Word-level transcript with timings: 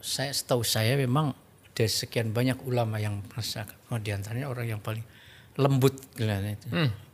saya 0.00 0.32
setahu 0.32 0.64
saya 0.66 0.96
memang 0.96 1.32
dari 1.72 1.88
sekian 1.88 2.34
banyak 2.34 2.60
ulama 2.66 3.00
yang 3.00 3.24
merasa 3.30 3.64
oh, 3.88 3.96
di 3.96 4.12
antaranya 4.12 4.50
orang 4.52 4.66
yang 4.76 4.80
paling 4.82 5.04
lembut 5.56 5.96
itu. 6.16 6.66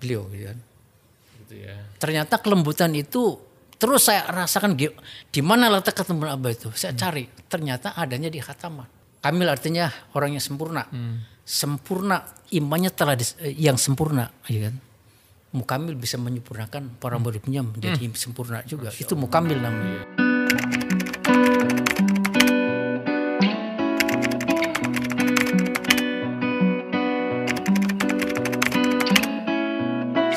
Beliau 0.03 0.27
gitu 0.31 0.45
kan. 0.51 0.59
Gitu 1.43 1.55
ya. 1.67 1.77
Ternyata 1.99 2.43
kelembutan 2.43 2.91
itu 2.95 3.39
terus 3.77 4.09
saya 4.09 4.25
rasakan 4.27 4.75
di, 4.75 5.41
mana 5.45 5.69
letak 5.69 5.95
ketemu 6.03 6.33
Abah 6.33 6.51
itu. 6.51 6.69
Saya 6.73 6.97
cari, 6.97 7.29
ternyata 7.47 7.93
adanya 7.95 8.33
di 8.33 8.41
khataman. 8.41 8.89
Kamil 9.21 9.49
artinya 9.51 9.91
orang 10.15 10.39
yang 10.39 10.45
sempurna. 10.45 10.87
Sempurna 11.47 12.27
imannya 12.51 12.91
telah 12.91 13.15
dis- 13.15 13.39
eh, 13.39 13.55
yang 13.55 13.79
sempurna, 13.79 14.31
ya 14.51 14.71
kan. 14.71 14.75
Mukamil 15.55 15.95
bisa 15.95 16.19
menyempurnakan 16.19 16.99
para 16.99 17.17
muridnya 17.23 17.63
menjadi 17.63 18.03
sempurna 18.19 18.67
juga. 18.67 18.91
Itu 18.93 19.15
mukamil 19.15 19.59
namanya. 19.63 20.03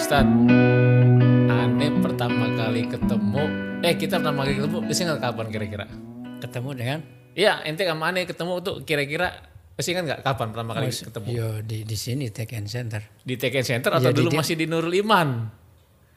Ustad, 0.09 0.26
aneh 1.45 1.94
pertama 2.02 2.49
kali 2.58 2.81
ketemu, 2.90 3.44
eh 3.86 3.94
kita 3.94 4.18
pertama 4.18 4.41
kali 4.41 4.58
ketemu, 4.58 4.77
masih 4.82 5.05
ingat 5.05 5.22
kapan 5.22 5.45
kira-kira? 5.54 5.85
Ketemu 6.41 6.70
dengan 6.73 6.99
Iya, 7.38 7.62
ente 7.62 7.85
sama 7.85 8.09
aneh 8.09 8.26
ketemu 8.26 8.58
tuh 8.58 8.82
kira-kira 8.82 9.38
masih 9.77 9.94
ingat 9.94 10.04
nggak 10.09 10.22
kapan 10.26 10.48
pertama 10.49 10.72
kali 10.73 10.90
ketemu? 10.90 11.27
yo 11.30 11.49
di 11.62 11.85
di 11.85 11.94
sini 11.94 12.34
Take 12.34 12.58
and 12.58 12.66
Center. 12.66 13.05
Di 13.22 13.38
TKN 13.38 13.62
Center 13.62 13.91
atau 13.94 14.02
Iya, 14.02 14.09
di- 14.09 14.18
dulu 14.18 14.30
di- 14.34 14.40
masih 14.41 14.55
di 14.58 14.66
Nurul 14.66 14.98
Iman? 14.98 15.30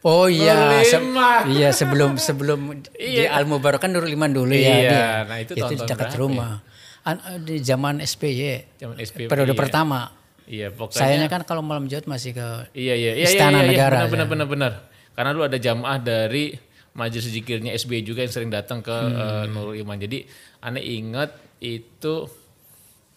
Oh 0.00 0.24
iya, 0.24 0.56
se- 0.80 1.12
iya 1.52 1.68
sebelum 1.68 2.16
sebelum 2.16 2.80
di 2.88 3.28
Al 3.28 3.44
Mubarak 3.44 3.76
kan 3.78 3.92
Nurul 3.92 4.08
Iman 4.08 4.32
dulu 4.32 4.56
Iya, 4.56 4.72
ya. 4.72 4.80
dia. 4.88 5.08
nah 5.28 5.36
itu 5.36 5.52
itu 5.52 5.68
di 5.68 5.76
dekat 5.76 6.08
ya? 6.08 6.16
rumah. 6.16 6.64
An- 7.04 7.44
di 7.44 7.60
zaman 7.60 8.00
SPY, 8.00 8.72
Zaman 8.80 8.96
SPY, 8.96 9.28
periode 9.28 9.52
iya. 9.52 9.60
pertama. 9.60 10.21
Iya, 10.52 10.68
pokoknya. 10.68 11.00
Sayanya 11.00 11.28
kan 11.32 11.48
kalau 11.48 11.64
malam 11.64 11.88
Jumat 11.88 12.04
masih 12.04 12.36
ke 12.36 12.46
Iya 12.76 12.92
iya 12.92 13.12
iya 13.16 13.24
Istana 13.24 13.64
iya, 13.64 13.64
iya, 13.64 13.70
Negara, 13.72 13.96
Benar, 14.04 14.08
benar 14.12 14.26
benar 14.28 14.46
benar. 14.52 14.72
Karena 15.16 15.30
lu 15.32 15.42
ada 15.48 15.56
jamaah 15.56 15.96
dari 15.96 16.52
majelis 16.92 17.32
zikirnya 17.32 17.72
SBY 17.72 18.04
juga 18.04 18.20
yang 18.20 18.32
sering 18.32 18.52
datang 18.52 18.84
ke 18.84 18.92
Hmm. 18.92 19.16
eh, 19.16 19.44
Nurul 19.48 19.80
Iman. 19.80 19.96
Jadi 19.96 20.28
aneh 20.60 20.84
ingat 20.84 21.32
itu 21.64 22.28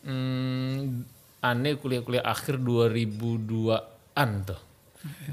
hmm, 0.07 1.03
aneh 1.43 1.75
kuliah-kuliah 1.75 2.23
akhir 2.23 2.63
2002-an 2.63 4.29
tuh. 4.47 4.59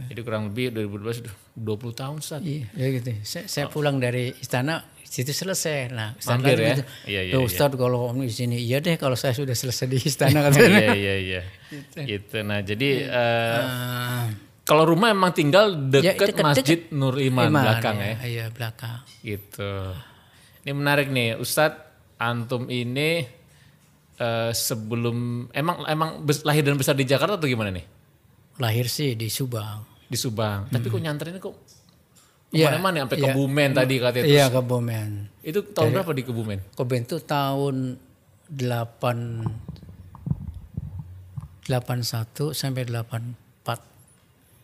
Jadi 0.04 0.20
kurang 0.20 0.42
lebih 0.48 0.70
2012 0.70 1.18
sudah 1.18 1.34
20 1.54 1.92
tahun 1.94 2.16
saat. 2.18 2.42
Iya, 2.42 2.68
ya 2.70 2.86
gitu. 2.90 3.10
Saya, 3.22 3.44
saya 3.46 3.66
pulang 3.66 3.96
dari 3.96 4.32
istana 4.34 4.80
situ 5.02 5.28
selesai. 5.30 5.88
Nah, 5.88 6.12
Ustaz 6.14 6.32
Mampir 6.34 6.56
ya? 6.56 6.68
gitu, 6.70 6.82
Iya, 7.06 7.20
iya, 7.22 7.32
"Loh, 7.32 7.40
iya. 7.40 7.46
Ustaz 7.46 7.70
kalau 7.72 7.98
om 8.06 8.18
di 8.18 8.30
sini, 8.30 8.56
iya 8.58 8.78
deh 8.78 8.96
kalau 8.96 9.12
saya 9.12 9.32
sudah 9.32 9.52
selesai 9.52 9.86
di 9.86 9.98
istana 9.98 10.40
katanya. 10.46 10.80
iya 10.80 10.94
iya 10.94 11.14
iya. 11.18 11.40
Gitu. 11.98 12.36
Nah, 12.40 12.60
jadi 12.60 12.90
eh, 13.04 13.60
Ah, 13.60 14.24
kalau 14.62 14.84
rumah 14.86 15.08
emang 15.08 15.30
tinggal 15.30 15.72
Ya, 15.94 16.12
deket 16.12 16.32
deket- 16.32 16.44
Masjid 16.44 16.80
Nur 16.90 17.16
Iman, 17.16 17.48
Iman, 17.48 17.60
belakang 17.62 17.96
ya. 17.98 18.06
ya. 18.06 18.16
Iya, 18.22 18.44
belakang. 18.48 19.04
Gitu. 19.20 19.72
Ini 20.62 20.72
menarik 20.72 21.08
nih, 21.08 21.36
Ustadz 21.36 21.80
Antum 22.16 22.66
ini 22.66 23.26
eh, 24.14 24.50
sebelum 24.52 25.16
emang 25.50 25.82
emang 25.84 26.10
lahir 26.42 26.62
dan 26.62 26.74
besar 26.74 26.94
di 26.94 27.02
Jakarta 27.02 27.34
atau 27.34 27.44
gimana 27.44 27.68
nih? 27.68 27.84
Lahir 28.60 28.86
sih 28.88 29.16
di 29.16 29.28
Subang. 29.32 29.84
Di 30.08 30.18
Subang. 30.18 30.68
Tapi 30.68 30.86
kok 30.90 31.00
nyanterin 31.00 31.38
kok 31.40 31.54
Hmm. 32.52 32.60
Iya, 32.60 32.68
ke 32.68 32.76
mana-mana 32.76 32.96
sampai 33.08 33.16
iya. 33.16 33.32
Kebumen 33.32 33.68
tadi 33.72 33.94
katanya. 33.96 34.24
Iya, 34.28 34.44
Terus 34.44 34.52
ke 34.52 34.60
Bomen. 34.68 35.10
Itu 35.40 35.58
tahun 35.72 35.88
berapa 35.96 36.12
di 36.12 36.20
Kebumen? 36.28 36.58
Koben 36.76 37.00
itu 37.08 37.16
tahun 37.24 37.96
8 38.52 39.48
81 41.64 42.52
sampai 42.52 42.84
84. 42.84 43.80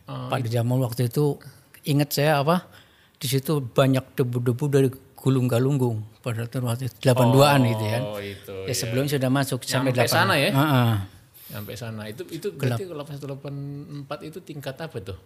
Oh, 0.08 0.28
Pada 0.28 0.48
zaman 0.52 0.76
waktu 0.84 1.08
itu 1.08 1.40
ingat 1.88 2.12
saya 2.12 2.44
apa? 2.44 2.68
Di 3.16 3.24
situ 3.24 3.64
banyak 3.64 4.04
debu-debu 4.20 4.64
dari 4.68 4.88
Gulung 5.16 5.48
Galunggung 5.48 6.04
pada 6.20 6.44
waktu 6.44 6.92
itu 6.92 6.96
82-an 7.08 7.60
gitu 7.72 7.84
kan. 7.88 8.02
Oh 8.04 8.20
itu. 8.20 8.54
Ya 8.68 8.74
sebelum 8.76 9.08
sudah 9.08 9.32
masuk 9.32 9.64
sampai 9.64 9.96
Nyampe 9.96 10.06
8. 10.06 10.12
sana 10.12 10.34
ya? 10.36 10.52
Heeh. 10.52 10.92
Sampai 11.48 11.74
sana. 11.74 12.04
Itu 12.06 12.28
itu 12.28 12.52
berarti 12.52 12.84
kalau 12.84 13.02
8184 13.02 14.28
itu 14.28 14.38
tingkat 14.40 14.76
apa 14.76 14.98
tuh? 15.00 15.18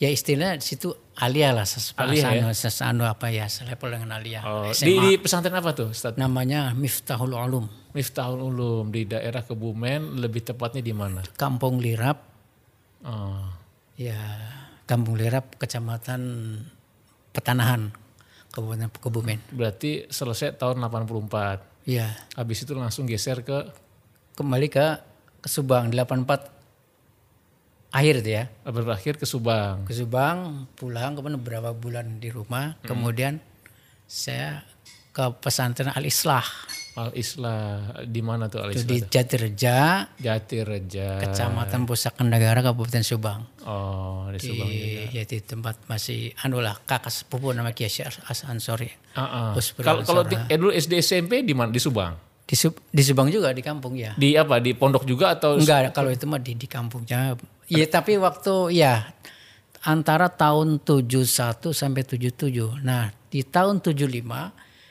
Ya 0.00 0.08
istilahnya 0.08 0.56
di 0.56 0.64
situ 0.64 0.88
alia 1.14 1.52
lah 1.52 1.68
ses- 1.68 1.92
Alia 1.92 2.24
ya? 2.32 2.48
sesano, 2.48 2.48
sesano 2.56 3.04
apa 3.04 3.28
ya 3.28 3.44
selevel 3.44 4.00
dengan 4.00 4.16
alia. 4.16 4.40
Oh, 4.40 4.64
di, 4.64 4.72
SMA. 4.72 4.96
di 4.96 5.10
pesantren 5.20 5.52
apa 5.52 5.76
tuh? 5.76 5.92
Ustadz? 5.92 6.16
Namanya 6.16 6.72
Miftahul 6.72 7.36
Ulum, 7.36 7.68
Miftahul 7.92 8.40
Ulum 8.40 8.88
di 8.88 9.04
daerah 9.04 9.44
Kebumen, 9.44 10.16
lebih 10.16 10.40
tepatnya 10.40 10.80
di 10.80 10.96
mana? 10.96 11.20
Kampung 11.36 11.84
Lirap, 11.84 12.16
Oh. 13.04 13.44
ya 13.92 14.16
Kampung 14.88 15.20
Lirap, 15.20 15.60
Kecamatan 15.60 16.20
Petanahan, 17.36 17.92
Kabupaten 18.48 18.88
Kebumen. 18.90 19.38
Berarti 19.52 20.08
selesai 20.08 20.56
tahun 20.56 20.80
84. 20.80 21.60
Ya, 21.84 22.08
Habis 22.34 22.64
itu 22.64 22.72
langsung 22.72 23.04
geser 23.04 23.40
ke 23.40 23.68
kembali 24.32 24.68
ke 24.68 24.86
ke 25.40 25.48
Subang 25.48 25.88
84 25.92 27.90
akhir 27.90 28.14
itu 28.22 28.30
ya. 28.38 28.44
berakhir 28.64 29.18
ke 29.18 29.26
Subang. 29.26 29.82
Ke 29.88 29.92
Subang, 29.96 30.70
pulang 30.78 31.18
kemudian 31.18 31.40
beberapa 31.42 31.74
bulan 31.74 32.22
di 32.22 32.30
rumah, 32.30 32.78
kemudian 32.86 33.42
saya 34.06 34.62
ke 35.10 35.24
pesantren 35.42 35.90
Al 35.90 36.06
Islah 36.06 36.46
Al 36.98 37.14
Islah 37.14 38.02
di 38.02 38.18
mana 38.18 38.50
tuh 38.50 38.66
Al 38.66 38.74
itu 38.74 38.82
Islah? 38.82 38.90
di 38.90 38.98
Jatireja, 39.06 39.76
Jatireja. 40.18 41.22
Kecamatan 41.22 41.86
Pusaka 41.86 42.26
Negara 42.26 42.60
Kabupaten 42.66 43.06
Subang. 43.06 43.40
Oh, 43.62 44.26
di 44.34 44.38
Subang. 44.42 44.66
Di, 44.66 45.06
ya, 45.14 45.22
di 45.22 45.38
tempat 45.38 45.86
masih 45.86 46.34
anu 46.42 46.58
lah 46.58 46.74
kakak 46.82 47.14
sepupu 47.14 47.54
nama 47.54 47.70
Kiai 47.70 47.88
Syekh 47.88 48.20
As 48.26 48.42
Ansori. 48.42 48.90
Ah. 49.14 49.54
Husbul 49.54 49.86
Kalau 49.86 50.02
kalau 50.02 50.22
di, 50.26 50.34
eh, 50.34 50.58
dulu 50.58 50.74
SD 50.74 50.98
SMP 50.98 51.46
di 51.46 51.54
mana? 51.54 51.70
Di 51.70 51.78
Subang. 51.78 52.29
Di, 52.50 52.58
Sub- 52.58 52.82
di 52.90 52.98
Subang 53.00 53.30
juga 53.30 53.54
di 53.54 53.62
kampung 53.62 53.94
ya. 53.94 54.10
Di 54.18 54.34
apa? 54.34 54.58
Di 54.58 54.74
pondok 54.74 55.06
juga 55.06 55.38
atau 55.38 55.54
Enggak, 55.54 55.94
kalau 55.94 56.10
itu 56.10 56.26
mah 56.26 56.42
di 56.42 56.58
di 56.58 56.66
kampungnya. 56.66 57.38
Iya, 57.70 57.86
tapi 57.86 58.18
waktu 58.18 58.74
ya 58.74 59.06
antara 59.80 60.26
tahun 60.26 60.82
71 60.82 61.22
sampai 61.70 62.02
77. 62.02 62.50
Nah, 62.82 63.08
di 63.30 63.46
tahun 63.46 63.78
75 63.78 64.50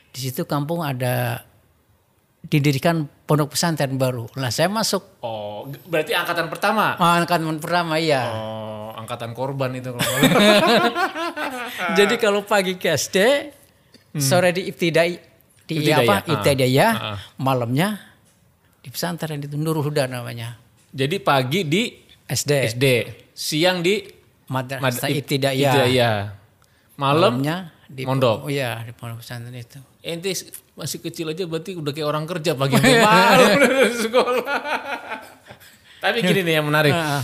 di 0.09 0.19
situ 0.23 0.47
kampung 0.47 0.79
ada 0.81 1.43
didirikan 2.39 3.03
pondok 3.27 3.53
pesantren 3.53 3.99
baru. 3.99 4.31
Lah 4.33 4.49
saya 4.49 4.71
masuk 4.71 5.19
Oh, 5.19 5.67
berarti 5.85 6.15
angkatan 6.15 6.47
pertama. 6.47 6.95
ah, 6.95 7.19
angkatan 7.19 7.59
pertama 7.59 7.99
iya. 7.99 8.23
Oh, 8.31 8.95
angkatan 8.95 9.35
korban 9.35 9.75
itu 9.75 9.91
kalau 9.91 10.15
Jadi 11.99 12.15
kalau 12.15 12.41
pagi 12.41 12.79
ke 12.79 12.89
SD, 12.89 13.17
sore 14.17 14.55
di 14.55 14.71
ibtidai 14.71 15.28
di 15.71 15.87
apa? 15.87 16.15
ah. 16.19 16.31
Ibtidaiyah, 16.31 16.91
Ah, 16.91 17.05
ah. 17.07 17.17
malamnya 17.37 18.01
di 18.79 18.89
pesantren 18.89 19.37
itu 19.37 19.53
Nurul 19.53 19.83
Huda 19.83 20.05
namanya. 20.05 20.57
Jadi 20.89 21.17
pagi 21.17 21.61
di 21.63 21.93
SD. 22.23 22.51
SD, 22.71 22.85
siang 23.31 23.79
di 23.79 24.01
Madrasah 24.47 24.81
Mad- 25.05 25.13
Ibtidaiyah. 25.15 25.69
Ibtidaiyah. 25.69 26.17
Malam 26.95 27.37
Malamnya 27.37 27.55
di 27.85 28.01
mondok. 28.03 28.37
Oh 28.43 28.51
iya, 28.51 28.81
di 28.81 28.91
pondok 28.91 29.21
pesantren 29.21 29.53
itu. 29.53 29.77
ente 29.99 30.31
masih 30.73 30.99
kecil 30.99 31.27
aja 31.27 31.43
berarti 31.43 31.75
udah 31.75 31.91
kayak 31.91 32.07
orang 32.07 32.23
kerja 32.23 32.55
pagi 32.55 32.75
malam 32.79 33.59
sekolah. 34.01 34.43
Tapi 35.99 36.17
gini 36.21 36.41
nih 36.41 36.53
yang 36.55 36.65
menarik. 36.65 36.91
Ah, 36.91 37.19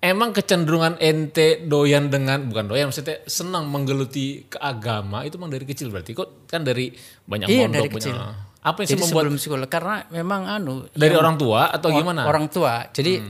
Emang 0.00 0.32
kecenderungan 0.32 0.96
ente 0.96 1.60
doyan 1.60 2.08
dengan 2.08 2.40
bukan 2.42 2.64
doyan 2.66 2.88
maksudnya 2.88 3.20
senang 3.24 3.68
menggeluti 3.68 4.48
ke 4.48 4.56
agama 4.56 5.22
itu 5.22 5.36
emang 5.36 5.48
dari 5.48 5.62
kecil 5.62 5.88
berarti 5.88 6.12
kok 6.12 6.46
kan 6.46 6.64
dari 6.64 6.88
banyak 7.22 7.46
Iya, 7.46 7.58
mondok 7.62 7.76
dari 7.76 7.88
banyak 7.90 8.00
kecil. 8.00 8.16
apa 8.60 8.78
yang 8.78 8.88
Jadi 8.88 9.00
membuat 9.02 9.22
sebelum 9.22 9.36
sekolah 9.36 9.68
karena 9.68 9.94
memang 10.08 10.40
anu 10.46 10.72
dari 10.90 11.12
orang 11.12 11.36
tua 11.36 11.68
atau 11.68 11.88
gimana? 11.90 12.24
Orang 12.24 12.48
tua. 12.48 12.88
Jadi 12.88 13.20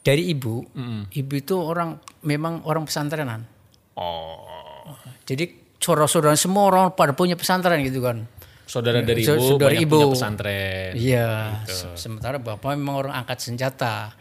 dari 0.00 0.22
ibu, 0.28 0.66
ibu 1.08 1.32
itu 1.32 1.54
orang 1.56 1.94
memang 2.20 2.62
orang 2.64 2.82
pesantrenan. 2.82 3.46
Oh, 3.94 4.90
Jadi 5.22 5.46
saudara-saudara 5.76 6.34
semua 6.34 6.66
orang 6.66 6.84
pada 6.90 7.12
punya 7.12 7.34
pesantren 7.34 7.78
gitu 7.82 8.00
kan. 8.00 8.26
saudara 8.64 8.98
dari 9.00 9.22
ibu 9.22 9.34
saudara 9.36 9.74
ibu. 9.76 9.90
punya 9.92 10.06
pesantren. 10.10 10.90
Iya. 10.94 11.30
se- 11.64 11.94
Sementara 11.96 12.38
bapak 12.38 12.70
memang 12.72 12.98
orang 13.00 13.14
angkat 13.16 13.38
senjata. 13.40 14.14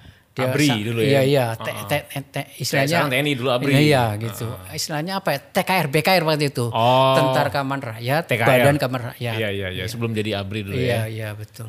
Abri 0.45 0.67
sa- 0.67 0.79
dulu 0.79 0.99
ya? 0.99 1.09
Iya 1.09 1.21
iya. 1.23 1.45
te- 1.53 1.75
te- 1.85 2.05
te- 2.25 2.47
istilahnya. 2.57 2.87
sekarang 3.01 3.11
TNI 3.11 3.33
dulu 3.33 3.49
Abri. 3.49 3.71
Iya, 3.71 3.81
iya 3.81 4.03
gitu. 4.17 4.45
Istilahnya 4.69 5.13
apa 5.17 5.29
ya? 5.31 5.39
TKR 5.41 5.87
BKR 5.87 6.23
waktu 6.23 6.45
itu. 6.47 6.65
Oh. 6.67 7.13
Tentara 7.13 7.49
Kaman 7.49 7.79
Rakyat, 7.79 8.23
TKR. 8.25 8.45
Badan 8.45 8.75
Kaman 8.77 9.01
Rakyat. 9.09 9.35
Iya 9.35 9.49
iya 9.49 9.67
iya 9.69 9.83
sebelum 9.85 10.11
jadi 10.11 10.37
abri 10.37 10.61
dulu 10.61 10.73
Iya 10.73 10.87
ya. 10.87 11.01
iya 11.07 11.29
betul. 11.31 11.67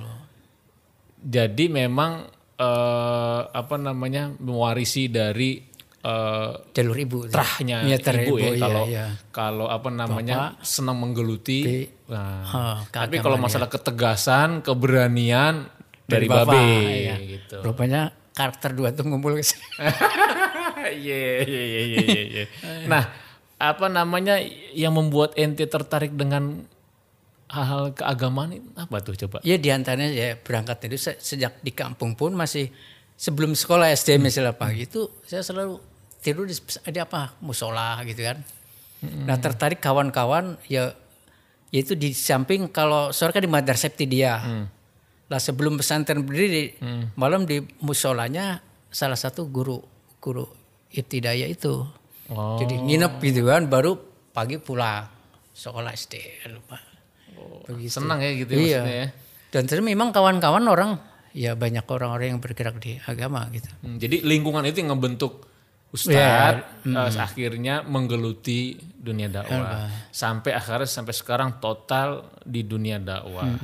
Jadi 1.20 1.64
memang 1.68 2.24
eh, 2.56 3.40
apa 3.46 3.76
namanya 3.76 4.32
mewarisi 4.34 5.08
dari 5.08 5.60
eh, 5.98 6.52
jalur 6.70 6.96
ibu. 6.96 7.18
terahnya 7.26 7.84
Iya, 7.84 7.96
terah 7.98 8.20
ibu, 8.22 8.36
ya 8.36 8.48
iya, 8.48 8.56
kalau 8.58 8.84
iya. 8.86 9.06
kalau 9.30 9.66
apa 9.66 9.88
namanya 9.88 10.56
senang 10.60 10.96
menggeluti. 10.98 11.88
Nah, 12.08 12.42
Oh, 12.42 12.76
tapi 12.86 13.16
kalau 13.16 13.36
masalah 13.36 13.68
ketegasan, 13.68 14.60
keberanian 14.60 15.68
dari, 16.02 16.26
Bapak, 16.26 16.50
babe 16.50 16.88
iya. 16.98 17.14
gitu. 17.20 17.60
Rupanya 17.62 18.10
karakter 18.32 18.70
dua 18.72 18.94
tuh 18.94 19.04
ngumpul 19.06 19.36
ke 19.36 19.44
sini. 19.44 19.64
Iya 20.80 21.44
iya 21.44 21.44
iya 21.44 21.62
iya 21.84 22.00
iya, 22.02 22.22
iya. 22.24 22.44
Nah, 22.88 23.04
apa 23.60 23.86
namanya 23.92 24.40
yang 24.72 24.96
membuat 24.96 25.36
ente 25.36 25.68
tertarik 25.68 26.16
dengan 26.16 26.64
hal-hal 27.52 27.92
keagamaan 27.92 28.56
itu 28.56 28.68
apa 28.74 28.96
tuh 29.04 29.14
coba? 29.26 29.38
Ya 29.44 29.60
di 29.60 29.68
antaranya 29.68 30.08
ya 30.08 30.40
berangkat 30.40 30.88
itu 30.88 30.96
se- 30.96 31.20
sejak 31.20 31.60
di 31.60 31.70
kampung 31.74 32.16
pun 32.16 32.32
masih 32.32 32.72
sebelum 33.14 33.52
sekolah 33.52 33.92
SD 33.92 34.16
misalnya 34.16 34.56
pagi 34.56 34.88
itu 34.88 35.10
saya 35.28 35.44
selalu 35.44 35.76
tidur 36.24 36.48
di 36.48 36.56
ada 36.86 37.04
apa 37.04 37.36
musola 37.44 38.00
gitu 38.08 38.24
kan. 38.24 38.38
Nah 39.04 39.36
tertarik 39.36 39.84
kawan-kawan 39.84 40.56
ya 40.64 40.96
yaitu 41.70 41.94
di 41.94 42.16
samping 42.16 42.66
kalau 42.72 43.12
sore 43.12 43.30
kan 43.36 43.44
di 43.44 43.50
madrasah 43.50 43.92
dia. 43.94 44.40
Lah 45.30 45.38
sebelum 45.38 45.78
pesantren 45.78 46.26
berdiri 46.26 46.74
malam 47.14 47.46
di 47.46 47.62
musolanya 47.80 48.58
salah 48.90 49.14
satu 49.14 49.46
guru 49.46 49.78
guru 50.18 50.44
ibtidaya 50.90 51.46
itu. 51.46 51.86
Oh. 52.30 52.58
Jadi 52.58 52.74
nginep 52.78 53.22
gitu 53.22 53.46
kan 53.46 53.70
baru 53.70 53.94
pagi 54.34 54.58
pulang 54.58 55.06
sekolah 55.54 55.94
SD 55.94 56.14
lupa. 56.50 56.78
Begitu. 57.70 58.02
Senang 58.02 58.18
ya 58.18 58.30
gitu 58.34 58.52
ya 58.52 58.58
Iya. 58.58 58.66
maksudnya 58.66 58.96
ya. 58.98 59.08
Dan 59.50 59.62
terus 59.66 59.82
memang 59.82 60.14
kawan-kawan 60.14 60.62
orang 60.66 60.98
ya 61.30 61.54
banyak 61.54 61.86
orang-orang 61.86 62.34
yang 62.34 62.40
bergerak 62.42 62.82
di 62.82 62.98
agama 63.06 63.46
gitu. 63.54 63.70
Hmm, 63.82 63.98
Jadi 63.98 64.26
lingkungan 64.26 64.66
itu 64.66 64.82
yang 64.82 64.94
ngebentuk 64.98 65.46
Iya, 66.06 66.62
Ustadz 66.86 67.18
eh, 67.18 67.18
akhirnya 67.18 67.82
menggeluti 67.82 68.78
dunia 68.78 69.26
Iya, 69.26 69.42
dakwah 69.42 69.90
sampai 70.14 70.54
akhirnya 70.54 70.86
sampai 70.86 71.10
sekarang 71.10 71.58
total 71.58 72.30
di 72.46 72.62
dunia 72.62 73.02
dakwah. 73.02 73.58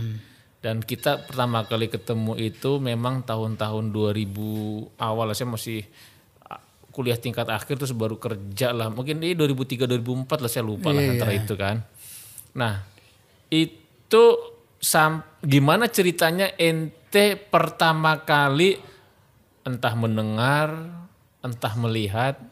Dan 0.67 0.83
kita 0.83 1.23
pertama 1.23 1.63
kali 1.63 1.87
ketemu 1.87 2.35
itu 2.43 2.83
memang 2.83 3.23
tahun-tahun 3.23 3.95
2000 3.95 4.99
awal 4.99 5.31
saya 5.31 5.47
masih 5.47 5.87
ah, 6.43 6.59
kuliah 6.91 7.15
tingkat 7.15 7.47
akhir 7.47 7.79
terus 7.79 7.95
baru 7.95 8.19
kerja 8.19 8.75
lah. 8.75 8.91
Mungkin 8.91 9.23
di 9.23 9.39
2003 9.39 9.87
2004 9.87 10.43
lah 10.43 10.51
saya 10.51 10.67
lupa 10.67 10.91
lah 10.91 11.07
antara 11.07 11.39
itu 11.39 11.55
kan. 11.55 11.87
Nah, 12.59 12.83
itu 13.47 14.25
sam 14.83 15.23
gimana 15.39 15.87
ceritanya 15.87 16.51
ente 16.59 17.39
pertama 17.39 18.27
kali 18.27 18.75
entah 19.63 19.95
mendengar, 19.95 20.83
entah 21.47 21.79
melihat 21.79 22.43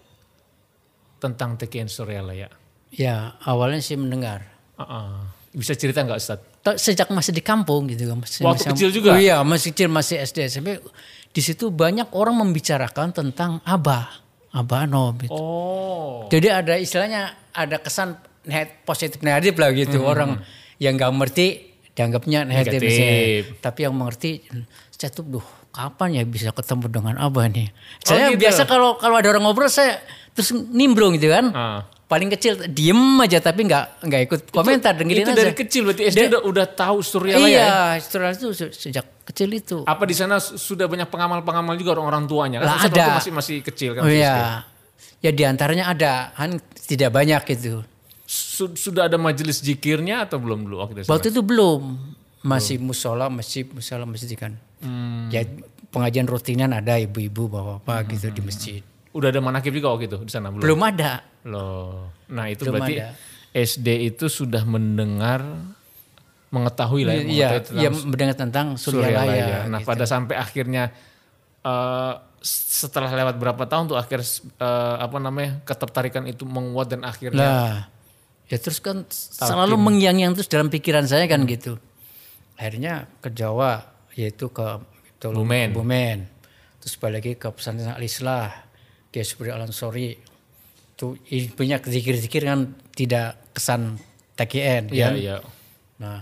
tentang 1.19 1.59
TKN 1.59 1.91
Suryalaya. 1.91 2.47
Ya 2.95 3.35
awalnya 3.43 3.83
sih 3.83 3.99
mendengar. 3.99 4.47
Uh-uh. 4.79 5.27
Bisa 5.51 5.75
cerita 5.75 6.07
nggak 6.07 6.23
Ustaz? 6.23 6.54
Sejak 6.81 7.13
masih 7.13 7.37
di 7.37 7.45
kampung 7.45 7.85
gitu 7.93 8.09
kan. 8.09 8.25
Masih, 8.25 8.41
Waktu 8.41 8.65
masih- 8.65 8.73
kecil 8.73 8.89
juga? 8.91 9.11
Oh, 9.13 9.21
iya 9.21 9.45
masih 9.45 9.77
kecil 9.77 9.89
masih 9.93 10.17
SD 10.25 10.49
SMP. 10.49 10.81
Di 11.35 11.43
situ 11.45 11.69
banyak 11.69 12.09
orang 12.17 12.41
membicarakan 12.41 13.13
tentang 13.13 13.61
Abah. 13.69 14.09
Abah 14.55 14.89
Anom. 14.89 15.13
Gitu. 15.21 15.35
Oh. 15.35 16.25
Jadi 16.33 16.49
ada 16.49 16.79
istilahnya 16.81 17.37
ada 17.53 17.77
kesan 17.83 18.17
net 18.49 18.87
positif 18.89 19.21
negatif 19.21 19.53
lah 19.61 19.75
gitu. 19.77 20.01
Orang 20.01 20.41
yang 20.81 20.97
nggak 20.97 21.11
mengerti 21.13 21.75
dianggapnya 21.93 22.49
negatif. 22.49 22.81
Negatif. 22.81 22.89
misalnya. 22.89 23.61
Tapi 23.61 23.79
yang 23.85 23.95
mengerti 23.95 24.31
saya 24.95 25.11
tuh 25.13 25.27
duh 25.27 25.47
kapan 25.75 26.17
ya 26.17 26.23
bisa 26.25 26.55
ketemu 26.55 26.87
dengan 26.89 27.15
Abah 27.19 27.51
nih. 27.51 27.69
Saya 28.01 28.31
gitu. 28.33 28.47
biasa 28.47 28.65
kalau 28.65 28.97
kalau 28.97 29.19
ada 29.19 29.29
orang 29.29 29.43
ngobrol 29.45 29.69
saya 29.69 30.01
terus 30.33 30.55
nimbrung 30.55 31.19
gitu 31.19 31.29
kan. 31.29 31.51
Ah. 31.53 31.81
Paling 32.05 32.29
kecil 32.31 32.69
diem 32.69 33.01
aja 33.17 33.41
tapi 33.41 33.65
nggak 33.65 34.05
nggak 34.05 34.21
ikut 34.23 34.41
komentar 34.51 34.93
dan 34.93 35.09
itu 35.09 35.25
aja. 35.25 35.35
dari 35.35 35.53
kecil 35.53 35.89
berarti 35.89 36.03
SD 36.07 36.21
udah 36.29 36.41
udah 36.45 36.67
tahu 36.69 37.01
Suryalaya 37.01 37.41
ya? 37.41 37.49
Iya, 37.49 37.75
setelah 37.99 38.31
itu 38.31 38.53
se- 38.53 38.77
sejak 38.77 39.25
kecil 39.25 39.49
itu. 39.51 39.77
Apa 39.83 40.05
di 40.05 40.13
sana 40.13 40.37
su- 40.37 40.55
sudah 40.55 40.85
banyak 40.85 41.09
pengamal-pengamal 41.09 41.75
juga 41.75 41.97
orang-orang 41.97 42.25
tuanya? 42.25 42.59
Kan 42.61 42.69
Lah, 42.69 42.79
ada. 42.83 43.07
masih 43.17 43.33
masih 43.33 43.57
kecil 43.63 43.91
kan. 43.95 44.05
Oh 44.05 44.07
masih 44.07 44.21
SD. 44.21 44.29
iya. 44.31 44.37
Ya 45.19 45.31
di 45.33 45.43
antaranya 45.43 45.85
ada, 45.89 46.13
kan 46.31 46.61
tidak 46.79 47.09
banyak 47.11 47.41
gitu. 47.49 47.81
Su- 48.23 48.77
Sudah 48.77 49.09
ada 49.09 49.17
majelis 49.17 49.59
zikirnya 49.59 50.23
atau 50.23 50.37
belum 50.37 50.69
dulu 50.69 50.77
waktu 50.79 51.01
itu? 51.01 51.09
Waktu 51.09 51.33
itu 51.33 51.41
belum, 51.41 51.83
masih 52.43 52.77
musola, 52.77 53.27
masjid, 53.27 53.65
musola, 53.65 54.05
masjid 54.05 54.37
kan. 54.37 54.53
Hmm. 54.79 55.33
Ya 55.33 55.49
pengajian 55.89 56.29
rutinan 56.29 56.69
ada 56.71 57.01
ibu-ibu 57.01 57.49
bapak-bapak 57.49 58.13
gitu 58.13 58.29
di 58.29 58.43
masjid. 58.45 58.81
Udah 59.15 59.31
ada 59.31 59.39
manakib 59.39 59.71
juga 59.79 59.95
waktu 59.95 60.11
itu 60.11 60.19
di 60.27 60.33
sana 60.35 60.51
belum? 60.51 60.63
Belum 60.67 60.81
ada. 60.83 61.23
Loh. 61.47 62.11
Nah, 62.35 62.51
itu 62.51 62.67
Belum 62.67 62.83
berarti 62.83 62.95
ada. 62.99 63.15
SD 63.55 64.11
itu 64.11 64.27
sudah 64.27 64.67
mendengar 64.67 65.47
mengetahui 66.51 67.03
lah 67.07 67.15
ya, 67.15 67.23
Iya, 67.23 67.27
mengetahui 67.27 67.63
tentang 67.63 67.79
iya 67.79 67.89
mendengar 67.91 68.37
tentang 68.39 68.67
Suryalaya. 68.75 69.15
Suryalaya. 69.15 69.57
Nah, 69.71 69.81
gitu. 69.83 69.89
pada 69.91 70.05
sampai 70.07 70.35
akhirnya 70.39 70.85
eh, 71.63 72.15
setelah 72.45 73.11
lewat 73.15 73.39
berapa 73.39 73.63
tahun 73.65 73.95
tuh 73.95 73.99
akhir 73.99 74.21
eh, 74.59 74.97
apa 74.99 75.17
namanya 75.23 75.63
ketertarikan 75.63 76.27
itu 76.27 76.43
menguat 76.43 76.91
dan 76.91 77.07
akhirnya 77.07 77.47
Nah, 77.47 77.77
ya 78.51 78.59
terus 78.59 78.83
kan 78.83 79.07
selalu 79.39 79.79
mengyang-yang 79.79 80.35
terus 80.35 80.51
dalam 80.51 80.67
pikiran 80.71 81.07
saya 81.07 81.31
kan 81.31 81.47
gitu. 81.47 81.79
Akhirnya 82.55 83.11
ke 83.19 83.31
Jawa, 83.35 83.83
yaitu 84.15 84.51
ke 84.51 84.83
Bumen. 85.25 85.73
Bumen. 85.73 86.29
Terus 86.85 87.01
balik 87.01 87.25
lagi 87.25 87.33
ke 87.41 87.49
pesantren 87.49 87.97
Al-Islah, 87.97 88.53
ke 89.15 89.23
Subri 89.23 89.47
Al-Ansori. 89.49 90.11
Itu 90.91 91.15
banyak 91.53 91.81
zikir-zikir 91.85 92.43
kan 92.43 92.67
tidak 92.91 93.39
kesan 93.51 93.95
TKN 94.35 94.91
iya 94.91 95.05
kan. 95.05 95.15
iya 95.15 95.37
Nah, 95.97 96.19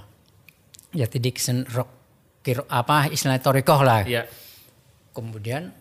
ya 0.90 1.04
tadi 1.06 1.28
kesan 1.28 1.64
rock 1.66 1.88
kiro, 2.40 2.68
apa 2.68 3.08
istilah 3.08 3.36
torikoh 3.38 3.80
lah. 3.80 4.04
iya 4.04 4.28
Kemudian 5.10 5.72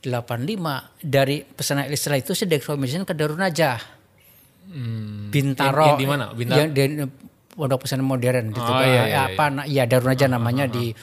85 0.00 0.06
dari 1.00 1.42
pesantren 1.42 1.86
Al-Islah 1.86 2.18
itu 2.18 2.30
saya 2.32 2.46
direkomendasikan 2.48 3.02
ke 3.02 3.14
Darun 3.14 3.38
Najah. 3.38 3.78
Bintaro. 5.28 5.74
Yang- 5.74 5.88
yang 5.88 5.98
di 5.98 6.06
mana? 6.06 6.24
Bintaro? 6.30 6.58
Yang 6.60 6.70
di 6.70 6.82
pondok 7.50 7.78
pesantren 7.82 8.06
modern 8.06 8.44
gitu. 8.50 8.62
Oh, 8.62 8.70
Pak. 8.72 8.84
iya, 8.84 8.94
Ya, 8.94 9.02
iya, 9.04 9.20
apa 9.28 9.44
na- 9.48 9.66
ya 9.66 9.84
Darun 9.84 10.08
Najah 10.08 10.28
namanya 10.28 10.64
di 10.66 10.94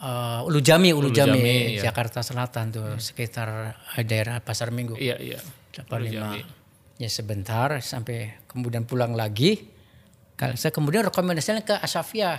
uh, 0.00 0.46
Ulu 0.46 0.58
Jami, 0.58 0.90
Ulu, 0.90 1.10
Jami, 1.10 1.38
Jami, 1.38 1.56
iya. 1.76 1.90
Jakarta 1.90 2.22
Selatan 2.22 2.70
tuh 2.70 2.88
sekitar 2.98 3.74
daerah 4.02 4.38
Pasar 4.40 4.70
Minggu. 4.70 4.94
iya 4.96 5.14
iya 5.18 5.38
85. 5.74 6.42
Ya 6.98 7.06
sebentar 7.06 7.78
sampai 7.78 8.42
kemudian 8.50 8.82
pulang 8.82 9.14
lagi. 9.14 9.70
Kalau 10.34 10.54
saya 10.54 10.70
kemudian 10.70 11.06
rekomendasinya 11.06 11.62
ke 11.62 11.74
Asafiyah. 11.78 12.38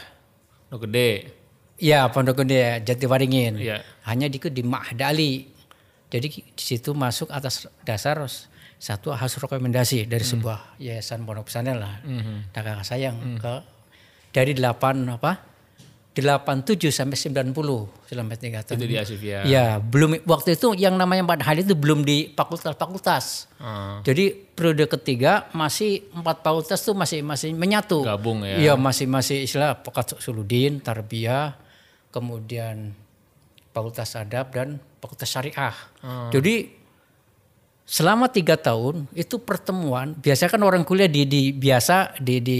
Lo 0.72 0.80
gede 0.80 1.36
Ya 1.80 2.04
Pondok 2.12 2.44
Gede 2.44 2.84
Jatiwaringin. 2.84 3.56
Iya. 3.56 3.80
Hanya 4.04 4.28
di 4.28 4.36
di 4.36 4.64
Mahdali. 4.64 5.48
Jadi 6.12 6.28
di 6.32 6.64
situ 6.64 6.92
masuk 6.92 7.32
atas 7.32 7.72
dasar 7.88 8.20
satu 8.76 9.16
hasil 9.16 9.40
rekomendasi 9.40 10.04
dari 10.08 10.24
Hmm. 10.24 10.32
sebuah 10.36 10.60
yayasan 10.76 11.24
pondok 11.24 11.48
pesantren 11.48 11.80
lah. 11.80 12.04
Dan 12.04 12.52
kakak 12.52 12.84
saya 12.84 13.12
yang 13.12 13.18
Hmm. 13.20 13.40
ke 13.40 13.54
dari 14.36 14.52
8 14.56 15.08
apa? 15.08 15.49
87 16.22 16.92
sampai 16.92 17.18
90 17.18 17.56
selama 18.08 18.34
tiga 18.36 18.60
tahun. 18.64 18.78
itu 18.80 18.86
di 18.86 18.98
Asifia 18.98 19.44
Ya, 19.46 19.78
belum 19.80 20.22
waktu 20.24 20.56
itu 20.60 20.76
yang 20.76 20.96
namanya 20.96 21.26
empat 21.26 21.42
hal 21.46 21.62
itu 21.62 21.74
belum 21.74 22.04
di 22.04 22.32
fakultas-fakultas. 22.36 23.48
Ah, 23.58 24.00
Jadi 24.04 24.32
periode 24.32 24.86
ketiga 24.88 25.48
masih 25.52 26.08
empat 26.12 26.44
fakultas 26.44 26.80
tuh 26.84 26.94
masih 26.94 27.24
masih 27.24 27.52
menyatu. 27.56 28.04
Gabung 28.04 28.44
ya. 28.44 28.58
Iya 28.58 28.74
masih 28.76 29.06
masih 29.08 29.44
istilah 29.48 29.80
Fakultas 29.80 30.20
Suludin, 30.22 30.84
Tarbiyah, 30.84 31.56
kemudian 32.10 32.94
Fakultas 33.72 34.18
Adab 34.18 34.52
dan 34.52 34.82
Fakultas 35.00 35.30
Syariah. 35.30 35.76
Hmm. 36.02 36.30
Jadi 36.34 36.76
selama 37.90 38.30
tiga 38.30 38.54
tahun 38.54 39.10
itu 39.18 39.42
pertemuan 39.42 40.14
biasa 40.14 40.46
kan 40.46 40.62
orang 40.62 40.86
kuliah 40.86 41.10
di, 41.10 41.26
di 41.26 41.50
biasa 41.50 42.22
di 42.22 42.38
di 42.38 42.60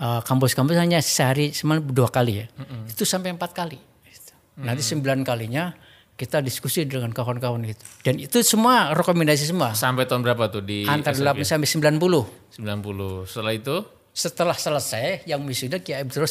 uh, 0.00 0.20
kampus-kampus 0.24 0.76
hanya 0.78 0.98
sehari 1.04 1.54
semalam 1.54 1.84
dua 1.84 2.08
kali 2.10 2.44
ya. 2.44 2.46
Itu 2.88 3.06
sampai 3.06 3.34
empat 3.34 3.52
kali. 3.54 3.78
Gitu. 4.06 4.32
Nanti 4.62 4.82
sembilan 4.82 5.20
kalinya 5.22 5.74
kita 6.14 6.38
diskusi 6.38 6.86
dengan 6.86 7.10
kawan-kawan 7.10 7.66
gitu. 7.66 7.84
Dan 8.06 8.22
itu 8.22 8.38
semua 8.46 8.94
rekomendasi 8.94 9.50
semua. 9.50 9.74
sampai 9.74 10.06
tahun 10.06 10.22
berapa 10.22 10.46
tuh 10.46 10.62
di 10.62 10.86
Antara 10.86 11.10
Asifia? 11.10 11.34
8 11.34 11.42
sampai 11.58 11.68
90. 11.98 12.62
90 12.62 13.26
setelah 13.26 13.54
itu 13.54 13.76
Setelah 14.14 14.54
selesai 14.54 15.26
yang 15.26 15.42
wisuda 15.42 15.82
Kiai 15.82 16.06
Abdul 16.06 16.22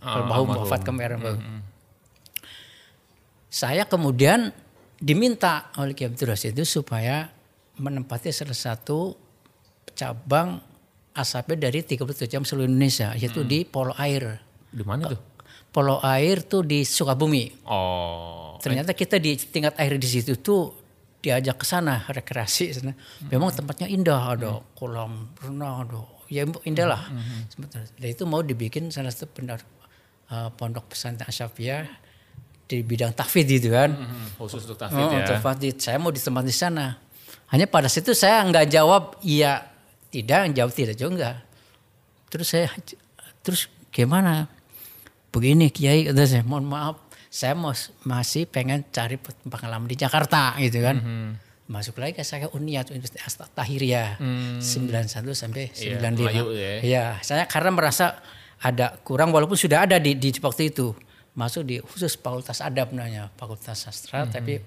Ah, 0.00 0.20
almarhum 0.20 0.56
wafat 0.64 0.80
kemarin. 0.84 1.20
Bang. 1.20 1.40
Saya 3.48 3.84
kemudian 3.88 4.52
diminta 5.00 5.72
oleh 5.80 5.96
Kiai 5.96 6.12
Abdul 6.12 6.36
Rasid 6.36 6.52
itu 6.52 6.68
supaya 6.68 7.32
menempati 7.80 8.28
salah 8.28 8.56
satu 8.56 9.16
cabang 9.96 10.60
asapnya 11.12 11.68
dari 11.68 11.82
37 11.82 12.26
jam 12.26 12.42
seluruh 12.42 12.70
Indonesia 12.70 13.12
yaitu 13.14 13.42
di 13.42 13.66
Polo 13.66 13.92
Air. 13.98 14.38
di 14.70 14.84
mana 14.86 15.10
tuh 15.10 15.20
Polo 15.70 15.98
Air 16.02 16.42
tuh 16.46 16.62
di 16.62 16.82
Sukabumi. 16.82 17.66
oh 17.66 18.58
Ternyata 18.60 18.92
kita 18.92 19.16
di 19.16 19.34
tingkat 19.38 19.72
air 19.80 19.96
di 19.96 20.04
situ 20.04 20.36
tuh 20.36 20.76
diajak 21.16 21.56
ke 21.56 21.64
sana 21.64 22.04
rekreasi 22.06 22.70
sana. 22.70 22.92
Memang 23.26 23.48
tempatnya 23.50 23.88
indah, 23.88 24.36
ada 24.36 24.60
kolam 24.76 25.32
renang, 25.40 25.88
ada 25.88 26.00
ya 26.28 26.44
indah 26.44 26.86
lah. 26.86 27.02
Sebentar. 27.48 27.88
Dan 27.96 28.08
itu 28.08 28.22
mau 28.24 28.44
dibikin 28.44 28.92
salah 28.92 29.08
satu 29.08 29.32
pendar, 29.32 29.64
uh, 30.28 30.52
pondok 30.52 30.92
pesantren 30.92 31.24
Asyafiyah 31.24 31.88
di 32.68 32.84
bidang 32.84 33.16
tahfidz 33.16 33.48
gitu 33.50 33.72
kan. 33.72 33.96
Hmm, 33.96 34.28
khusus 34.36 34.62
untuk 34.62 34.76
Oh, 34.76 34.80
Tafid 34.84 35.06
ya. 35.08 35.24
untuk 35.24 35.40
tahfidz. 35.40 35.80
Saya 35.80 35.96
mau 35.96 36.12
ditempatkan 36.12 36.46
di 36.46 36.54
sana. 36.54 36.86
Hanya 37.48 37.64
pada 37.64 37.88
situ 37.88 38.12
saya 38.12 38.44
nggak 38.44 38.68
jawab 38.68 39.18
iya 39.24 39.66
tidak, 40.10 40.50
jawab 40.52 40.70
tidak 40.70 40.94
juga 40.94 41.10
enggak. 41.10 41.36
Terus 42.28 42.46
saya 42.46 42.66
terus 43.40 43.66
gimana? 43.88 44.46
Begini 45.30 45.70
Kiai 45.70 46.04
kata 46.04 46.26
saya, 46.26 46.42
mohon 46.42 46.66
maaf, 46.66 46.98
saya 47.26 47.54
mau 47.54 47.70
masih 48.02 48.44
pengen 48.44 48.82
cari 48.90 49.14
pengalaman 49.46 49.86
di 49.86 49.94
Jakarta 49.94 50.58
gitu 50.58 50.82
kan. 50.82 50.98
Masuk 51.66 52.02
lagi 52.02 52.18
ke 52.18 52.26
saya 52.26 52.50
Uniat 52.50 52.90
Universitas 52.90 53.38
Tahiriyah 53.54 54.18
91 54.58 54.58
sampai 55.30 55.70
Iya, 55.70 56.02
95. 56.02 56.18
Melayu 56.18 56.44
ya. 56.50 56.72
Iya, 56.82 57.04
saya 57.22 57.46
karena 57.46 57.70
merasa 57.70 58.18
ada 58.58 58.98
kurang 59.00 59.30
walaupun 59.30 59.54
sudah 59.54 59.86
ada 59.86 59.96
di, 59.96 60.18
di 60.18 60.34
waktu 60.36 60.68
itu 60.68 60.92
masuk 61.30 61.62
di 61.62 61.78
khusus 61.78 62.18
fakultas 62.18 62.58
adab 62.58 62.90
namanya 62.90 63.30
fakultas 63.38 63.86
sastra 63.86 64.26
Hmm. 64.26 64.34
tapi 64.34 64.58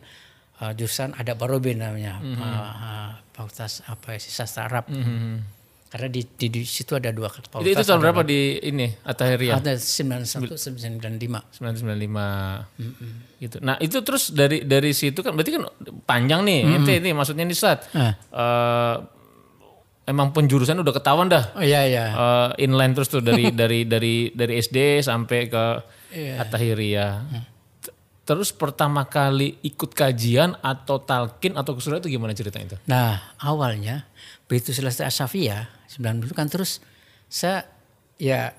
uh, 0.63 0.71
jurusan 0.71 1.11
adab 1.13 1.35
barobin 1.37 1.77
namanya 1.77 2.17
uh, 2.17 2.39
uh, 2.39 3.09
fakultas 3.29 3.83
apa 3.83 4.15
ya 4.15 4.19
sastra 4.19 4.65
Arab 4.65 4.87
karena 5.91 6.09
di, 6.09 6.25
di, 6.25 6.47
di 6.49 6.61
situ 6.63 6.95
ada 6.95 7.11
dua 7.11 7.29
fakultas 7.29 7.53
Hmm. 7.53 7.69
Itu, 7.69 7.77
itu 7.77 7.85
tahun 7.85 8.01
berapa 8.01 8.21
di 8.23 8.39
ini 8.63 8.87
Atahiriyah? 9.03 9.61
ada 9.61 9.77
91 9.77 10.49
95 10.57 11.53
1995 11.53 13.37
gitu. 13.37 13.55
Nah 13.61 13.75
itu 13.77 14.01
terus 14.01 14.31
dari 14.31 14.63
dari 14.63 14.89
situ 14.89 15.21
kan 15.21 15.35
berarti 15.35 15.53
kan 15.53 15.69
panjang 16.03 16.41
nih. 16.41 16.59
Ente 16.65 16.97
ini 16.97 17.13
maksudnya 17.13 17.45
nih 17.45 17.53
Sat. 17.53 17.85
Ah. 17.93 18.17
Eh, 18.33 18.95
emang 20.09 20.33
penjurusan 20.33 20.81
udah 20.81 20.93
ketahuan 20.93 21.29
dah. 21.29 21.53
oh 21.53 21.61
iya 21.61 21.85
iya 21.85 22.05
Eh, 22.09 22.65
inline 22.65 22.97
terus 22.97 23.07
tuh 23.07 23.21
dari 23.21 23.53
dari 23.61 23.85
dari 23.85 24.33
dari 24.33 24.53
SD 24.57 25.05
sampai 25.05 25.39
ke 25.45 25.63
Atahiriyah. 26.41 27.11
T- 27.21 27.52
Terus 28.23 28.55
pertama 28.55 29.03
kali 29.03 29.59
ikut 29.67 29.91
kajian 29.91 30.55
atau 30.63 30.95
talkin 31.03 31.59
atau 31.59 31.75
kesuruhan 31.75 31.99
itu 31.99 32.15
gimana 32.15 32.31
ceritanya 32.31 32.75
itu? 32.75 32.77
Nah 32.87 33.35
awalnya 33.35 34.07
begitu 34.47 34.71
selesai 34.71 35.11
Asafia 35.11 35.67
90 35.91 36.31
kan 36.31 36.47
terus 36.47 36.79
saya 37.27 37.67
ya 38.15 38.55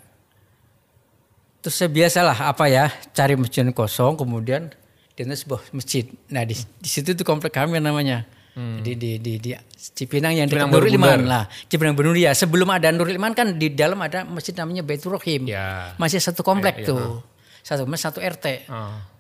terus 1.65 1.81
saya 1.81 1.89
biasalah 1.89 2.53
apa 2.53 2.69
ya 2.69 2.93
cari 3.17 3.41
masjid 3.41 3.65
kosong 3.73 4.21
kemudian 4.21 4.69
di 5.17 5.23
sebuah 5.25 5.73
masjid. 5.73 6.13
Nah 6.29 6.45
di, 6.45 6.53
di 6.59 6.89
situ 6.91 7.17
tuh 7.17 7.25
komplek 7.25 7.57
kami 7.57 7.81
namanya. 7.81 8.29
Di, 8.55 8.95
di, 8.95 9.19
di, 9.19 9.43
di 9.43 9.51
Cipinang 9.75 10.31
yang 10.31 10.47
dekat 10.47 10.71
Cipinang 10.71 10.79
Nurul. 10.79 10.95
Iman 10.95 11.21
lah. 11.27 11.45
Cipinang 11.67 11.99
Benuri 11.99 12.23
ya. 12.23 12.39
Sebelum 12.39 12.71
ada 12.71 12.87
Nurul 12.95 13.19
Iman 13.19 13.35
kan 13.35 13.59
di 13.59 13.75
dalam 13.75 13.99
ada 13.99 14.23
masjid 14.23 14.55
namanya 14.55 14.87
Baitur 14.87 15.19
Rahim. 15.19 15.51
Ya. 15.51 15.99
Masih 15.99 16.23
satu 16.23 16.47
komplek 16.47 16.87
Ya, 16.87 16.87
ya, 16.87 16.89
tuh. 16.95 17.27
Satu 17.67 17.83
satu 17.99 18.23
RT. 18.23 18.71
Oh. 18.71 19.14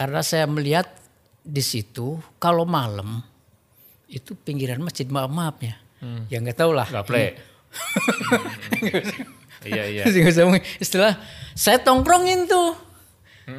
Karena 0.00 0.24
saya 0.24 0.48
melihat 0.48 0.88
di 1.44 1.60
situ 1.60 2.16
kalau 2.40 2.64
malam 2.64 3.20
itu 4.08 4.32
pinggiran 4.32 4.80
masjid 4.80 5.04
maaf 5.04 5.28
maaf 5.28 5.60
ya. 5.60 5.76
Ya 6.32 6.40
nggak 6.40 6.56
tahu 6.56 6.72
lah. 6.72 6.88
Gaple. 6.88 7.36
Iya 9.60 9.84
iya. 9.92 10.02
Nggak 10.08 10.32
usah 10.32 10.42
ngomong. 10.48 10.64
Istilah 10.80 11.12
saya 11.52 11.84
tongkrongin 11.84 12.48
tuh 12.48 12.72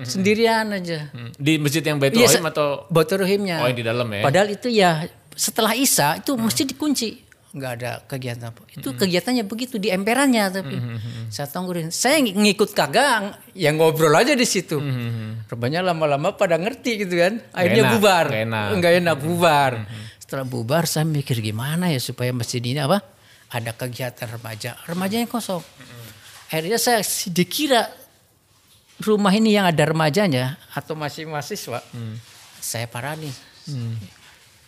sendirian 0.01 0.73
aja. 0.73 1.13
Hmm. 1.13 1.29
Di 1.37 1.61
masjid 1.61 1.85
yang 1.85 2.01
Baitul 2.01 2.25
Iya, 2.25 2.41
Rahim 2.41 2.49
atau 2.49 2.89
Rahimnya. 2.89 3.61
Oh, 3.61 3.69
yang 3.69 3.77
di 3.77 3.85
dalam 3.85 4.07
ya? 4.09 4.25
Padahal 4.25 4.49
itu 4.49 4.67
ya 4.73 5.05
setelah 5.35 5.77
Isya 5.77 6.25
itu 6.25 6.33
masjid 6.41 6.65
dikunci. 6.65 7.21
Nggak 7.51 7.71
ada 7.77 7.91
kegiatan 8.07 8.47
apa. 8.55 8.63
Itu 8.71 8.95
kegiatannya 8.95 9.43
begitu 9.43 9.75
di 9.75 9.91
emperannya 9.91 10.43
tapi 10.49 10.75
saya 11.27 11.51
tongkrin. 11.51 11.91
Saya 11.91 12.23
ng- 12.23 12.39
ngikut 12.39 12.71
kagak, 12.71 13.43
ya 13.51 13.75
ngobrol 13.75 14.15
aja 14.15 14.31
di 14.31 14.47
situ. 14.47 14.79
Rupanya 15.51 15.83
lama-lama 15.83 16.31
pada 16.33 16.55
ngerti 16.55 17.03
gitu 17.03 17.19
kan. 17.19 17.43
Akhirnya 17.51 17.83
enak, 17.83 17.93
bubar. 17.99 18.25
nggak 18.31 18.43
enak. 18.47 18.67
Nggak 18.79 18.93
enak 19.03 19.15
bubar. 19.19 19.71
Setelah 20.23 20.45
bubar 20.47 20.83
saya 20.87 21.03
mikir 21.03 21.43
gimana 21.43 21.91
ya 21.91 21.99
supaya 21.99 22.31
masjid 22.31 22.63
ini 22.63 22.79
apa? 22.79 23.03
Ada 23.51 23.75
kegiatan 23.75 24.31
remaja. 24.31 24.79
Remajanya 24.87 25.27
kosong. 25.27 25.59
Akhirnya 26.47 26.79
saya 26.79 27.03
dikira 27.27 27.91
rumah 29.03 29.35
ini 29.35 29.59
yang 29.59 29.67
ada 29.67 29.83
remajanya 29.83 30.55
atau 30.71 30.95
masih 30.95 31.27
mahasiswa. 31.27 31.83
Saya 32.63 32.87
parani. 32.87 33.27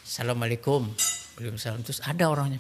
Assalamualaikum. 0.03 0.91
Waalaikumsalam. 1.39 1.81
Terus 1.81 2.03
ada 2.03 2.27
orangnya. 2.29 2.59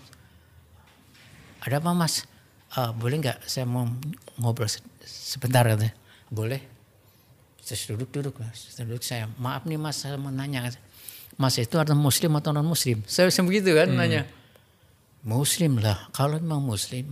Ada 1.63 1.79
apa 1.79 1.95
mas? 1.95 2.27
"Ah, 2.71 2.91
boleh 2.91 3.17
nggak 3.17 3.45
saya 3.45 3.63
mau 3.63 3.87
ngobrol 4.35 4.67
se- 4.67 4.83
sebentar 5.01 5.63
katanya. 5.63 5.95
Boleh. 6.27 6.59
Terus 7.63 7.87
duduk-duduk. 7.87 8.35
Mas. 8.37 8.75
Terus 8.75 8.83
duduk 8.83 9.03
saya. 9.03 9.31
Maaf 9.39 9.63
nih 9.63 9.79
mas 9.79 9.95
saya 9.95 10.19
mau 10.19 10.27
nanya. 10.27 10.67
Mas 11.33 11.55
itu 11.55 11.79
ada 11.79 11.95
muslim 11.95 12.35
atau 12.35 12.51
non 12.51 12.67
muslim? 12.67 12.99
Saya 13.07 13.31
bisa 13.31 13.39
begitu 13.41 13.71
kan 13.71 13.87
nanya. 13.89 14.27
Muslim 15.23 15.79
lah. 15.79 16.11
Kalau 16.11 16.35
memang 16.35 16.59
muslim. 16.61 17.07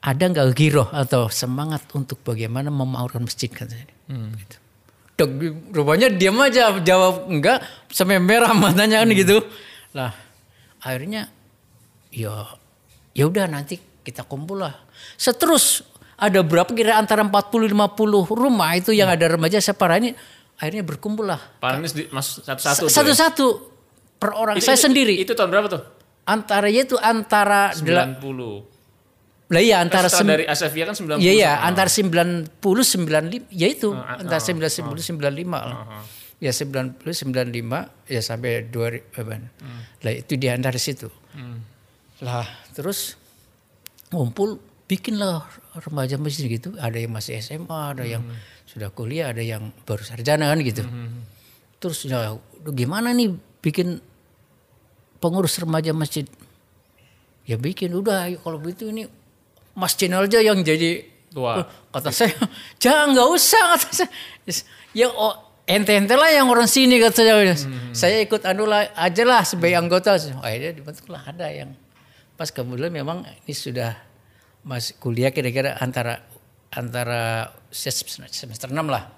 Ada 0.00 0.32
nggak 0.32 0.56
giroh 0.56 0.88
atau 0.88 1.28
semangat 1.28 1.84
untuk 1.92 2.24
bagaimana 2.24 2.72
memaurkan 2.72 3.28
masjid 3.28 3.52
katanya. 3.52 3.84
Gitu. 4.08 4.56
Dok, 5.20 5.30
rupanya 5.76 6.08
diam 6.08 6.40
aja 6.40 6.72
jawab 6.80 7.28
enggak 7.28 7.60
sampai 7.92 8.16
merah 8.16 8.56
matanya 8.64 9.04
kan 9.04 9.12
gitu. 9.12 9.44
Lah 9.92 10.16
akhirnya 10.80 11.28
ya 12.08 12.48
ya 13.12 13.26
udah 13.26 13.46
nanti 13.46 13.76
kita 14.00 14.24
kumpul 14.24 14.62
lah. 14.62 14.74
Seterus 15.14 15.82
ada 16.16 16.40
berapa 16.44 16.68
kira 16.70 16.96
antara 16.96 17.24
40 17.24 17.72
50 17.72 17.96
rumah 18.36 18.70
itu 18.76 18.92
yang 18.92 19.08
ada 19.08 19.24
remaja 19.24 19.56
separa 19.58 19.96
ini 19.96 20.12
akhirnya 20.56 20.84
berkumpul 20.84 21.24
lah. 21.24 21.40
Paranis 21.58 21.96
di, 21.96 22.04
mas 22.12 22.40
satu-satu. 22.44 22.86
ya? 22.86 22.92
Satu-satu 22.92 23.46
per 24.20 24.36
orang 24.36 24.60
Itu- 24.60 24.68
saya 24.68 24.76
itu- 24.76 24.84
sendiri. 24.84 25.14
Itu 25.16 25.32
tahun 25.32 25.48
berapa 25.50 25.68
tuh? 25.68 25.82
antara 26.20 26.68
itu 26.70 26.94
antara 27.00 27.74
dela- 27.80 28.06
90. 28.06 28.62
lah 29.50 29.58
iya 29.58 29.82
antara 29.82 30.06
sem- 30.06 30.28
dari 30.28 30.46
Asafia 30.46 30.86
kan 30.86 30.94
90. 30.94 31.18
Iya 31.18 31.32
iya 31.34 31.52
antara 31.66 31.90
90 31.90 32.46
95 32.86 33.50
ya 33.50 33.66
itu 33.66 33.90
ah, 33.90 34.20
antara 34.22 34.38
90 34.38 35.02
95 35.02 35.58
lah. 35.58 36.06
Ya 36.38 36.54
90 36.54 37.02
95 37.02 37.90
ya 38.06 38.20
sampai 38.22 38.70
2000 38.70 39.10
apa. 39.18 39.42
Hmm. 39.58 39.80
Lah 40.06 40.12
itu 40.14 40.38
di 40.38 40.46
antara 40.46 40.78
situ. 40.78 41.10
Lah 42.20 42.44
terus 42.72 43.16
ngumpul 44.10 44.58
bikinlah 44.84 45.46
remaja 45.86 46.18
masjid 46.18 46.50
gitu, 46.50 46.74
ada 46.76 46.98
yang 46.98 47.14
masih 47.14 47.38
SMA, 47.38 47.80
ada 47.94 48.02
yang 48.02 48.26
Hmm. 48.26 48.34
sudah 48.66 48.90
kuliah, 48.90 49.30
ada 49.30 49.38
yang 49.40 49.70
baru 49.86 50.02
sarjana 50.02 50.50
kan 50.50 50.58
gitu. 50.60 50.82
Terus 51.78 52.04
ya 52.04 52.34
gimana 52.74 53.14
nih 53.14 53.30
bikin 53.62 54.02
pengurus 55.18 55.56
remaja 55.58 55.94
masjid? 55.94 56.26
Ya 57.46 57.56
bikin 57.56 57.94
udah 57.94 58.30
kalau 58.42 58.58
begitu 58.58 58.90
ini 58.90 59.06
Mas 59.74 59.94
Channel 59.94 60.26
aja 60.26 60.42
yang 60.42 60.60
jadi 60.60 61.06
Tua. 61.30 61.62
Oh, 61.62 61.66
kata 61.94 62.10
saya 62.10 62.34
jangan 62.82 63.14
nggak 63.14 63.28
usah 63.30 63.62
kata 63.78 63.88
saya 64.02 64.10
ya 64.90 65.06
oh, 65.06 65.30
ente-ente 65.62 66.18
lah 66.18 66.26
yang 66.26 66.50
orang 66.50 66.66
sini 66.66 66.98
kata 66.98 67.22
saya 67.22 67.54
saya 67.94 68.18
ikut 68.26 68.42
anu 68.42 68.66
lah 68.66 68.90
aja 68.98 69.22
lah 69.22 69.46
sebagai 69.46 69.78
anggota 69.78 70.18
akhirnya 70.42 70.74
dibentuklah 70.74 71.22
ada 71.22 71.46
yang 71.46 71.70
pas 72.40 72.48
kemudian 72.48 72.88
memang 72.88 73.20
ini 73.38 73.52
sudah 73.52 73.92
masih 74.62 74.96
kuliah 74.96 75.28
kira-kira 75.28 75.76
antara 75.76 76.24
antara 76.70 77.52
semester 77.68 78.24
semester 78.26 78.68
6 78.68 78.80
lah 78.86 79.12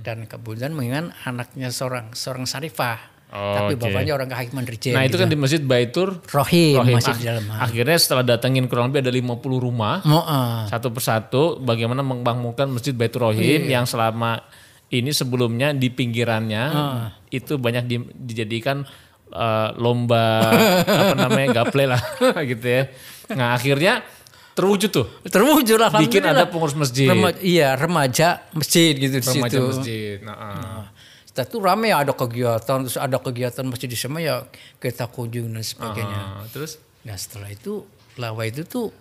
dan 0.00 0.22
kemudian 0.24 0.70
mengingat 0.70 1.10
anaknya 1.24 1.68
seorang 1.68 2.14
seorang 2.14 2.46
sarifah 2.46 3.10
Oh, 3.30 3.54
tapi 3.54 3.78
oke. 3.78 3.86
bapaknya 3.86 4.10
orang 4.12 4.26
kehakiman 4.26 4.66
Rijen 4.66 4.90
Nah 4.90 5.06
itu 5.06 5.14
gitu. 5.14 5.22
kan 5.22 5.30
di 5.30 5.38
Masjid 5.38 5.62
Baitur 5.62 6.18
Rohim, 6.26 6.82
Rohim. 6.82 6.98
masih 6.98 7.14
Ak- 7.14 7.14
di 7.16 7.24
dalam 7.24 7.46
Akhirnya 7.48 7.94
setelah 7.94 8.26
datengin 8.26 8.66
kurang 8.66 8.90
lebih 8.90 9.06
ada 9.06 9.12
50 9.14 9.38
rumah. 9.60 10.02
Ah. 10.02 10.66
Satu 10.66 10.90
persatu 10.90 11.42
bagaimana 11.56 12.02
membangunkan 12.02 12.66
Masjid 12.66 12.90
Baitur 12.90 13.22
Rohim 13.24 13.38
Iya. 13.62 13.70
yang 13.72 13.86
selama 13.86 14.42
ini 14.88 15.14
sebelumnya 15.14 15.70
di 15.70 15.86
pinggirannya 15.88 16.64
Ah. 16.66 17.06
itu 17.28 17.54
banyak 17.54 17.86
di- 17.86 18.10
dijadikan 18.12 18.82
eh, 19.30 19.68
lomba 19.76 20.42
apa 20.82 21.14
namanya 21.16 21.48
gaple 21.56 21.84
lah 21.86 22.02
gitu 22.50 22.66
ya. 22.66 22.82
Nah 23.30 23.54
akhirnya 23.54 24.02
terwujud 24.50 24.90
tuh 24.90 25.06
terwujud 25.24 25.76
lah 25.76 25.90
bikin 25.96 26.20
ada 26.22 26.44
pengurus 26.44 26.74
masjid, 26.74 27.06
Rema- 27.06 27.38
iya 27.40 27.72
remaja 27.72 28.44
masjid 28.52 28.92
gitu 28.92 29.16
di 29.16 29.24
remaja 29.24 29.56
situ. 29.56 29.64
masjid. 29.64 30.16
Nah, 30.20 30.36
ah. 30.36 30.82
Setelah 31.24 31.46
itu 31.46 31.56
rame 31.60 31.88
ada 31.88 32.12
kegiatan, 32.12 32.76
terus 32.82 32.98
ada 32.98 33.16
kegiatan 33.16 33.62
masjid 33.62 33.86
di 33.86 33.94
sana 33.94 34.18
ya 34.18 34.42
kita 34.76 35.06
kunjung 35.06 35.46
dan 35.48 35.62
sebagainya. 35.62 36.20
Ah, 36.36 36.44
terus 36.46 36.76
Nah 37.00 37.14
setelah 37.14 37.48
itu 37.48 37.86
lawa 38.16 38.44
itu 38.44 38.60
tuh 38.62 38.92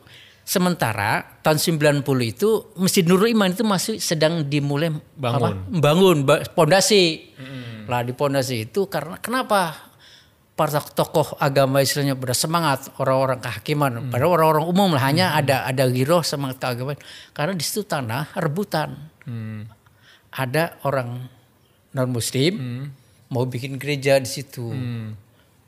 sementara 0.42 1.42
tahun 1.42 1.60
90 2.02 2.06
itu 2.24 2.50
Masjid 2.74 3.04
Nurul 3.04 3.30
Iman 3.30 3.52
itu 3.52 3.62
masih 3.62 4.00
sedang 4.00 4.42
dimulai 4.44 4.90
Bangun. 5.12 5.36
apa? 5.36 5.50
bangun 5.70 6.18
ba- 6.24 6.42
pondasi. 6.48 7.34
Lah 7.86 8.02
di 8.02 8.14
pondasi 8.14 8.66
itu 8.66 8.86
karena 8.86 9.18
kenapa 9.18 9.89
para 10.60 10.84
tokoh 10.84 11.40
agama 11.40 11.80
istilahnya 11.80 12.20
bersemangat 12.20 12.92
orang-orang 13.00 13.40
kehakiman. 13.40 13.92
Hmm. 13.96 14.10
Padahal 14.12 14.36
orang-orang 14.36 14.66
umum 14.68 14.90
lah 14.92 15.08
hanya 15.08 15.32
ada 15.40 15.64
ada 15.64 15.88
giroh 15.88 16.20
semangat 16.20 16.60
keagamaan. 16.60 17.00
Karena 17.32 17.56
di 17.56 17.64
situ 17.64 17.88
tanah 17.88 18.36
rebutan. 18.36 19.00
Hmm. 19.24 19.72
Ada 20.36 20.84
orang 20.84 21.32
non 21.96 22.10
muslim 22.12 22.60
mau 23.32 23.48
bikin 23.48 23.80
gereja 23.80 24.20
di 24.20 24.28
situ. 24.28 24.68
Hmm. 24.68 25.16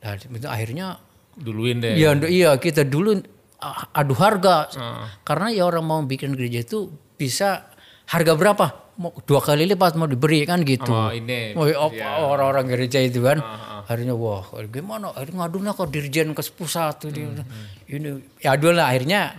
Nah, 0.04 0.20
itu 0.20 0.48
akhirnya 0.52 1.00
Duluin 1.32 1.80
deh. 1.80 1.96
Iya, 1.96 2.12
iya 2.28 2.52
kita 2.60 2.84
dulu 2.84 3.16
ah, 3.64 3.88
adu 3.96 4.14
harga 4.20 4.68
Ah. 4.76 5.08
karena 5.24 5.48
ya 5.56 5.64
orang 5.64 5.86
mau 5.88 6.00
bikin 6.04 6.36
gereja 6.36 6.66
itu 6.66 6.92
bisa 7.16 7.71
harga 8.12 8.34
berapa? 8.34 8.66
Mau 8.94 9.16
dua 9.18 9.40
kali 9.40 9.66
lipat 9.66 9.96
mau 9.96 10.06
diberi 10.06 10.44
kan 10.44 10.62
gitu. 10.62 10.86
Sama 10.86 11.16
ini. 11.16 11.56
Oh, 11.56 11.64
apa, 11.64 11.96
Iya. 11.96 12.22
orang-orang 12.22 12.66
gereja 12.70 13.00
itu 13.00 13.20
kan. 13.20 13.40
Ah, 13.40 13.70
Akhirnya 13.82 14.14
wah 14.14 14.44
gimana? 14.68 15.10
Akhirnya 15.10 15.42
ngadunya 15.42 15.72
ke 15.72 15.84
dirjen 15.90 16.28
ke 16.32 16.44
pusat 16.50 17.02
ini. 17.08 17.34
Hmm, 17.34 17.44
Ini 17.88 18.10
ya 18.38 18.54
aduh 18.54 18.72
lah 18.72 18.88
akhirnya 18.88 19.34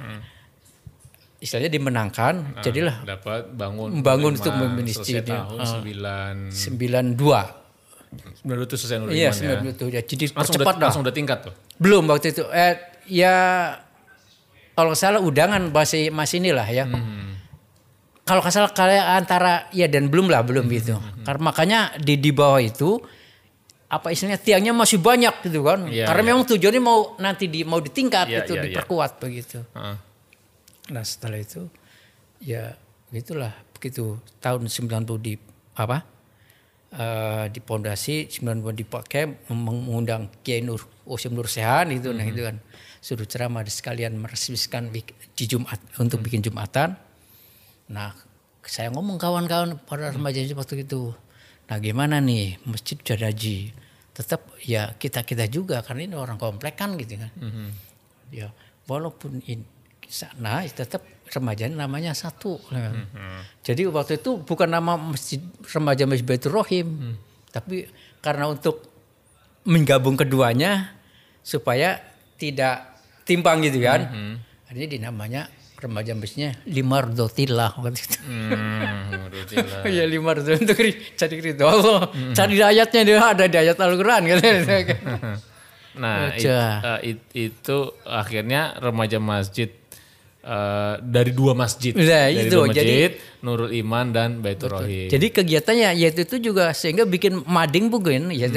istilahnya 1.38 1.70
dimenangkan. 1.70 2.34
Ah. 2.54 2.62
Jadilah 2.62 2.96
Dapat 3.02 3.52
bangun. 3.52 4.00
Bangun 4.00 4.32
untuk 4.34 4.50
Iman, 4.50 4.72
membangun 4.72 4.86
selesai 4.88 4.98
masjid, 4.98 5.22
ya. 5.22 5.40
tahun 5.46 5.58
Ah. 5.58 5.68
9 5.78 6.36
92. 6.50 7.44
92 8.44 8.66
itu 8.66 8.76
selesai 8.76 8.96
Iya, 9.08 9.28
ya. 9.28 9.32
92 9.32 9.88
ya. 9.90 10.02
Jadi 10.02 10.24
Langsung 10.28 10.54
percepat 10.54 10.64
udah, 10.66 10.74
dah. 10.74 10.86
langsung 10.88 11.02
udah 11.02 11.14
tingkat 11.14 11.38
tuh. 11.42 11.54
Belum 11.76 12.02
waktu 12.06 12.26
itu. 12.30 12.42
Eh, 12.48 12.74
ya 13.08 13.34
kalau 14.72 14.92
salah 14.92 15.20
udangan 15.20 15.60
masih 15.68 16.08
masih 16.08 16.40
inilah 16.40 16.66
ya. 16.66 16.84
Hmm. 16.86 17.36
Kalau 18.22 18.38
salah 18.46 18.70
kayak 18.70 19.06
antara 19.18 19.66
ya 19.74 19.90
dan 19.90 20.06
belum 20.06 20.30
lah 20.30 20.46
belum 20.46 20.70
Hmm, 20.70 20.74
gitu. 20.78 20.94
Karena 21.26 21.42
makanya 21.42 21.80
di 21.98 22.14
di 22.22 22.30
bawah 22.30 22.62
itu 22.62 23.02
apa 23.92 24.08
istilahnya 24.14 24.40
tiangnya 24.40 24.72
masih 24.72 25.02
banyak 25.02 25.42
gitu 25.42 25.60
kan. 25.66 25.90
Iya, 25.90 26.06
Karena 26.06 26.22
iya. 26.22 26.28
memang 26.32 26.44
tujuannya 26.46 26.82
mau 26.82 27.18
nanti 27.18 27.50
di 27.50 27.66
mau 27.66 27.82
ditingkat 27.82 28.26
Iya, 28.30 28.38
itu 28.46 28.52
iya, 28.54 28.60
iya. 28.62 28.64
diperkuat 28.70 29.10
begitu. 29.18 29.58
Heeh. 29.74 29.96
Nah 30.94 31.04
setelah 31.04 31.38
itu 31.42 31.66
ya 32.40 32.72
gitulah 33.10 33.52
begitu 33.76 34.16
tahun 34.38 34.70
90 34.70 35.18
di 35.18 35.34
apa 35.76 35.98
eh, 36.94 37.44
di 37.50 37.60
pondasi 37.60 38.30
90 38.30 38.80
dipakai 38.86 39.50
mengundang 39.52 40.30
Kiai 40.42 40.62
Nur 40.62 40.80
Osim 41.04 41.34
Nur 41.34 41.50
Sehan 41.50 41.90
itu 41.90 42.10
nah 42.14 42.22
itu 42.22 42.42
kan 42.42 42.56
suruh 43.02 43.26
ceramah 43.26 43.66
sekalian 43.66 44.14
meresmikan 44.14 44.88
di 45.34 45.44
Jumat 45.44 45.82
untuk 45.98 46.22
bikin 46.22 46.38
Jumatan. 46.38 46.94
Nah 47.92 48.16
saya 48.64 48.88
ngomong 48.88 49.20
kawan-kawan 49.20 49.76
pada 49.84 50.08
remaja 50.08 50.40
waktu 50.56 50.88
itu. 50.88 51.12
Nah 51.68 51.76
gimana 51.78 52.18
nih? 52.24 52.56
Masjid 52.64 52.96
haji 52.96 53.76
tetap 54.12 54.44
ya 54.60 54.92
kita 54.96 55.24
kita 55.24 55.48
juga 55.48 55.80
karena 55.84 56.08
ini 56.08 56.16
orang 56.16 56.40
komplek 56.40 56.80
kan 56.80 56.96
gitu 56.96 57.20
kan. 57.20 57.30
Ya 58.32 58.48
walaupun 58.88 59.44
in 59.44 59.68
sana 60.08 60.64
tetap 60.68 61.04
remaja 61.32 61.64
namanya 61.64 62.12
satu 62.12 62.60
jadi 63.64 63.88
waktu 63.88 64.20
itu 64.20 64.44
bukan 64.44 64.68
nama 64.68 65.00
masjid 65.00 65.40
remaja 65.72 66.04
masjid 66.04 66.28
Baitur 66.28 66.52
Rohim 66.52 67.16
tapi 67.48 67.88
karena 68.20 68.52
untuk 68.52 68.84
menggabung 69.64 70.20
keduanya 70.20 70.92
supaya 71.40 71.96
tidak 72.36 73.00
timpang 73.24 73.64
gitu 73.64 73.80
kan. 73.80 74.04
Akhirnya 74.68 74.88
dinamanya 74.92 75.42
remaja 75.82 76.14
masjidnya 76.14 76.54
Limardotillah 76.64 77.76
waktu 77.76 77.98
itu 78.06 78.18
Hmm, 78.22 79.84
Iya 79.84 80.04
lima 80.06 80.32
ratus 80.32 80.56
untuk 80.56 80.78
ri- 80.78 81.02
cari 81.12 81.36
ridho 81.40 81.64
Allah. 81.64 82.06
Cari 82.32 82.54
di 82.54 82.62
ayatnya 82.62 83.00
dia 83.02 83.18
ada 83.18 83.44
di 83.44 83.56
ayat 83.58 83.74
Al-Quran 83.74 84.22
kan. 84.24 84.38
Nah, 85.92 86.32
it- 86.32 86.40
eh, 86.80 87.00
it- 87.04 87.28
itu 87.34 87.76
akhirnya 88.02 88.80
remaja 88.80 89.20
masjid 89.20 89.68
eh, 90.40 90.94
dari 90.98 91.30
dua 91.30 91.52
masjid. 91.52 91.92
Nah, 91.92 92.02
dari 92.26 92.48
itu, 92.48 92.56
dua 92.56 92.66
masjid, 92.66 93.10
jadi- 93.12 93.44
Nurul 93.44 93.70
Iman 93.72 94.08
dan 94.08 94.40
Baitur 94.40 94.72
Rohim. 94.72 95.06
Jadi 95.06 95.26
kegiatannya 95.28 95.92
yaitu 95.94 96.24
itu 96.24 96.36
juga 96.42 96.72
sehingga 96.72 97.04
bikin 97.04 97.44
mading 97.44 97.86
mungkin 97.88 98.30
ya 98.30 98.48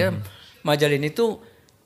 majalin 0.61 1.03
itu 1.03 1.35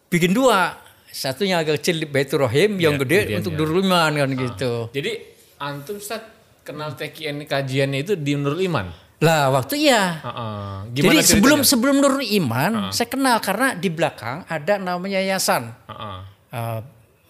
bikin 0.07 0.31
dua. 0.31 0.77
Satunya 1.09 1.57
agak 1.57 1.81
kecil 1.81 1.99
di 1.99 2.07
Baitur 2.07 2.45
Rohim, 2.45 2.77
yang 2.77 2.95
Ya, 2.95 3.01
gede 3.01 3.17
kemudian 3.25 3.39
untuk 3.41 3.53
ya. 3.53 3.57
Nurul 3.59 3.81
Iman 3.81 4.11
kan 4.13 4.29
gitu. 4.29 4.73
Jadi 4.93 5.11
antum 5.57 5.95
Ustaz 5.97 6.21
kenal 6.61 6.93
TKN 6.93 7.43
kajiannya 7.43 7.99
itu 7.99 8.13
di 8.13 8.37
Nurul 8.37 8.61
Iman. 8.61 8.87
Lah 9.19 9.51
waktu 9.51 9.75
iya. 9.83 10.21
Heeh. 10.21 10.69
Jadi 10.93 11.07
Gimana 11.09 11.19
sebelum 11.19 11.59
ceritanya? 11.59 11.67
sebelum 11.67 11.95
Nurul 11.99 12.23
Iman 12.23 12.71
saya 12.89 13.07
kenal 13.09 13.35
karena 13.41 13.73
di 13.73 13.89
belakang 13.89 14.45
ada 14.45 14.77
namanya 14.77 15.19
yayasan. 15.19 15.73
Heeh. 15.89 16.17
uh, 16.49 16.79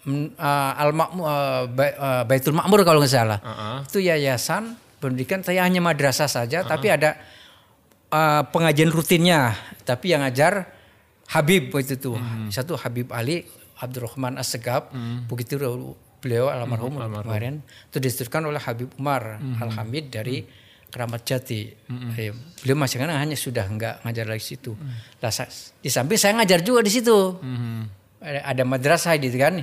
mm, 0.06 0.38
uh, 0.38 0.72
Al 0.76 0.92
Makmu- 0.94 1.26
uh, 1.26 1.64
Ba- 1.66 1.98
uh, 1.98 2.24
Baitul 2.24 2.54
Makmur 2.54 2.84
kalau 2.84 3.02
nggak 3.02 3.10
salah. 3.10 3.40
Heeh. 3.42 3.76
Itu 3.90 4.00
yayasan 4.00 4.76
pendidikan 5.00 5.40
saya 5.40 5.64
hanya 5.64 5.80
madrasah 5.80 6.28
saja 6.28 6.62
tapi 6.62 6.92
ada 6.92 7.16
uh, 8.12 8.44
pengajian 8.52 8.92
rutinnya 8.92 9.56
tapi 9.82 10.12
yang 10.12 10.22
ngajar 10.22 10.68
Habib 11.30 11.70
waktu 11.70 11.96
itu. 11.96 12.14
Satu 12.50 12.74
Habib 12.74 13.10
Ali 13.10 13.46
Abdurrahman 13.80 14.36
As-Segab 14.36 14.92
begitu 15.26 15.56
beliau 16.20 16.52
almarhum 16.52 16.92
kemarin 17.24 17.64
itu 17.64 17.98
disetirkan 17.98 18.44
oleh 18.44 18.60
Habib 18.60 18.92
Umar 18.96 19.40
Al-Hamid 19.40 20.12
dari 20.12 20.44
Keramat 20.90 21.22
Jati. 21.22 21.70
Eh, 22.18 22.34
Beliau 22.60 22.74
masih 22.76 22.98
kan 22.98 23.14
hanya 23.14 23.38
sudah 23.38 23.62
nggak 23.64 24.04
ngajar 24.04 24.26
lagi 24.26 24.42
situ. 24.44 24.74
Lah, 25.18 25.30
sa- 25.30 25.46
di 25.78 25.86
samping 25.86 26.18
saya 26.18 26.34
ngajar 26.34 26.60
juga 26.60 26.82
di 26.82 26.90
situ. 26.90 27.38
Ada, 28.20 28.40
ada 28.44 28.64
madrasah 28.66 29.14
gitu 29.16 29.38
kan. 29.38 29.62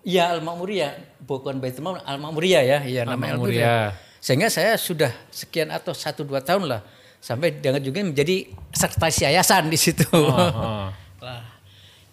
Iya 0.00 0.32
Al-Makmuriyah, 0.32 0.92
bukan 1.20 1.60
Baitul 1.60 1.84
Makmur, 1.84 2.00
Al-Makmuriyah 2.00 2.62
ya, 2.64 2.78
iya 2.80 3.04
namanya 3.04 3.36
Al-Makmuriyah. 3.36 3.68
Al-Makmuriyah. 3.68 3.88
Sehingga 4.16 4.48
saya 4.48 4.72
sudah 4.76 5.12
sekian 5.28 5.68
atau 5.68 5.92
satu 5.92 6.24
dua 6.24 6.40
tahun 6.40 6.64
lah 6.68 6.80
sampai 7.20 7.52
dengan 7.52 7.84
juga 7.84 8.00
menjadi 8.00 8.48
sekretaris 8.72 9.20
yayasan 9.20 9.68
di 9.68 9.76
situ. 9.76 10.08
Heeh. 10.14 10.86
Lah, 11.20 11.40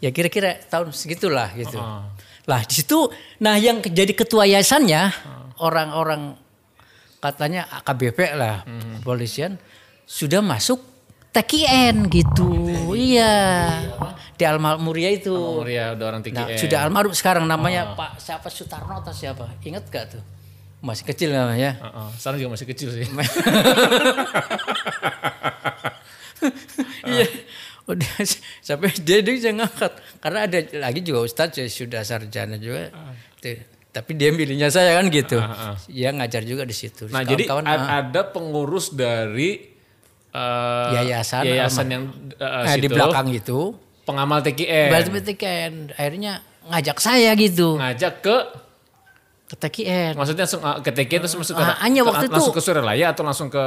ya 0.04 0.10
kira-kira 0.14 0.58
tahun 0.68 0.94
segitulah 0.94 1.54
gitu. 1.58 1.78
Heeh. 1.78 2.02
Lah 2.48 2.62
di 2.64 2.74
situ, 2.80 3.12
nah 3.44 3.60
yang 3.60 3.84
jadi 3.84 4.14
ketua 4.16 4.48
yayasannya 4.48 5.12
orang-orang 5.60 6.40
katanya 7.20 7.68
AKBP 7.82 8.20
lah 8.38 8.64
kepolisian 9.02 9.60
sudah 10.08 10.40
masuk 10.40 10.80
TKN 11.36 12.08
gitu, 12.08 12.48
iya 12.96 13.84
di 14.38 14.46
Al 14.46 14.62
Makmuriyah 14.62 15.12
itu. 15.18 15.34
Muria 15.34 15.92
udah 15.98 16.06
orang 16.08 16.22
TKN. 16.24 16.38
Nah, 16.38 16.48
sudah 16.56 16.80
almarhum 16.86 17.14
sekarang 17.14 17.46
namanya 17.50 17.98
Pak 17.98 18.22
siapa 18.22 18.48
Sutarno 18.54 19.02
atau 19.02 19.12
siapa? 19.12 19.50
Ingat 19.66 19.90
gak 19.90 20.06
tuh? 20.18 20.24
Masih 20.80 21.04
kecil 21.10 21.34
namanya. 21.34 21.74
Heeh. 21.78 22.10
Sekarang 22.22 22.38
juga 22.38 22.52
masih 22.56 22.68
kecil 22.70 22.90
sih. 22.94 23.06
Iya. 27.08 27.24
Udah 27.92 28.12
sampai 28.60 28.92
dia 29.00 29.24
dia 29.24 29.32
bisa 29.32 29.48
ngangkat 29.50 29.92
karena 30.20 30.44
ada 30.44 30.60
lagi 30.78 31.00
juga 31.02 31.24
Ustadz 31.24 31.56
ya, 31.56 31.66
sudah 31.66 32.04
sarjana 32.04 32.60
juga. 32.60 32.92
Tuh. 33.40 33.58
Tapi 33.88 34.12
dia 34.14 34.30
milihnya 34.30 34.68
saya 34.68 34.94
kan 34.94 35.08
gitu. 35.08 35.40
Dia 35.88 36.12
ngajar 36.12 36.44
juga 36.44 36.62
di 36.62 36.76
situ. 36.76 37.08
Nah, 37.08 37.24
jadi 37.24 37.48
Kawan-kawan, 37.48 37.80
a- 37.80 37.88
ah. 37.88 38.00
ada 38.04 38.22
pengurus 38.28 38.92
dari 38.92 39.74
eh, 40.30 40.90
Yayasan, 40.94 41.44
yayasan 41.44 41.88
yang 41.88 42.04
Nah, 42.36 42.76
di 42.76 42.86
belakang 42.86 43.32
itu 43.32 43.74
pengamal 44.04 44.40
TKN 44.40 44.88
berarti 44.88 45.10
TKN 45.26 45.74
akhirnya 45.92 46.34
ngajak 46.64 46.98
saya 46.98 47.36
gitu 47.36 47.76
ngajak 47.76 48.24
ke 48.24 48.36
ke 49.48 49.56
TKN. 49.58 50.16
maksudnya 50.16 50.44
langsung 50.46 50.64
ke 50.80 50.92
TKN 50.94 51.20
terus 51.24 51.36
masuk 51.36 51.56
ke, 51.56 51.64
hanya 51.64 52.02
ke- 52.02 52.08
waktu 52.08 52.26
itu- 52.26 52.36
langsung 52.36 52.56
ke 52.56 52.62
Suralaya 52.62 53.06
atau 53.12 53.24
langsung 53.24 53.50
ke 53.50 53.64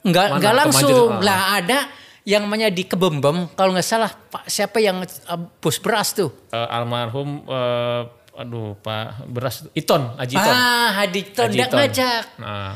Enggak 0.00 0.26
Mana? 0.26 0.36
enggak 0.38 0.54
langsung. 0.56 1.08
Ah. 1.12 1.20
Lah 1.20 1.40
ada 1.58 1.78
yang 2.22 2.42
namanya 2.42 2.68
di 2.68 2.82
Kebembem 2.82 3.48
kalau 3.50 3.72
nggak 3.72 3.84
salah 3.84 4.08
Pak 4.08 4.44
siapa 4.46 4.76
yang 4.76 5.00
uh, 5.00 5.08
bos 5.56 5.76
beras 5.76 6.12
tuh? 6.12 6.28
eh, 6.48 6.66
almarhum 6.68 7.42
eh, 7.42 8.02
aduh 8.36 8.76
Pak 8.76 9.26
Beras 9.26 9.68
Iton 9.72 10.16
Haji 10.16 10.34
Iton. 10.34 10.54
Ah, 10.54 10.88
Haji 10.96 11.20
dia 11.50 11.66
Iton. 11.66 11.76
ngajak 11.76 12.22
Nah, 12.36 12.72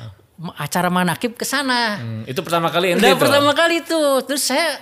acara 0.56 0.88
manakib 0.88 1.32
ke 1.32 1.44
sana. 1.44 1.96
hmm, 1.96 2.22
itu 2.26 2.40
pertama 2.40 2.68
kali 2.68 2.92
ente 2.92 3.06
itu? 3.06 3.16
pertama 3.16 3.52
kali 3.52 3.80
itu 3.80 3.96
terus 4.22 4.44
saya 4.44 4.76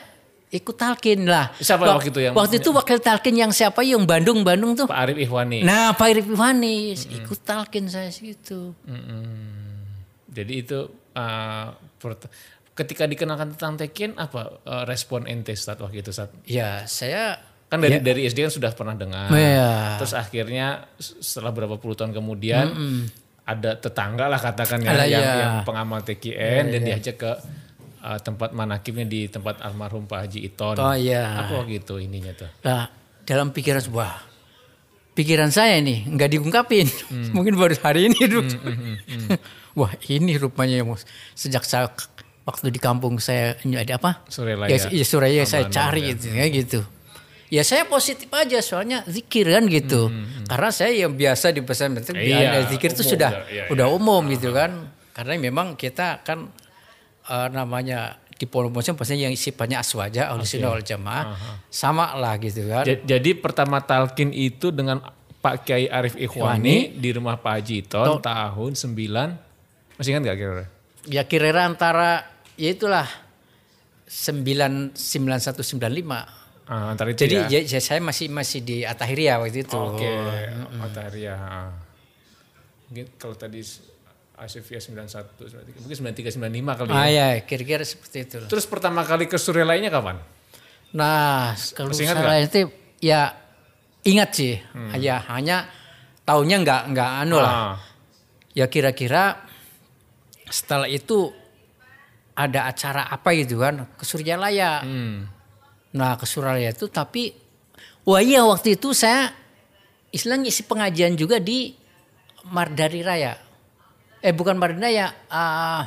ikut 0.49 0.75
talkin 0.75 1.25
lah. 1.25 1.49
Siapa 1.57 1.81
Wak- 1.83 1.97
waktu 1.97 2.09
itu 2.09 2.21
yang- 2.21 2.35
Waktu 2.35 2.55
itu 2.59 2.69
wakil 2.71 2.99
talkin 2.99 3.33
yang 3.33 3.51
siapa 3.51 3.81
yang 3.81 4.05
Bandung 4.05 4.43
Bandung 4.43 4.75
tuh. 4.75 4.85
Pak 4.85 5.01
Arif 5.01 5.17
Ihwani. 5.19 5.65
Nah, 5.65 5.97
Pak 5.97 6.07
Irif 6.09 6.29
Iwani 6.29 6.93
ikut 6.93 7.41
talkin 7.41 7.89
saya 7.89 8.13
situ. 8.13 8.77
Mm-mm. 8.85 9.25
Jadi 10.29 10.53
itu 10.59 10.79
pert- 11.97 12.29
ketika 12.73 13.05
dikenalkan 13.05 13.57
tentang 13.57 13.77
TKN 13.77 14.17
apa 14.17 14.63
eh, 14.65 14.85
respon 14.89 15.29
ente 15.29 15.53
saat 15.57 15.81
waktu 15.81 16.01
itu 16.01 16.13
saat 16.13 16.33
Ya, 16.49 16.85
saya 16.89 17.41
kan 17.73 17.81
dari 17.81 18.05
dari 18.05 18.29
SD 18.29 18.45
kan 18.45 18.53
sudah 18.53 18.71
pernah 18.77 18.93
dengar. 18.93 19.33
Iya. 19.33 19.97
Terus 19.97 20.13
akhirnya 20.13 20.93
setelah 21.01 21.57
berapa 21.57 21.81
puluh 21.81 21.97
tahun 21.97 22.13
kemudian 22.13 22.67
ada 23.43 23.75
tetangga 23.75 24.29
lah 24.29 24.39
katakan 24.39 24.79
ya 24.85 24.93
Alah, 24.93 25.09
yang, 25.09 25.25
iya. 25.25 25.35
yang 25.41 25.55
pengamal 25.67 26.01
TKN 26.05 26.65
dan 26.69 26.81
diajak 26.85 27.17
ke 27.17 27.33
eh, 28.05 28.19
tempat 28.21 28.53
manakibnya 28.53 29.09
di 29.09 29.29
tempat 29.29 29.65
almarhum 29.65 30.05
Pak 30.05 30.29
Haji 30.29 30.41
Iton. 30.45 30.77
Oh 30.81 30.97
iya. 30.97 31.45
Apa 31.45 31.65
waktu 31.65 31.81
itu 31.81 31.97
ininya 31.97 32.33
tuh? 32.37 32.51
Nah, 32.65 32.93
dalam 33.25 33.57
pikiran 33.57 33.81
sebuah 33.81 34.33
pikiran 35.13 35.53
saya 35.53 35.81
nih 35.81 36.09
nggak 36.09 36.31
diungkapin. 36.33 36.89
Hmm. 37.09 37.31
Mungkin 37.37 37.57
baru 37.57 37.77
hari 37.81 38.09
ini. 38.13 38.21
Wah, 39.79 39.93
ini 40.05 40.37
rupanya 40.37 40.85
sejak 41.33 41.65
saya 41.65 41.89
waktu 42.43 42.69
di 42.69 42.79
kampung 42.79 43.17
saya 43.17 43.55
ada 43.57 43.95
apa? 43.97 44.27
Surelaya. 44.27 44.69
Ya, 44.69 44.79
ya 44.91 45.05
Suraya 45.05 45.43
saya 45.45 45.67
cari 45.69 46.03
ya. 46.03 46.09
gitu 46.13 46.27
ya 46.29 46.47
gitu. 46.49 46.81
Ya 47.53 47.63
saya 47.63 47.85
positif 47.85 48.33
aja 48.33 48.59
soalnya 48.59 49.05
zikir 49.05 49.45
kan 49.47 49.69
gitu. 49.69 50.09
Karena 50.45 50.71
saya 50.71 50.91
yang 50.97 51.13
biasa 51.13 51.53
di 51.53 51.61
pesan 51.61 51.95
itu 51.95 52.11
Hmm, 52.11 52.19
Iya, 52.19 52.65
zikir 52.67 52.91
itu 52.91 53.05
sudah 53.05 53.45
ya, 53.45 53.45
iya, 53.47 53.65
udah 53.69 53.87
umum 53.89 54.25
gitu 54.27 54.51
kan. 54.51 54.73
Karena 55.13 55.37
memang 55.37 55.77
kita 55.77 56.23
kan 56.23 56.49
eh, 57.23 57.49
namanya 57.49 58.17
di 58.33 58.49
Pesantren 58.49 58.97
pastinya 58.97 59.23
yang 59.23 59.37
sifatnya 59.37 59.79
aswaja 59.79 60.27
ahli 60.27 60.43
sunnah 60.43 60.75
wal 60.75 60.83
jamaah 60.83 61.25
sama 61.69 62.17
lah 62.17 62.35
gitu 62.37 62.67
kan. 62.67 62.83
Ja- 62.83 62.99
Jadi 63.15 63.37
pertama 63.37 63.79
talkin 63.79 64.33
itu 64.33 64.75
dengan 64.75 64.99
Pak 65.39 65.63
Kiai 65.63 65.87
Arif 65.87 66.17
Ikhwani 66.17 66.97
di 66.97 67.13
rumah 67.13 67.37
Pak 67.37 67.53
Haji 67.53 67.75
Iton 67.85 68.19
tahun 68.19 68.73
9 68.73 69.95
masih 69.95 70.11
ingat 70.11 70.23
gak 70.25 70.37
kira-kira? 70.37 70.67
Ya 71.05 71.23
kira-kira 71.23 71.67
antara 71.67 72.32
ya 72.57 72.71
itulah 72.71 73.09
99195. 74.07 76.41
Ah, 76.63 76.95
antara 76.95 77.11
itu 77.11 77.27
Jadi 77.27 77.37
ya. 77.37 77.47
ya, 77.51 77.61
ya 77.67 77.81
saya 77.83 77.99
masih 77.99 78.31
masih 78.31 78.63
di 78.63 78.87
Atahiria 78.87 79.37
waktu 79.37 79.67
itu. 79.67 79.77
Oke, 79.77 80.07
Otaria. 80.79 81.35
ah. 81.35 81.75
Mungkin 82.89 83.07
kalau 83.19 83.35
tadi 83.35 83.61
Asifia 84.39 84.79
91, 84.79 85.37
93, 85.39 85.83
mungkin 85.83 85.97
93, 86.15 86.39
95 86.39 86.79
kali 86.79 86.89
ya. 86.89 86.95
Ah 86.97 87.09
ya, 87.09 87.27
kira-kira 87.43 87.83
seperti 87.83 88.19
itu. 88.25 88.37
lah. 88.41 88.49
Terus 88.49 88.65
pertama 88.67 89.03
kali 89.03 89.27
ke 89.27 89.37
Surelainya 89.37 89.91
kapan? 89.91 90.17
Nah, 90.93 91.57
kalau 91.73 91.91
ingat 91.91 92.17
salah 92.17 92.39
itu 92.39 92.69
ya 93.01 93.35
ingat 94.03 94.31
sih. 94.33 94.55
Ya 94.99 95.19
hanya 95.31 95.67
tahunnya 96.23 96.57
nggak 96.63 96.83
nggak 96.95 97.11
anu 97.27 97.37
lah. 97.41 97.53
Ah, 97.53 97.77
Ya 98.53 98.69
kira-kira 98.69 99.41
setelah 100.47 100.85
itu 100.85 101.33
ada 102.33 102.69
acara 102.69 103.09
apa 103.13 103.33
gitu 103.37 103.61
kan 103.61 103.89
ke 103.97 104.05
Suryalaya. 104.05 104.81
hmm. 104.83 105.17
Nah 105.93 106.17
ke 106.17 106.25
Suralaya 106.25 106.73
itu 106.73 106.89
tapi 106.89 107.37
wah 108.09 108.25
iya 108.25 108.41
waktu 108.45 108.81
itu 108.81 108.97
saya 108.97 109.33
istilahnya 110.13 110.49
isi 110.49 110.65
pengajian 110.65 111.17
juga 111.17 111.41
di 111.41 111.77
Mardari 112.49 113.05
Raya. 113.05 113.37
Eh 114.23 114.33
bukan 114.33 114.57
Mardari 114.57 114.83
Raya, 114.93 115.07
ah, 115.29 115.85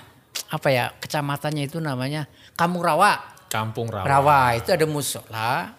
apa 0.53 0.67
ya 0.69 0.93
kecamatannya 0.97 1.63
itu 1.65 1.81
namanya 1.81 2.29
Kamurawa. 2.53 3.35
Kampung 3.49 3.87
Rawa. 3.87 4.05
Rawa 4.05 4.39
itu 4.57 4.69
ada 4.73 4.85
musola 4.85 5.73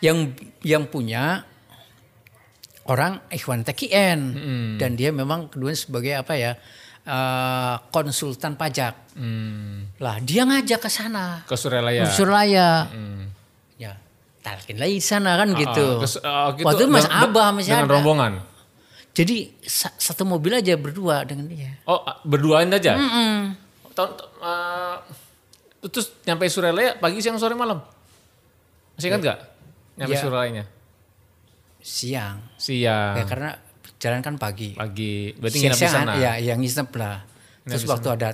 yang 0.00 0.32
yang 0.64 0.88
punya 0.88 1.44
orang 2.88 3.20
Ikhwan 3.28 3.62
TKN 3.62 4.20
dan 4.80 4.96
dia 4.96 5.12
memang 5.12 5.52
kedua 5.52 5.74
sebagai 5.76 6.16
apa 6.16 6.34
ya 6.34 6.56
eh, 7.02 7.74
konsultan 7.88 8.54
pajak. 8.54 8.94
Hmm. 9.14 9.88
Lah 9.96 10.16
dia 10.18 10.42
ngajak 10.42 10.80
ke 10.80 10.88
sana. 10.88 11.44
Ke 11.44 11.54
Surelaya. 11.54 12.04
Ke 12.04 12.10
Suralaya. 12.10 12.88
Hmm. 12.88 13.28
Ya, 13.76 13.96
talkin 14.40 14.76
lagi 14.76 14.96
di 14.96 15.04
sana 15.04 15.36
kan 15.36 15.48
gitu. 15.52 15.86
Ah, 15.96 16.00
kes- 16.00 16.20
ah, 16.20 16.48
gitu, 16.52 16.64
Waktu 16.64 16.82
itu 16.82 16.90
Mas 16.90 17.04
dengan- 17.04 17.24
Abah 17.24 17.48
masih 17.50 17.70
Dengan 17.70 17.84
ada. 17.84 17.94
rombongan. 17.94 18.32
Jadi 19.10 19.36
sa- 19.60 19.92
satu 19.92 20.22
mobil 20.22 20.54
aja 20.54 20.76
berdua 20.76 21.24
dengan 21.24 21.44
dia. 21.46 21.76
Oh, 21.82 21.98
berduaan 22.22 22.70
aja? 22.70 22.94
Tahun, 23.90 24.10
ah, 24.38 25.02
terus 25.82 26.14
nyampe 26.22 26.46
Surelaya 26.46 26.94
pagi, 26.94 27.18
siang, 27.18 27.34
sore, 27.36 27.52
malam? 27.52 27.82
Masih 28.94 29.10
ingat 29.10 29.20
gak? 29.24 29.38
Nyampe 29.96 30.14
Ya. 30.14 30.20
Surelayanya? 30.20 30.64
Siang. 31.80 32.36
Siang, 32.54 33.14
Ya, 33.16 33.24
karena 33.24 33.50
jalan 34.00 34.18
kan 34.18 34.34
pagi. 34.34 34.72
pagi. 34.72 35.36
Berarti 35.36 35.56
nginep 35.60 35.76
di 35.76 35.86
sana? 35.86 36.12
Ya, 36.16 36.32
yang 36.40 36.58
nginep 36.58 36.88
lah. 36.96 37.22
Terus 37.62 37.84
waktu 37.84 38.08
ada 38.10 38.28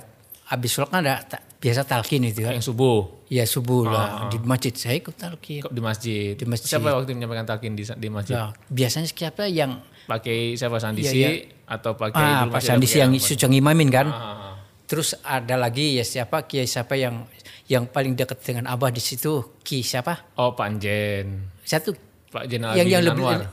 habis 0.47 0.71
sholat 0.71 0.89
kan 0.89 1.03
ada 1.03 1.19
ta- 1.21 1.43
biasa 1.59 1.83
talkin 1.83 2.23
itu 2.23 2.41
kan. 2.41 2.55
Yang 2.55 2.71
subuh 2.71 3.19
Ya 3.27 3.43
subuh 3.43 3.83
lah 3.83 4.31
di 4.31 4.39
masjid 4.39 4.71
saya 4.71 4.95
ikut 4.95 5.11
talkin. 5.13 5.59
kok 5.59 5.75
di 5.75 5.83
masjid. 5.83 6.31
Di 6.39 6.47
masjid. 6.47 6.71
Siapa 6.71 6.95
waktu 6.95 7.11
menyampaikan 7.11 7.43
talqin 7.43 7.75
di, 7.75 7.83
di 7.83 8.07
masjid? 8.07 8.39
Nah, 8.39 8.55
biasanya 8.71 9.05
siapa 9.05 9.45
yang 9.45 9.83
Pakai 10.07 10.55
siapa 10.55 10.79
Sandisi 10.79 11.19
Iya, 11.19 11.51
atau 11.67 11.99
pakai 11.99 12.15
ah 12.15 12.47
Pak 12.47 12.55
masih 12.55 12.63
ada 12.63 12.67
Sandi 12.79 12.87
pakai 12.87 12.99
yang 13.03 13.11
suci 13.19 13.43
ngimamin 13.43 13.89
kan. 13.91 14.07
Ah, 14.07 14.15
ah, 14.15 14.31
ah. 14.31 14.53
Terus 14.87 15.19
ada 15.19 15.59
lagi 15.59 15.99
ya 15.99 16.07
siapa 16.07 16.47
kiai 16.47 16.63
siapa 16.63 16.95
yang 16.95 17.27
yang 17.67 17.91
paling 17.91 18.15
dekat 18.15 18.39
dengan 18.39 18.71
Abah 18.71 18.87
di 18.87 19.03
situ 19.03 19.59
Ki 19.59 19.83
siapa? 19.83 20.31
Oh, 20.39 20.55
Panjen. 20.55 21.51
Satu 21.67 21.91
Pak 22.31 22.47
Jenal 22.47 22.79
yang 22.79 22.87
yang 22.87 23.03
lebih 23.03 23.27
Anwar. 23.27 23.51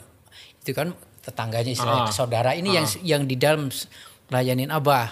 itu 0.63 0.71
kan 0.71 0.95
tetangganya 1.25 1.73
istilahnya 1.73 2.05
Ah. 2.05 2.13
saudara 2.13 2.53
ini 2.53 2.71
yang 2.71 2.87
yang 3.03 3.23
di 3.25 3.35
dalam 3.35 3.73
layanin 4.29 4.69
Abah. 4.69 5.09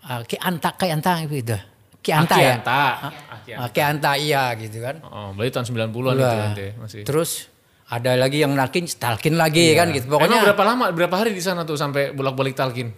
Ah, 0.00 0.22
Ki 0.22 0.36
Anta 0.36 0.72
Ki 0.72 0.88
Anta 0.88 1.18
gitu. 1.24 1.56
Ki 1.98 2.12
Anta 2.12 2.34
Aki 2.34 2.40
ya. 2.40 2.54
Anta. 2.56 2.82
Ah, 3.56 3.68
Ki 3.68 3.80
Anta 3.80 4.10
iya 4.14 4.52
gitu 4.54 4.78
kan. 4.78 5.00
Oh, 5.02 5.32
berarti 5.32 5.50
tahun 5.52 5.66
90-an 5.66 6.14
itu 6.14 6.36
nanti 6.36 6.66
masih. 6.76 7.00
Terus 7.02 7.48
ada 7.84 8.12
lagi 8.14 8.38
yang 8.38 8.52
nalkin, 8.52 8.84
talkin 8.86 9.34
lagi 9.34 9.72
kan 9.72 9.90
gitu. 9.90 10.06
Pokoknya 10.06 10.38
Emang 10.38 10.46
berapa 10.46 10.62
lama, 10.64 10.84
berapa 10.90 11.16
hari 11.16 11.32
di 11.32 11.40
sana 11.40 11.62
tuh 11.62 11.74
sampai 11.74 12.12
bolak-balik 12.12 12.52
talkin? 12.52 12.92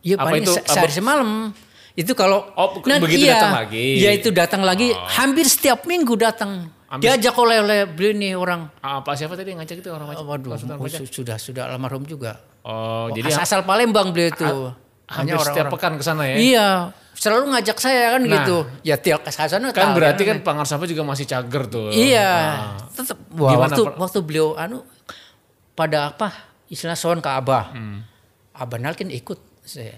Iya 0.00 0.16
Apa 0.16 0.30
paling 0.30 0.42
itu, 0.42 0.52
se- 0.52 0.64
sehari 0.64 0.92
semalam. 0.92 1.50
Itu 1.96 2.12
kalau 2.12 2.44
Oh, 2.52 2.76
begitu 2.76 3.24
datang 3.24 3.56
lagi. 3.56 3.86
Iya 3.98 4.10
itu 4.12 4.28
datang 4.28 4.60
lagi. 4.60 4.92
Hampir 4.92 5.48
setiap 5.48 5.82
minggu 5.82 6.12
datang. 6.14 6.68
Hampir- 6.86 7.08
Diajak 7.08 7.34
oleh 7.34 7.58
oleh 7.58 7.78
beliau 7.88 8.12
nih 8.14 8.32
orang. 8.36 8.68
Ah, 8.78 9.00
Pak 9.00 9.16
siapa 9.16 9.34
tadi 9.34 9.50
yang 9.50 9.58
ngajak 9.58 9.80
itu 9.80 9.88
orang 9.88 10.12
Oh, 10.12 10.22
macam? 10.28 10.76
oh, 10.76 10.86
su- 10.86 11.08
sudah 11.10 11.34
sudah 11.34 11.66
almarhum 11.66 12.04
juga. 12.04 12.36
Oh, 12.62 13.08
Jadi 13.10 13.26
jadi 13.26 13.42
asal 13.42 13.64
Palembang 13.64 14.12
beliau 14.12 14.30
itu. 14.30 14.46
hampir 15.06 15.38
setiap 15.40 15.70
pekan 15.70 15.94
ke 15.94 16.02
sana 16.02 16.26
ya? 16.26 16.34
Iya, 16.36 16.68
selalu 17.12 17.54
ngajak 17.54 17.78
saya 17.78 18.18
kan 18.18 18.22
Nah. 18.22 18.32
gitu. 18.36 18.56
Ya 18.82 18.98
tiap 18.98 19.22
ke 19.22 19.30
sana 19.30 19.70
Kan 19.70 19.94
tahu 19.94 20.02
berarti 20.02 20.22
ya. 20.22 20.28
kan 20.30 20.38
Pangarsapa 20.42 20.82
juga 20.84 21.02
masih 21.02 21.24
cager 21.24 21.62
tuh. 21.66 21.90
Iya, 21.90 22.26
Ah. 22.26 22.78
tetap. 22.90 23.14
Wah, 23.32 23.50
Gimana, 23.50 23.62
waktu 23.66 23.82
Per- 23.82 23.96
waktu 23.96 24.18
beliau 24.20 24.48
anu 24.54 24.82
pada 25.72 26.10
apa 26.10 26.28
istilah 26.66 26.94
soal 26.94 27.18
ke 27.18 27.30
Abah. 27.30 27.70
Hmm. 27.70 28.02
Abah 28.52 28.78
Nalkin 28.78 29.08
ikut 29.08 29.38
saya. 29.62 29.94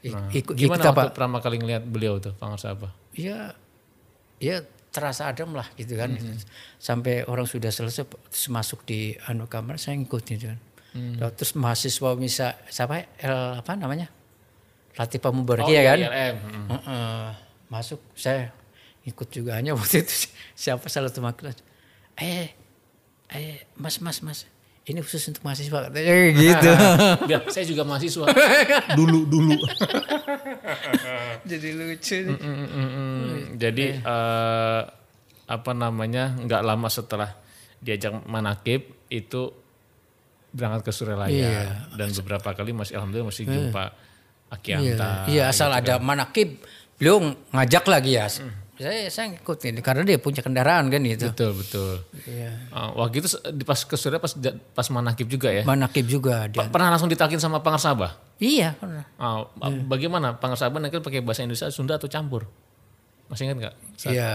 Nah, 0.00 0.30
ikut 0.30 0.54
Gimana 0.54 0.78
ikut 0.78 0.88
apa? 0.88 1.00
waktu 1.00 1.12
pertama 1.12 1.36
kali 1.38 1.56
ngeliat 1.56 1.82
beliau 1.82 2.16
tuh 2.16 2.30
Pangarsapa? 2.32 2.94
ya 3.12 3.50
ya 4.36 4.62
terasa 4.88 5.26
adem 5.26 5.50
lah 5.50 5.66
gitu 5.74 5.94
kan 5.94 6.10
Hmm. 6.12 6.38
sampai 6.76 7.22
orang 7.24 7.44
sudah 7.44 7.68
selesai 7.68 8.06
terus 8.06 8.46
masuk 8.48 8.82
di 8.82 8.98
anu 9.24 9.44
kamar 9.44 9.76
saya 9.76 9.94
ngikut 9.94 10.22
gitu 10.24 10.48
kan 10.48 10.58
Hmm. 10.88 11.18
Lalu 11.18 11.32
terus 11.34 11.52
mahasiswa 11.52 12.10
bisa 12.14 12.46
siapa 12.66 13.04
L 13.18 13.34
apa 13.58 13.74
namanya 13.74 14.08
Latifah 14.94 15.30
Mubaraki 15.30 15.68
Oh, 15.68 15.74
ya 15.74 15.82
kan 15.84 15.98
ILM. 16.00 16.34
Hmm. 16.40 16.66
Heeh. 16.72 17.26
masuk 17.68 18.00
saya 18.14 18.48
ikut 19.02 19.28
juga 19.28 19.52
hanya 19.54 19.74
waktu 19.74 20.00
itu 20.00 20.14
siapa 20.56 20.86
salah 20.86 21.08
satu 21.08 21.20
kelas 21.28 21.60
eh 22.16 22.48
eh 23.28 23.66
mas 23.74 23.98
mas 23.98 24.18
mas 24.20 24.48
ini 24.88 24.98
khusus 24.98 25.20
untuk 25.28 25.42
mahasiswa 25.42 25.78
katanya 25.84 26.12
gitu 26.32 26.70
Biar 27.28 27.40
saya 27.46 27.64
juga 27.64 27.84
mahasiswa. 27.84 28.24
dulu 28.98 29.20
dulu. 29.24 29.56
jadi 31.50 31.68
lucu 31.74 32.18
Mm, 32.18 32.36
mm, 32.36 32.68
mm, 32.68 32.88
mm. 32.88 33.28
Jadi 33.56 33.86
eh, 33.96 34.80
apa 35.48 35.72
namanya 35.72 36.34
nggak 36.34 36.62
lama 36.62 36.88
setelah 36.88 37.30
diajak 37.78 38.12
manakib 38.24 38.84
itu 39.08 39.52
berangkat 40.50 40.82
ke 40.82 40.92
Surelaya 40.92 41.30
Iya. 41.30 41.64
dan 41.94 42.08
beberapa 42.14 42.48
kali 42.50 42.72
masih 42.72 42.96
alhamdulillah 42.96 43.28
masih 43.28 43.44
jumpa 43.44 43.84
Aki 44.48 44.68
Iya, 44.70 44.78
Anta. 44.96 45.10
iya 45.28 45.42
asal 45.46 45.68
gitu 45.70 45.78
ada 45.78 45.94
manakib, 45.98 46.56
beliau 46.96 47.20
ngajak 47.52 47.84
lagi 47.84 48.16
ya. 48.16 48.26
Saya 48.78 49.10
saya 49.10 49.26
ngikut 49.28 49.58
ini 49.64 49.82
karena 49.82 50.02
dia 50.02 50.16
punya 50.16 50.38
kendaraan 50.38 50.86
kan 50.86 51.02
itu. 51.02 51.26
Betul 51.26 51.50
betul. 51.52 51.98
Iya. 52.24 52.70
Uh, 52.70 53.10
gitu 53.10 53.26
se- 53.26 53.42
di 53.50 53.62
pas 53.62 53.74
ke 53.76 53.94
Surelaya 53.94 54.18
pas 54.18 54.30
pas 54.72 54.86
manakib 54.88 55.26
juga 55.26 55.50
ya. 55.50 55.62
Manakib 55.62 56.06
juga 56.06 56.46
dia. 56.46 56.62
Pa- 56.62 56.70
Pernah 56.70 56.94
langsung 56.94 57.06
ditakin 57.06 57.36
sama 57.36 57.58
Pangarsaba? 57.58 58.22
iya, 58.38 58.72
pernah. 58.72 59.02
Uh, 59.18 59.50
Bagaimana 59.84 60.32
Pangarsaba 60.32 60.78
nakil 60.78 60.98
pakai 60.98 61.18
bahasa 61.20 61.42
Indonesia 61.42 61.66
Sunda 61.68 61.98
atau 61.98 62.06
campur? 62.06 62.46
Masih 63.26 63.50
ingat 63.50 63.58
nggak? 63.58 63.74
Iya. 64.08 64.30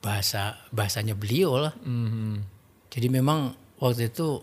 Bahasa 0.00 0.56
bahasanya 0.72 1.12
beliau 1.12 1.60
lah. 1.60 1.74
Mhm. 1.78 2.40
Jadi 2.88 3.06
memang 3.06 3.52
waktu 3.76 4.08
itu 4.08 4.40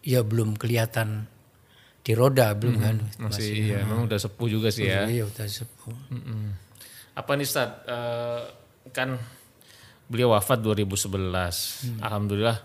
ya 0.00 0.20
belum 0.20 0.54
kelihatan 0.54 1.24
di 2.00 2.12
roda 2.12 2.52
belum 2.54 2.76
kan. 2.78 2.96
Masih, 3.18 3.66
iya, 3.66 3.82
memang 3.82 4.06
udah 4.06 4.16
sepuh 4.16 4.46
juga 4.46 4.68
sih 4.68 4.86
ya. 4.86 5.04
Iya, 5.04 5.26
udah 5.26 5.44
sepuh. 5.44 5.96
Mm-mm. 6.12 6.69
Apa 7.20 7.36
nih 7.36 7.44
Stad? 7.44 7.70
Eh, 7.84 8.40
kan 8.96 9.20
beliau 10.08 10.32
wafat 10.32 10.64
2011. 10.64 12.00
Alhamdulillah 12.00 12.58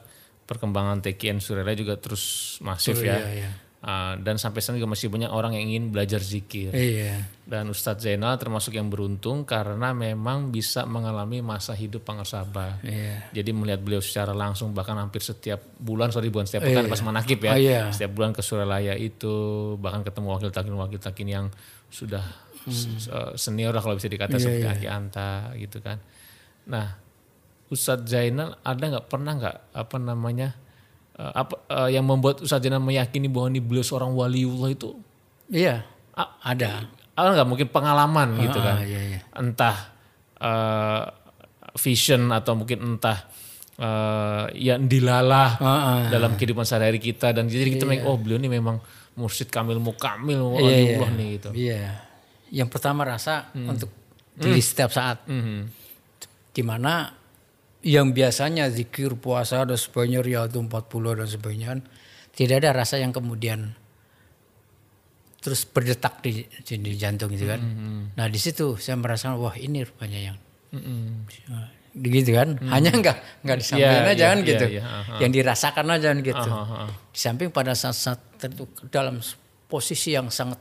perkembangan 0.47 1.03
TKN 1.03 1.43
Surelaya 1.43 1.75
juga 1.75 1.99
terus 1.99 2.57
masif 2.63 3.03
ya. 3.03 3.19
iya, 3.19 3.29
iya. 3.45 3.51
Ah, 3.85 4.17
dan 4.17 4.41
sampai 4.41 4.65
sekarang 4.65 4.81
juga 4.81 4.97
masih 4.97 5.13
banyak 5.13 5.29
orang 5.29 5.53
yang 5.53 5.69
ingin 5.69 5.93
belajar 5.93 6.17
zikir. 6.17 6.73
Iya. 6.73 7.21
Dan 7.45 7.69
Ustadz 7.69 8.01
Zainal 8.01 8.33
termasuk 8.41 8.73
yang 8.73 8.89
beruntung 8.89 9.45
karena 9.45 9.93
memang 9.93 10.49
bisa 10.49 10.89
mengalami 10.89 11.45
masa 11.45 11.77
hidup 11.77 12.01
pangersaba. 12.01 12.81
Iya. 12.81 13.29
Jadi 13.29 13.53
melihat 13.53 13.85
beliau 13.85 14.01
secara 14.01 14.33
langsung 14.33 14.73
bahkan 14.73 14.97
hampir 14.97 15.21
setiap 15.21 15.61
bulan, 15.77 16.09
sorry 16.09 16.33
bukan 16.33 16.49
setiap 16.49 16.65
pekan 16.65 16.89
pas 16.89 16.97
manakib 17.05 17.37
ya. 17.45 17.53
Oh, 17.53 17.61
iya. 17.61 17.81
Setiap 17.93 18.17
bulan 18.17 18.33
ke 18.33 18.41
Suralaya 18.41 18.97
itu 18.97 19.33
bahkan 19.77 20.01
ketemu 20.01 20.33
wakil 20.33 20.49
takin 20.49 20.73
wakil 20.73 20.97
takin 20.97 21.27
yang 21.29 21.45
sudah 21.93 22.25
s- 22.65 23.07
eh, 23.07 23.33
senior 23.35 23.69
lah 23.69 23.79
kalau 23.79 23.93
bisa 23.93 24.05
dikata 24.05 24.35
seperti 24.35 24.65
Aki 24.65 24.87
Anta 24.87 25.29
gitu 25.55 25.79
kan. 25.79 25.97
Nah 26.65 26.97
Ustadz 27.65 28.05
Zainal 28.07 28.57
ada 28.59 28.83
nggak 28.83 29.05
pernah 29.05 29.33
nggak 29.33 29.57
apa 29.71 29.95
namanya 29.97 30.53
eh, 31.13 31.31
apa 31.31 31.55
eh, 31.67 31.89
yang 31.93 32.03
membuat 32.03 32.39
Ustadz 32.39 32.61
Zainal 32.61 32.79
meyakini 32.79 33.25
bahwa 33.25 33.49
ini 33.49 33.59
beliau 33.59 33.81
seorang 33.81 34.11
waliullah 34.11 34.69
itu 34.69 34.93
Iya. 35.45 35.85
Ah, 36.11 36.41
Ada. 36.43 36.89
ada 37.11 37.29
nggak 37.33 37.45
mungkin 37.45 37.67
pengalaman 37.67 38.39
gitu 38.39 38.57
kan? 38.57 38.79
Ah, 38.79 38.83
iya, 38.83 39.01
iya. 39.07 39.19
Entah 39.31 39.77
eh, 40.35 41.03
vision 41.75 42.29
atau 42.29 42.55
mungkin 42.55 42.79
entah 42.81 43.27
eh, 43.75 44.45
yang 44.57 44.85
dilalah 44.85 45.49
Ah, 45.57 45.67
ah. 45.67 46.01
dalam 46.07 46.33
kehidupan 46.33 46.63
sehari-hari 46.63 46.97
kita 46.97 47.29
dan 47.29 47.45
jadi 47.45 47.67
kita 47.69 47.83
Iya. 47.83 47.91
memang 47.93 48.05
oh 48.05 48.15
beliau 48.15 48.37
ini 48.37 48.49
memang 48.49 48.77
mursyid 49.13 49.47
kamil 49.47 49.77
mukamil 49.77 50.55
waliullah 50.55 51.11
nih 51.11 51.27
gitu. 51.35 51.49
Iya. 51.51 52.03
Yang 52.49 52.69
pertama 52.69 53.01
rasa 53.03 53.49
Hmm. 53.51 53.71
untuk 53.71 53.89
diri 54.33 54.59
setiap 54.59 54.91
saat. 54.91 55.25
Mhm. 55.25 55.69
Di 56.51 56.61
mana 56.61 57.11
yang 57.81 58.11
biasanya 58.11 58.67
zikir, 58.67 59.13
puasa 59.15 59.61
dan 59.63 59.77
sebagainya, 59.77 60.19
riyadu 60.19 60.59
40 60.59 61.13
dan 61.13 61.27
sebagainya. 61.27 61.71
Tidak 62.31 62.55
ada 62.57 62.75
rasa 62.75 62.97
yang 62.97 63.11
kemudian 63.11 63.71
terus 65.39 65.61
berdetak 65.63 66.25
di, 66.25 66.41
di, 66.41 66.73
di 66.81 66.93
jantung 66.97 67.29
gitu 67.29 67.45
kan. 67.45 67.61
Hmm, 67.61 68.03
Nah 68.17 68.25
di 68.25 68.39
situ 68.41 68.81
saya 68.81 68.97
merasakan 68.97 69.37
wah 69.37 69.53
ini 69.53 69.85
rupanya 69.85 70.33
yang 70.33 70.37
Mhm. 70.73 71.29
gitu 71.95 72.31
kan. 72.33 72.57
Hanya 72.67 72.91
enggak 72.91 73.17
enggak 73.45 73.57
disampaikan 73.61 74.03
Iya, 74.03 74.11
aja 74.11 74.17
iya, 74.17 74.27
kan 74.27 74.39
iya, 74.41 74.49
gitu. 74.49 74.65
iya, 74.67 74.83
aha. 74.83 75.13
Yang 75.21 75.31
dirasakan 75.31 75.85
aja 75.87 76.07
kan 76.11 76.19
gitu. 76.19 76.49
Aha. 76.51 76.79
Di 77.13 77.19
samping 77.21 77.49
pada 77.53 77.71
saat-saat 77.71 78.19
tertentu 78.35 78.67
dalam 78.89 79.21
posisi 79.69 80.11
yang 80.11 80.27
sangat 80.27 80.59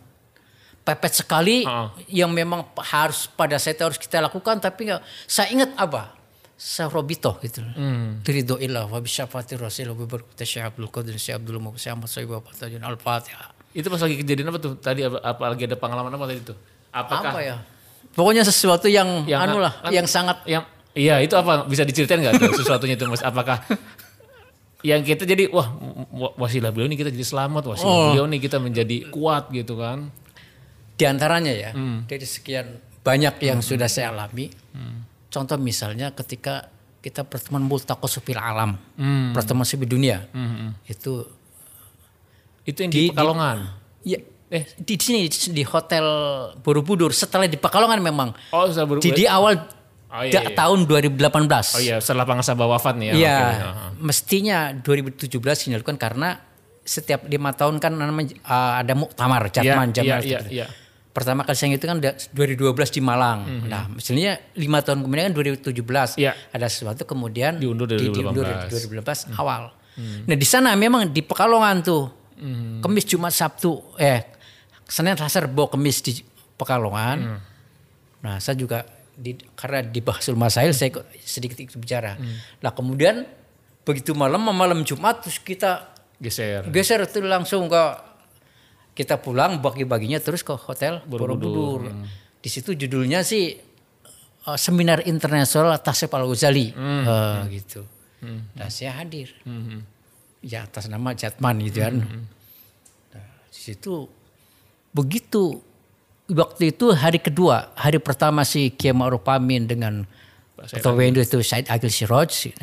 pepet 0.84 1.12
sekali 1.16 1.64
Ah. 1.64 1.88
yang 2.06 2.28
memang 2.28 2.60
harus 2.78 3.24
pada 3.26 3.56
saat 3.56 3.74
itu 3.74 3.84
harus 3.84 3.96
kita 3.96 4.20
lakukan 4.20 4.58
tapi 4.58 4.86
enggak 4.86 5.00
saya 5.24 5.48
ingat 5.50 5.72
apa 5.74 6.12
Sarobito 6.54 7.34
gitu. 7.40 7.60
Hmm. 7.66 8.22
Ridho 8.22 8.56
ilah 8.56 8.86
wa 8.86 8.96
bisyafati 8.96 9.56
rasul 9.56 9.90
wa 9.90 10.06
berkata 10.06 10.42
Syekh 10.42 10.64
Abdul 10.66 10.86
Qadir 10.86 11.16
Syekh 11.16 11.36
Abdul 11.36 11.58
Muhammad 11.58 11.76
Syekh 11.78 11.92
Ahmad 11.92 12.08
Sohib 12.08 12.30
wa 12.30 12.40
Fatajun 12.40 12.78
Al-Fatihah. 12.80 13.50
Itu 13.72 13.90
pas 13.90 13.98
lagi 13.98 14.16
kejadian 14.16 14.48
apa 14.48 14.58
tuh? 14.58 14.78
Tadi 14.78 15.02
apa, 15.02 15.18
apa 15.18 15.44
lagi 15.50 15.62
ada 15.62 15.74
pengalaman 15.74 16.08
apa 16.10 16.24
tadi 16.24 16.40
tuh? 16.44 16.56
Apakah 16.88 17.32
Apa 17.32 17.40
ya? 17.42 17.56
Pokoknya 18.08 18.46
sesuatu 18.46 18.86
yang, 18.86 19.26
Yang 19.26 19.40
anu 19.42 19.58
lah, 19.58 19.74
kan- 19.74 19.90
yang 19.90 20.06
sangat 20.06 20.38
yang 20.46 20.62
iya 20.94 21.18
itu 21.18 21.34
apa 21.34 21.66
bisa 21.66 21.82
diceritain 21.82 22.22
nggak 22.22 22.38
tuh 22.38 22.54
sesuatunya 22.54 22.94
itu 22.94 23.02
mas 23.04 23.18
apakah 23.20 23.58
yang 24.80 25.00
kita 25.00 25.24
jadi 25.24 25.48
wah 25.48 25.74
wasilah 26.36 26.70
beliau 26.70 26.86
nih 26.86 26.98
kita 26.98 27.10
jadi 27.10 27.26
selamat 27.26 27.62
wasilah 27.66 27.90
Oh. 27.90 28.04
beliau 28.10 28.24
nih 28.26 28.38
kita 28.38 28.56
menjadi 28.58 29.10
kuat 29.10 29.50
gitu 29.50 29.74
kan 29.74 30.06
di 30.94 31.04
antaranya 31.04 31.50
ya 31.50 31.70
Hmm. 31.70 32.04
dari 32.04 32.22
sekian 32.22 32.66
banyak 33.00 33.34
yang 33.40 33.58
sudah 33.60 33.86
saya 33.86 34.10
alami. 34.10 34.48
Contoh 35.28 35.58
misalnya 35.58 36.12
ketika 36.12 36.70
kita 36.98 37.20
pertemuan 37.22 37.60
multaqo 37.60 38.06
supil 38.06 38.36
alam 38.36 38.78
Hmm. 38.94 39.32
pertemuan 39.32 39.64
supil 39.64 39.86
dunia. 39.86 40.24
Itu 40.84 41.26
itu 42.64 42.78
yang 42.78 42.88
di, 42.88 42.96
Di- 42.96 43.02
di- 43.02 43.12
Pekalongan? 43.12 43.58
ya 44.02 44.18
eh 44.46 44.64
di 44.78 44.94
sini 44.96 45.26
di 45.28 45.62
hotel 45.62 46.06
Borobudur. 46.56 47.10
Setelah 47.10 47.44
di 47.44 47.56
Pekalongan 47.56 48.00
memang. 48.00 48.32
Oh 48.50 48.64
sudah 48.64 48.86
baru 48.86 48.98
di, 48.98 49.10
di 49.12 49.26
awal 49.26 49.82
Oh, 50.08 50.22
iya, 50.22 50.46
iya. 50.46 50.54
tahun 50.54 50.86
2018 50.86 51.74
oh 51.74 51.82
iya 51.82 51.98
setelah 51.98 52.22
Pangasaba 52.22 52.70
wafat 52.70 52.94
nih 52.94 53.06
ya. 53.10 53.14
Iya, 53.18 53.34
Oke, 53.34 53.58
oke. 53.66 53.82
mestinya 53.98 54.58
2017 54.70 55.26
dilakukan 55.66 55.98
karena 55.98 56.38
setiap 56.80 57.26
lima 57.26 57.50
tahun 57.50 57.82
kan 57.82 57.90
namanya 57.90 58.38
uh, 58.46 58.78
ada 58.78 58.94
muktamar 58.94 59.50
Jatman 59.50 59.90
Iya, 59.90 59.96
Jatman. 59.98 60.22
iya, 60.22 60.38
iya. 60.46 60.66
Pertama 61.14 61.46
kali 61.46 61.54
saya 61.54 61.70
itu 61.70 61.86
kan 61.86 62.02
da- 62.02 62.18
2012 62.34 62.90
di 62.90 62.98
Malang. 62.98 63.46
Nah, 63.64 63.86
mestinya 63.86 64.34
lima 64.52 64.82
tahun 64.82 64.98
kemudian 64.98 65.30
kan 65.30 65.34
2017 65.62 66.10
Mhm. 66.12 66.20
Iya. 66.20 66.32
ada 66.50 66.66
sesuatu 66.66 67.06
kemudian 67.06 67.54
Diundur 67.54 67.86
dari 67.86 68.02
di- 68.02 68.10
diundur 68.10 68.42
2018. 68.42 68.70
2018 69.30 69.38
awal. 69.38 69.70
Nah 70.26 70.34
di 70.34 70.42
sana 70.42 70.74
memang 70.74 71.06
di 71.06 71.22
Pekalongan 71.22 71.76
tuh 71.80 72.10
Mhm. 72.34 72.82
Kemis 72.82 73.06
Jumat 73.06 73.30
Sabtu 73.30 73.78
eh 73.94 74.26
Senin 74.84 75.14
Selasa 75.14 75.38
Rebo 75.40 75.70
Kemis 75.70 76.02
di 76.02 76.18
Pekalongan. 76.58 77.16
Mhm. 77.16 77.38
Nah 78.20 78.36
saya 78.36 78.58
juga 78.58 78.82
di, 79.14 79.38
karena 79.54 79.80
di 79.80 80.02
Bahsul 80.02 80.34
Masail 80.34 80.74
saya 80.74 80.90
ikut- 80.90 81.06
sedikit 81.16 81.54
ikut 81.56 81.78
bicara. 81.78 82.18
Mhm. 82.18 82.58
Nah 82.58 82.74
kemudian 82.74 83.22
begitu 83.80 84.10
malam 84.12 84.42
malam 84.42 84.82
Jumat 84.82 85.22
terus 85.22 85.38
kita 85.38 85.94
geser 86.16 86.66
geser 86.68 87.04
itu 87.04 87.22
langsung 87.22 87.68
ke 87.68 87.82
kita 88.94 89.18
pulang 89.18 89.58
bagi-baginya 89.58 90.22
terus 90.22 90.46
ke 90.46 90.54
hotel 90.54 91.02
Borobudur. 91.04 91.90
Di 92.38 92.48
situ 92.48 92.78
judulnya 92.78 93.26
sih 93.26 93.58
uh, 94.46 94.58
seminar 94.58 95.02
internasional 95.04 95.74
Tasep 95.82 96.10
Al 96.14 96.24
Ghazali 96.30 96.70
Uh, 96.74 97.44
gitu. 97.50 97.82
Nah 98.54 98.70
saya 98.70 98.96
hadir. 99.02 99.34
Ya 100.44 100.64
atas 100.64 100.86
nama 100.86 101.12
Jatman 101.16 101.60
gitu 101.64 101.82
kan. 101.82 102.04
Nah, 103.12 103.28
di 103.48 103.60
situ 103.60 104.06
begitu 104.92 105.58
waktu 106.30 106.72
itu 106.72 106.92
hari 106.92 107.18
kedua, 107.20 107.72
hari 107.74 107.98
pertama 108.00 108.44
si 108.44 108.72
Kiai 108.72 108.96
Ma'ruf 108.96 109.24
Amin 109.28 109.66
dengan 109.68 110.04
Ketua 110.54 110.94
WNU 110.94 111.20
itu 111.20 111.42
Said 111.42 111.68
Agil 111.68 111.90
Siroj. 111.90 112.54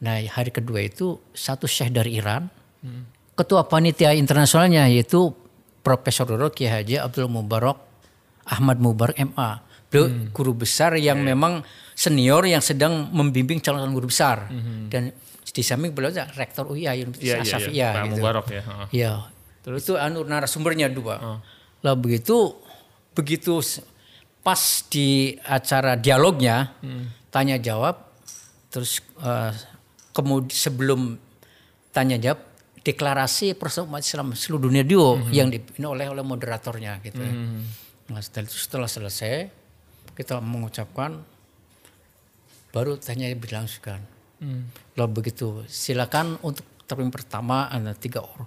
Nah 0.00 0.22
hari 0.32 0.54
kedua 0.54 0.86
itu 0.86 1.18
satu 1.34 1.66
syekh 1.68 1.92
dari 1.92 2.16
Iran. 2.16 2.48
Ketua 3.34 3.66
panitia 3.66 4.14
internasionalnya 4.14 4.86
yaitu 4.86 5.34
Profesor 5.84 6.24
Doro 6.24 6.48
Kiai 6.48 6.80
Haji 6.80 6.96
Abdul 6.96 7.28
Mubarak 7.28 7.76
Ahmad 8.48 8.80
Mubarak 8.80 9.20
MA. 9.20 9.60
Beliau 9.92 10.08
guru 10.32 10.56
besar 10.56 10.96
yang 10.96 11.20
memang 11.20 11.60
senior 11.92 12.42
yang 12.48 12.64
sedang 12.64 13.12
membimbing 13.12 13.60
calon 13.60 13.92
guru 13.92 14.08
besar. 14.08 14.48
Dan 14.88 15.12
di 15.44 15.62
samping 15.62 15.94
beliau 15.94 16.10
rektor 16.34 16.66
UIA 16.66 16.98
Iya, 16.98 17.06
Universitas 17.06 17.30
iya, 17.30 17.38
iya. 17.38 17.46
Syafi'iyah 17.46 17.92
Pak 17.92 18.02
gitu. 18.02 18.14
Mubarak 18.18 18.46
ya 18.50 18.62
heeh. 18.64 18.86
Iya. 18.90 19.12
Terus 19.62 19.80
itu 19.86 19.94
anu 19.94 20.26
narasumbernya 20.26 20.88
dua. 20.90 21.38
Lah 21.84 21.94
begitu 21.94 22.58
begitu 23.14 23.62
pas 24.42 24.60
di 24.90 25.38
acara 25.46 25.94
dialognya 25.94 26.74
tanya 27.30 27.60
jawab 27.62 28.02
terus 28.72 28.98
kemudian 30.10 30.50
sebelum 30.50 31.14
tanya 31.94 32.18
jawab 32.18 32.42
deklarasi 32.84 33.56
persatuan 33.56 33.88
umat 33.88 34.04
Islam 34.04 34.36
seluruh 34.36 34.68
dunia 34.68 34.84
duo 34.84 35.24
yang 35.32 35.48
dipimpin 35.48 35.88
oleh 35.88 36.06
oleh 36.12 36.20
moderatornya 36.20 37.00
gitu. 37.00 37.24
Nah, 38.12 38.20
setelah 38.20 38.44
itu 38.44 38.56
setelah 38.60 38.88
selesai 38.88 39.48
kita 40.12 40.38
mengucapkan 40.44 41.24
baru 42.70 43.00
tanya 43.00 43.32
berlangsungkan. 43.32 44.04
Lalu 45.00 45.10
begitu 45.16 45.64
silakan 45.64 46.36
untuk 46.44 46.68
terpilih 46.84 47.08
pertama 47.08 47.72
ada 47.72 47.96
tiga 47.96 48.20
orang. 48.20 48.44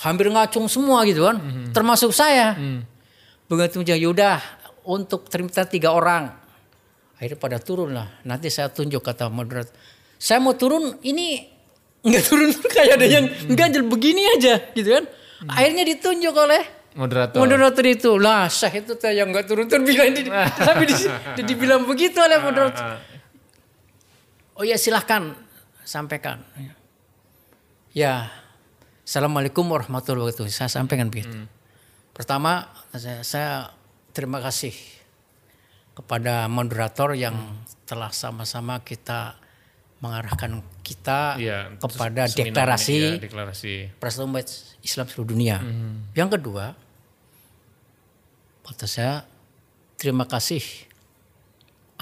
Hampir 0.00 0.32
ngacung 0.32 0.72
semua 0.72 1.04
gitu 1.04 1.28
kan, 1.28 1.36
termasuk 1.76 2.16
saya. 2.16 2.56
Begitu 3.52 3.84
ya 3.84 4.00
udah 4.08 4.40
untuk 4.88 5.28
terima 5.28 5.52
tiga 5.68 5.92
orang. 5.92 6.32
Akhirnya 7.20 7.36
pada 7.36 7.60
turun 7.60 7.92
lah. 7.92 8.08
Nanti 8.24 8.48
saya 8.48 8.72
tunjuk 8.72 9.04
kata 9.04 9.28
moderator. 9.28 9.70
Saya 10.16 10.40
mau 10.40 10.56
turun 10.56 10.96
ini 11.04 11.51
nggak 12.02 12.22
turun 12.26 12.50
kayak 12.66 12.98
ada 12.98 13.06
yang 13.06 13.24
ganjel 13.54 13.86
begini 13.86 14.22
aja 14.38 14.58
gitu 14.74 14.90
kan. 14.90 15.04
Akhirnya 15.46 15.82
ditunjuk 15.86 16.34
oleh 16.34 16.62
moderator 16.94 17.38
moderator 17.38 17.84
itu. 17.86 18.10
Lah 18.18 18.46
saya 18.46 18.82
itu 18.82 18.94
tuh 18.94 19.10
yang 19.10 19.30
nggak 19.30 19.46
turun 19.46 19.66
turun 19.66 19.86
bilang 19.90 20.10
di, 20.10 20.26
tapi 20.68 20.82
di, 20.86 20.94
di- 21.38 21.46
dibilang 21.46 21.86
begitu 21.86 22.18
oleh 22.18 22.38
moderator. 22.38 22.98
Oh 24.58 24.64
ya 24.66 24.76
silahkan 24.76 25.34
sampaikan. 25.82 26.42
Ya, 27.92 28.32
assalamualaikum 29.04 29.68
warahmatullahi 29.68 30.32
wabarakatuh. 30.32 30.48
Saya 30.48 30.72
sampaikan 30.72 31.12
begitu. 31.12 31.44
Pertama, 32.16 32.72
saya, 32.96 33.20
saya 33.20 33.52
terima 34.16 34.40
kasih 34.40 34.72
kepada 35.92 36.48
moderator 36.48 37.12
yang 37.12 37.36
telah 37.84 38.08
sama-sama 38.08 38.80
kita 38.80 39.36
mengarahkan 40.02 40.58
kita 40.82 41.38
Iya, 41.38 41.78
kepada 41.78 42.26
deklarasi 42.26 42.98
iya, 42.98 43.22
deklarasi 43.22 43.74
Persatuan 44.02 44.34
Umat 44.34 44.50
Islam 44.82 45.06
seluruh 45.06 45.30
dunia. 45.30 45.62
Yang 46.18 46.30
kedua, 46.38 46.74
kata 48.66 48.86
saya 48.90 49.22
terima 49.94 50.26
kasih 50.26 50.60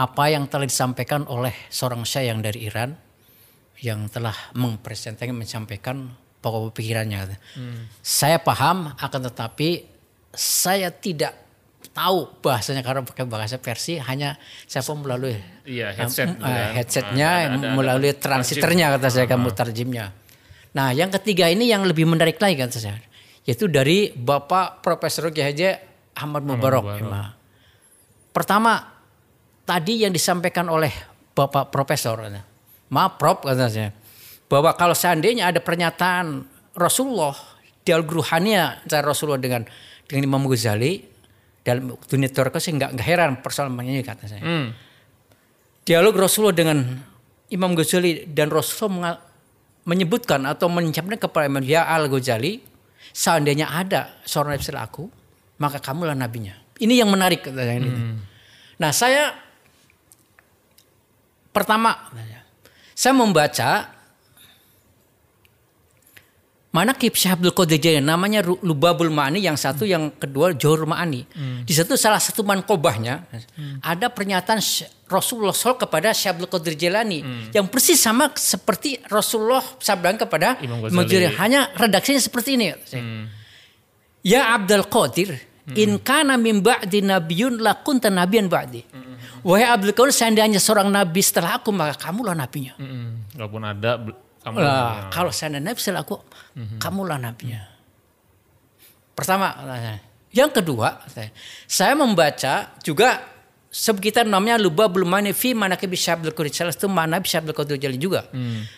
apa 0.00 0.32
yang 0.32 0.48
telah 0.48 0.64
disampaikan 0.64 1.28
oleh 1.28 1.52
seorang 1.68 2.08
syekh 2.08 2.32
yang 2.32 2.40
dari 2.40 2.64
Iran 2.64 2.96
yang 3.84 4.08
telah 4.08 4.36
mempresentasikan 4.56 5.36
menyampaikan 5.36 6.08
pokok 6.40 6.72
pikirannya. 6.72 7.36
Saya 8.00 8.40
paham 8.40 8.96
akan 8.96 9.20
tetapi 9.28 9.84
saya 10.32 10.88
tidak 10.88 11.36
tahu 11.90 12.38
bahasanya 12.38 12.80
karena 12.80 13.02
pakai 13.02 13.26
bahasa 13.26 13.58
versi 13.58 13.98
hanya 13.98 14.38
saya 14.64 14.80
pun 14.80 15.02
melalui 15.02 15.34
Iya, 15.66 15.90
headset 15.92 16.30
eh, 16.30 16.32
gitu 16.32 16.46
kan. 16.46 16.70
headsetnya 16.78 17.28
Ah, 17.28 17.38
ada- 17.44 17.58
ada- 17.58 17.74
melalui 17.74 18.10
ada 18.10 18.20
transiternya 18.20 18.86
kata 18.94 19.08
saya 19.10 19.26
kamu 19.26 19.50
tarjimnya. 19.50 20.14
Nah 20.70 20.94
yang 20.94 21.10
ketiga 21.10 21.50
ini 21.50 21.66
yang 21.66 21.82
lebih 21.82 22.06
menarik 22.06 22.38
lagi 22.38 22.54
kata 22.54 22.78
saya 22.78 22.98
yaitu 23.42 23.66
dari 23.66 24.14
Bapak 24.14 24.80
Profesor 24.80 25.28
Kiai 25.28 25.50
Haji 25.50 25.68
Ahmad 26.14 26.46
Mubarok. 26.46 27.00
Imam. 27.00 27.34
Pertama 28.30 28.78
tadi 29.66 30.06
yang 30.06 30.14
disampaikan 30.14 30.70
oleh 30.70 30.92
Bapak 31.34 31.74
Profesor, 31.74 32.22
maaf 32.88 33.18
Prof 33.18 33.42
kata 33.42 33.66
saya, 33.66 33.90
bahwa 34.46 34.70
kalau 34.78 34.94
seandainya 34.94 35.50
ada 35.50 35.58
pernyataan 35.58 36.46
Rasulullah 36.74 37.34
dialog 37.82 38.22
ruhania 38.22 38.78
antara 38.82 39.10
Rasulullah 39.10 39.40
dengan 39.42 39.66
dengan 40.06 40.22
Imam 40.26 40.42
Ghazali 40.46 41.09
dalam 41.60 41.92
dunia 41.96 42.28
teori 42.32 42.50
saya 42.56 42.72
nggak 42.80 42.92
heran 43.04 43.30
persoalan 43.44 43.76
ini 43.84 44.00
kata 44.00 44.24
saya. 44.26 44.42
Hmm. 44.42 44.72
Dialog 45.84 46.16
Rasulullah 46.16 46.56
dengan 46.56 46.78
Imam 47.50 47.72
Ghazali 47.74 48.28
dan 48.30 48.48
Rasulullah 48.48 49.18
menyebutkan 49.84 50.44
atau 50.46 50.70
mencampurkan 50.70 51.20
kepada 51.28 51.44
Imam 51.50 51.64
Ya 51.64 51.84
Al 51.88 52.06
Ghazali, 52.06 52.62
seandainya 53.10 53.68
ada 53.68 54.20
seorang 54.22 54.56
nabi 54.56 54.64
setelah 54.64 54.86
aku, 54.86 55.04
maka 55.58 55.82
kamulah 55.82 56.14
nabinya. 56.14 56.56
Ini 56.80 57.04
yang 57.04 57.10
menarik 57.12 57.44
kata 57.44 57.60
saya 57.60 57.76
ini. 57.76 57.90
Nah 58.80 58.90
saya 58.96 59.36
pertama 61.52 62.08
saya 62.96 63.12
membaca 63.12 63.99
mana 66.70 66.94
Kip 66.94 67.18
Abdul 67.18 67.50
Qadir 67.50 67.82
Jailani 67.82 68.06
namanya 68.06 68.46
Lubabul 68.46 69.10
Ma'ani 69.10 69.42
yang 69.42 69.58
satu 69.58 69.82
yang 69.82 70.14
kedua 70.14 70.54
Johor 70.54 70.86
Ma'ani. 70.86 71.26
Di 71.66 71.72
situ 71.74 71.98
salah 71.98 72.22
satu 72.22 72.46
mankobahnya 72.46 73.26
ada 73.82 74.06
pernyataan 74.06 74.62
Rasulullah 75.10 75.50
SAW 75.50 75.74
kepada 75.74 76.14
Syekh 76.14 76.38
Abdul 76.38 76.46
Qadir 76.46 76.74
Jailani 76.78 77.50
yang 77.50 77.66
persis 77.66 77.98
sama 77.98 78.30
seperti 78.38 79.02
Rasulullah 79.10 79.66
sabdakan 79.82 80.18
kepada 80.22 80.62
Imam 80.62 80.78
Ghazali. 80.86 81.34
Hanya 81.34 81.74
redaksinya 81.74 82.22
seperti 82.22 82.54
ini. 82.54 82.70
Ya 84.22 84.54
Abdul 84.54 84.86
Qadir, 84.86 85.42
in 85.74 85.98
kana 85.98 86.38
min 86.38 86.62
ba'di 86.62 87.02
nabiyyun 87.02 87.58
la 87.58 87.82
kunta 87.82 88.14
nabiyan 88.14 88.46
ba'di. 88.46 88.86
Wahai 89.42 89.66
Abdul 89.66 89.90
Qadir, 89.90 90.14
seandainya 90.14 90.62
seorang 90.62 90.86
nabi 90.86 91.18
setelah 91.18 91.58
aku 91.58 91.74
maka 91.74 91.98
kamulah 91.98 92.36
nabinya. 92.36 92.78
Mm-mm. 92.78 93.34
Walaupun 93.40 93.62
ada 93.66 93.98
kamu 94.40 94.56
Lah, 94.58 94.68
kalau 95.08 95.30
seandainya 95.30 95.68
nabi 95.68 95.78
setelah 95.78 96.02
aku, 96.02 96.16
kamulah 96.76 97.16
nabinya. 97.16 97.60
Pertama, 99.12 99.52
yang 100.30 100.48
kedua, 100.48 101.04
saya- 101.06 101.32
saya 101.66 101.92
membaca 101.92 102.72
juga 102.80 103.20
sekitar 103.68 104.24
namanya 104.24 104.56
Lubabul 104.56 105.04
Mani 105.04 105.30
fi 105.30 105.52
Manaqib 105.52 105.92
Syabdul 105.92 106.32
Qadir. 106.32 106.50
Salah 106.50 106.72
satu 106.72 106.88
mana 106.88 107.20
Syabdul 107.20 107.52
Qadir 107.52 107.76
Jali 107.76 107.96
juga. 107.96 108.24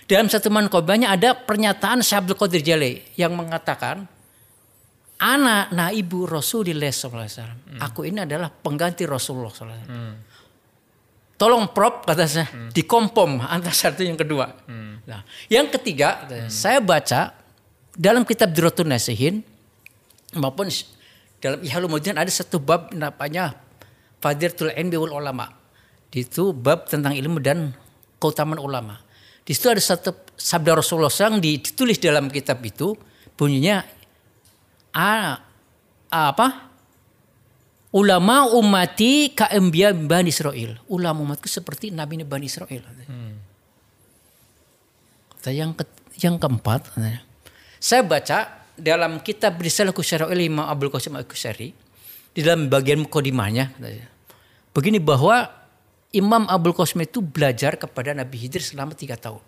Dalam 0.05 0.27
satu 0.27 0.51
mankobahnya 0.51 1.09
ada 1.09 1.33
pernyataan 1.33 2.03
Syabdul 2.03 2.35
Qadir 2.35 2.61
Jali 2.61 3.01
yang 3.14 3.33
mengatakan 3.33 4.05
Anak 5.22 5.70
naibu 5.70 6.27
Rasulullah 6.27 6.90
SAW. 6.90 7.79
Aku 7.79 8.03
ini 8.03 8.27
adalah 8.27 8.51
pengganti 8.51 9.07
Rasulullah 9.07 9.55
SAW. 9.55 9.87
Tolong 11.42 11.74
prop 11.74 12.07
kata 12.07 12.22
saya 12.31 12.46
dikompom 12.70 13.42
antara 13.55 13.74
satu 13.74 14.07
yang 14.07 14.14
kedua. 14.14 14.46
Nah, 15.02 15.26
yang 15.50 15.66
ketiga 15.66 16.22
kata 16.22 16.46
saya, 16.46 16.78
baca 16.78 17.35
dalam 17.98 18.22
kitab 18.22 18.55
Dirotun 18.55 18.87
Nasihin 18.87 19.42
maupun 20.38 20.70
dalam 21.42 21.59
Ihalumuddin 21.59 22.14
ada 22.14 22.31
satu 22.31 22.62
bab 22.62 22.94
namanya 22.94 23.59
Fadilatul 24.22 24.70
Ilmi 24.70 24.94
wal 24.94 25.18
Ulama. 25.18 25.50
Itu 26.14 26.55
bab 26.55 26.87
tentang 26.87 27.18
ilmu 27.18 27.42
dan 27.42 27.74
keutamaan 28.22 28.62
ulama. 28.62 29.02
Di 29.42 29.50
situ 29.50 29.66
ada 29.66 29.83
satu 29.83 30.14
sabda 30.38 30.78
Rasulullah 30.78 31.11
yang 31.11 31.42
ditulis 31.42 31.98
dalam 31.98 32.31
kitab 32.31 32.62
itu 32.62 32.94
bunyinya 33.35 33.83
ah, 34.94 35.42
apa? 36.07 36.71
Ulama 37.92 38.48
umati 38.48 39.37
kaembia 39.37 39.92
Bani 39.92 40.33
Israel. 40.33 40.81
Ulama 40.88 41.20
umatku 41.28 41.44
seperti 41.44 41.92
Nabi 41.92 42.24
Bani 42.24 42.48
Israel. 42.48 42.81
Kata 45.37 45.50
yang 45.52 45.76
ke, 45.76 45.85
yang 46.22 46.40
keempat, 46.40 46.88
saya 47.76 48.00
baca 48.00 48.64
dalam 48.78 49.20
kitab 49.20 49.61
Risalah 49.61 49.92
Kusyara 49.92 50.31
oleh 50.31 50.48
Imam 50.48 50.64
Abdul 50.64 50.88
Qasim 50.88 51.18
Al-Kusyari 51.18 51.74
di 52.33 52.40
dalam 52.40 52.70
bagian 52.72 53.02
katanya, 53.05 53.68
begini 54.72 54.96
bahwa 55.02 55.50
Imam 56.14 56.48
Abdul 56.48 56.78
Qasim 56.78 57.02
itu 57.02 57.20
belajar 57.20 57.74
kepada 57.74 58.16
Nabi 58.16 58.38
Khidir 58.38 58.62
selama 58.62 58.96
tiga 58.96 59.18
tahun. 59.18 59.42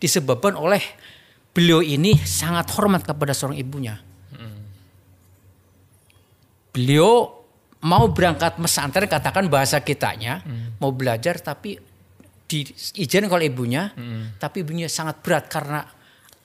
Disebabkan 0.00 0.56
oleh 0.56 0.80
beliau 1.52 1.84
ini 1.84 2.16
sangat 2.24 2.72
hormat 2.72 3.04
kepada 3.04 3.36
seorang 3.36 3.60
ibunya. 3.60 4.00
Beliau 6.72 7.35
mau 7.86 8.10
berangkat 8.10 8.58
pesantren 8.58 9.06
katakan 9.06 9.46
bahasa 9.46 9.78
kitanya 9.78 10.42
mau 10.76 10.90
belajar 10.90 11.38
tapi 11.38 11.78
diizin 12.44 13.26
kalau 13.26 13.42
ibunya 13.42 13.94
tapi 14.36 14.66
ibunya 14.66 14.90
sangat 14.90 15.22
berat 15.22 15.46
karena 15.46 15.86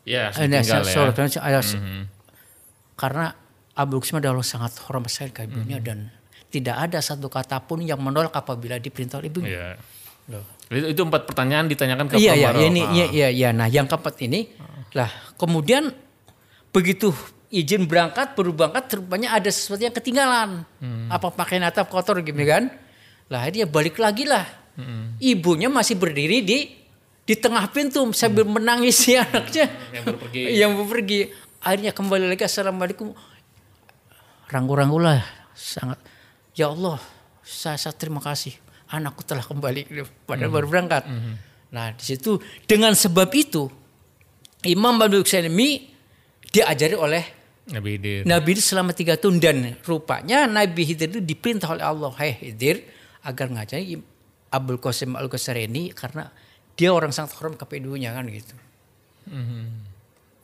Ya, 0.01 0.33
eh, 0.33 0.49
tinggal 0.49 0.81
sorry, 0.81 1.13
ya. 1.13 1.13
karena, 1.13 1.29
karena 2.97 3.25
Abu 3.77 4.01
Qasim 4.01 4.17
adalah 4.17 4.41
sangat 4.41 4.73
hormat 4.89 5.13
sekali 5.13 5.29
ke 5.29 5.41
ibunya 5.45 5.77
dan 5.77 6.09
tidak 6.49 6.89
ada 6.89 6.97
satu 6.99 7.29
kata 7.29 7.61
pun 7.61 7.85
yang 7.85 8.01
menolak 8.01 8.33
apabila 8.33 8.81
diperintah 8.81 9.21
oleh 9.21 9.29
ibunya. 9.29 9.49
Iya. 9.53 9.69
Loh. 10.33 10.45
Itu, 10.73 10.87
itu 10.89 11.01
empat 11.05 11.29
pertanyaan 11.29 11.69
ditanyakan 11.69 12.05
ke 12.09 12.13
Iya 12.17 12.33
iya 12.33 12.49
ini 12.65 12.81
Ah. 12.81 12.89
iya 12.89 13.05
iya 13.07 13.27
iya. 13.29 13.49
Nah 13.53 13.69
yang 13.69 13.85
keempat 13.85 14.17
ini 14.25 14.49
lah 14.97 15.07
kemudian 15.37 15.93
begitu 16.73 17.13
izin 17.51 17.83
berangkat 17.85 18.33
baru 18.33 18.55
berangkat 18.55 18.95
rupanya 18.95 19.35
ada 19.35 19.51
sesuatu 19.51 19.83
yang 19.83 19.93
ketinggalan. 19.93 20.63
Apa 21.11 21.29
pakaian 21.35 21.67
atap 21.67 21.91
kotor 21.91 22.23
gitu 22.23 22.39
kan? 22.47 22.71
Lah 23.27 23.45
dia 23.51 23.67
balik 23.67 23.99
lagi 23.99 24.23
lah. 24.23 24.47
Ibunya 25.19 25.67
masih 25.67 25.99
berdiri 25.99 26.41
di 26.41 26.59
di 27.21 27.35
tengah 27.37 27.69
pintu 27.69 28.01
sambil 28.17 28.49
menangis 28.49 28.97
si 28.97 29.13
anaknya 29.13 29.69
Yang 29.93 30.05
pergi. 30.17 30.41
yang 30.63 30.71
pergi. 30.89 31.19
Akhirnya 31.61 31.91
kembali 31.93 32.25
lagi 32.33 32.43
assalamualaikum. 32.47 33.13
Ranggu-ranggu 34.49 34.97
lah 34.97 35.21
sangat. 35.53 36.01
Ya 36.57 36.67
Allah, 36.67 36.99
saya, 37.45 37.77
saya 37.77 37.93
terima 37.93 38.19
kasih. 38.19 38.57
Anakku 38.91 39.23
telah 39.23 39.45
kembali 39.45 39.87
padahal 40.27 40.51
baru 40.51 40.67
berangkat. 40.67 41.07
Nah 41.71 41.95
di 41.95 42.03
situ 42.03 42.41
dengan 42.67 42.91
sebab 42.91 43.31
itu 43.31 43.71
Imam 44.67 44.99
Abdul 44.99 45.23
Qasim 45.23 45.55
diajari 46.51 46.99
oleh 46.99 47.23
Nabi 47.69 47.97
Hidir. 47.97 48.25
Nabi 48.25 48.49
itu 48.57 48.63
selama 48.65 48.89
tiga 48.91 49.13
tahun 49.13 49.37
dan 49.37 49.77
rupanya 49.85 50.49
Nabi 50.49 50.81
Khidir 50.81 51.13
itu 51.13 51.21
diperintah 51.21 51.69
oleh 51.69 51.85
Allah, 51.85 52.09
Hai 52.17 52.33
Khidir 52.41 52.81
agar 53.21 53.53
ngajari 53.53 54.01
Abdul 54.49 54.81
Qasim 54.81 55.13
al 55.13 55.29
ini 55.61 55.93
karena 55.93 56.33
dia 56.73 56.89
orang 56.89 57.13
sangat 57.13 57.37
hormat 57.37 57.61
kepada 57.61 57.77
ibunya 57.77 58.09
kan 58.11 58.25
gitu. 58.27 58.55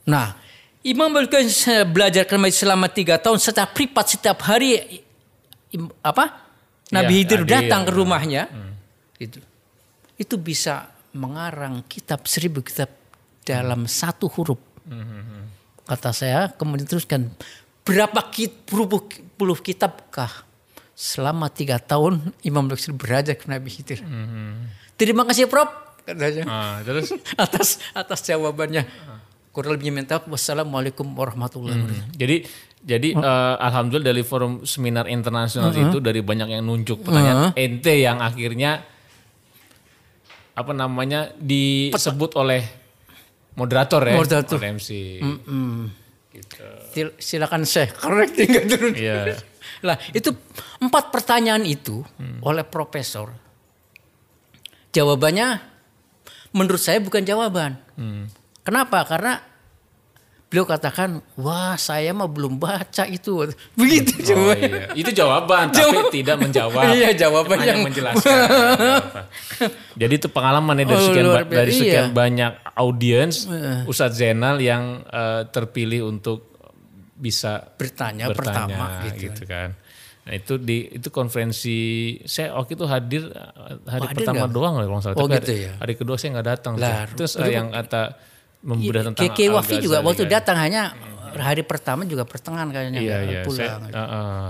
Nah, 0.06 0.38
Imam 0.86 1.10
Abdul 1.10 1.26
Qasim 1.26 1.90
belajar 1.90 2.22
kembali 2.24 2.54
selama 2.54 2.86
tiga 2.86 3.18
tahun 3.18 3.42
secara 3.42 3.66
privat 3.66 4.06
setiap 4.06 4.38
hari 4.46 5.02
apa 6.00 6.46
Nabi 6.94 7.20
Iya, 7.20 7.20
Khidir 7.26 7.40
hadir. 7.44 7.52
datang 7.52 7.82
ke 7.84 7.92
rumahnya, 7.92 8.42
gitu. 9.20 9.42
Itu 10.16 10.40
bisa 10.40 10.88
mengarang 11.12 11.84
kitab 11.84 12.24
seribu 12.24 12.62
kitab 12.64 12.88
dalam 13.44 13.84
satu 13.84 14.30
huruf 14.32 14.56
kata 15.88 16.12
saya 16.12 16.52
kemudian 16.52 16.84
teruskan 16.84 17.32
berapa 17.88 18.20
kit, 18.28 18.68
puluh, 18.68 18.84
puluh 19.40 19.56
kitabkah 19.56 20.44
selama 20.92 21.48
tiga 21.48 21.80
tahun 21.80 22.20
Imam 22.44 22.68
Bukhari 22.68 22.92
belajar 22.92 23.34
ke 23.38 23.48
Nabi 23.48 23.72
Khidir. 23.72 24.04
Terima 25.00 25.24
kasih 25.24 25.48
Prof. 25.48 25.72
Katanya. 26.04 26.44
Ah, 26.44 26.76
terus 26.84 27.16
atas 27.44 27.80
atas 27.96 28.20
jawabannya. 28.28 28.84
Kurang 29.54 29.80
lebihnya 29.80 30.04
minta 30.04 30.20
wassalamualaikum 30.20 31.08
warahmatullahi 31.16 31.80
wabarakatuh. 31.80 32.14
jadi 32.14 32.36
jadi 32.78 33.08
eh, 33.10 33.54
alhamdulillah 33.58 34.14
dari 34.14 34.22
forum 34.22 34.62
seminar 34.62 35.10
internasional 35.10 35.74
itu 35.74 35.98
dari 35.98 36.22
banyak 36.22 36.54
yang 36.54 36.62
nunjuk 36.62 37.02
pertanyaan 37.02 37.50
ente 37.58 37.90
yang 37.98 38.22
akhirnya 38.22 38.86
apa 40.54 40.72
namanya 40.74 41.34
disebut 41.38 42.38
oleh 42.38 42.62
moderator 43.58 43.98
ya, 44.06 44.14
Moderator. 44.14 44.58
MC. 44.62 44.88
Gitu. 46.30 46.62
Sil- 46.94 47.16
Silakan 47.18 47.66
saya 47.66 47.90
correcting 47.90 48.46
nggak 48.46 48.66
turun. 48.70 48.94
Iya. 48.94 49.34
Lah 49.82 49.98
itu 50.14 50.30
empat 50.78 51.10
pertanyaan 51.10 51.66
itu 51.66 52.06
oleh 52.40 52.62
profesor. 52.62 53.34
Jawabannya 54.88 55.58
menurut 56.54 56.80
saya 56.80 57.02
bukan 57.02 57.22
jawaban. 57.22 57.76
Hmm. 57.98 58.30
Kenapa? 58.62 59.04
Karena 59.04 59.42
beliau 60.48 60.64
katakan, 60.64 61.20
wah 61.34 61.76
saya 61.76 62.10
mah 62.10 62.24
belum 62.26 62.56
baca 62.56 63.04
itu. 63.04 63.52
Begitu 63.74 64.12
Oh, 64.16 64.24
coba. 64.26 64.52
iya. 64.54 64.88
Itu 64.92 65.10
jawaban 65.12 65.68
tapi 65.68 65.96
tidak 66.10 66.36
menjawab. 66.38 66.88
Iya, 66.90 67.10
jawaban 67.14 67.56
Hanya 67.58 67.68
yang- 67.70 67.84
menjelaskan. 67.84 68.38
Jadi 70.00 70.12
itu 70.14 70.28
pengalaman 70.28 70.74
ya 70.74 70.84
dari 70.86 70.96
Oh, 70.96 71.04
sekian 71.04 71.26
ba- 71.26 71.44
dari 71.44 71.68
biasa. 71.68 71.78
sekian 71.78 72.06
Iya. 72.06 72.14
banyak 72.14 72.52
audiens 72.74 73.36
Ustadz 73.84 74.16
Zainal 74.16 74.56
yang 74.58 75.04
eh, 75.04 75.42
terpilih 75.46 76.06
untuk 76.06 76.48
bisa 77.12 77.74
Bertanya, 77.74 78.30
pertama 78.30 79.02
gitu. 79.10 79.42
kan. 79.44 79.74
Nah 80.22 80.34
itu 80.34 80.54
di 80.56 80.86
itu 80.88 81.08
konferensi 81.08 81.76
saya 82.22 82.54
waktu 82.54 82.72
itu 82.72 82.84
hadir 82.84 83.22
eh, 83.26 83.52
hari 83.84 84.00
Oh, 84.00 84.08
hadir 84.08 84.16
pertama 84.22 84.38
nggak? 84.40 84.54
doang 84.54 84.72
kalau 84.76 84.86
nggak 84.88 85.02
salah. 85.02 85.16
Oh, 85.16 85.26
Tapi 85.26 85.34
gitu 85.36 85.50
hari, 85.50 85.66
ya. 85.66 85.72
hari 85.76 85.94
kedua 85.94 86.16
saya 86.16 86.30
nggak 86.32 86.48
datang. 86.48 86.72
Lah, 86.76 87.04
Terus 87.10 87.32
eh, 87.36 87.50
yang 87.50 87.68
kata 87.68 88.02
memberi 88.62 88.98
tentang 89.06 89.22
Keke 89.22 89.44
Wafi 89.54 89.78
juga 89.78 90.02
waktu 90.02 90.24
kan. 90.26 90.32
datang 90.40 90.56
hanya 90.58 90.82
hari 91.38 91.62
pertama 91.62 92.02
juga 92.08 92.26
pertengahan 92.26 92.68
kayaknya 92.72 93.00
Iya 93.00 93.16
iya. 93.22 93.40
pulang. 93.46 93.86
Saya, 93.86 93.94
eh, 93.94 94.00
eh. 94.00 94.48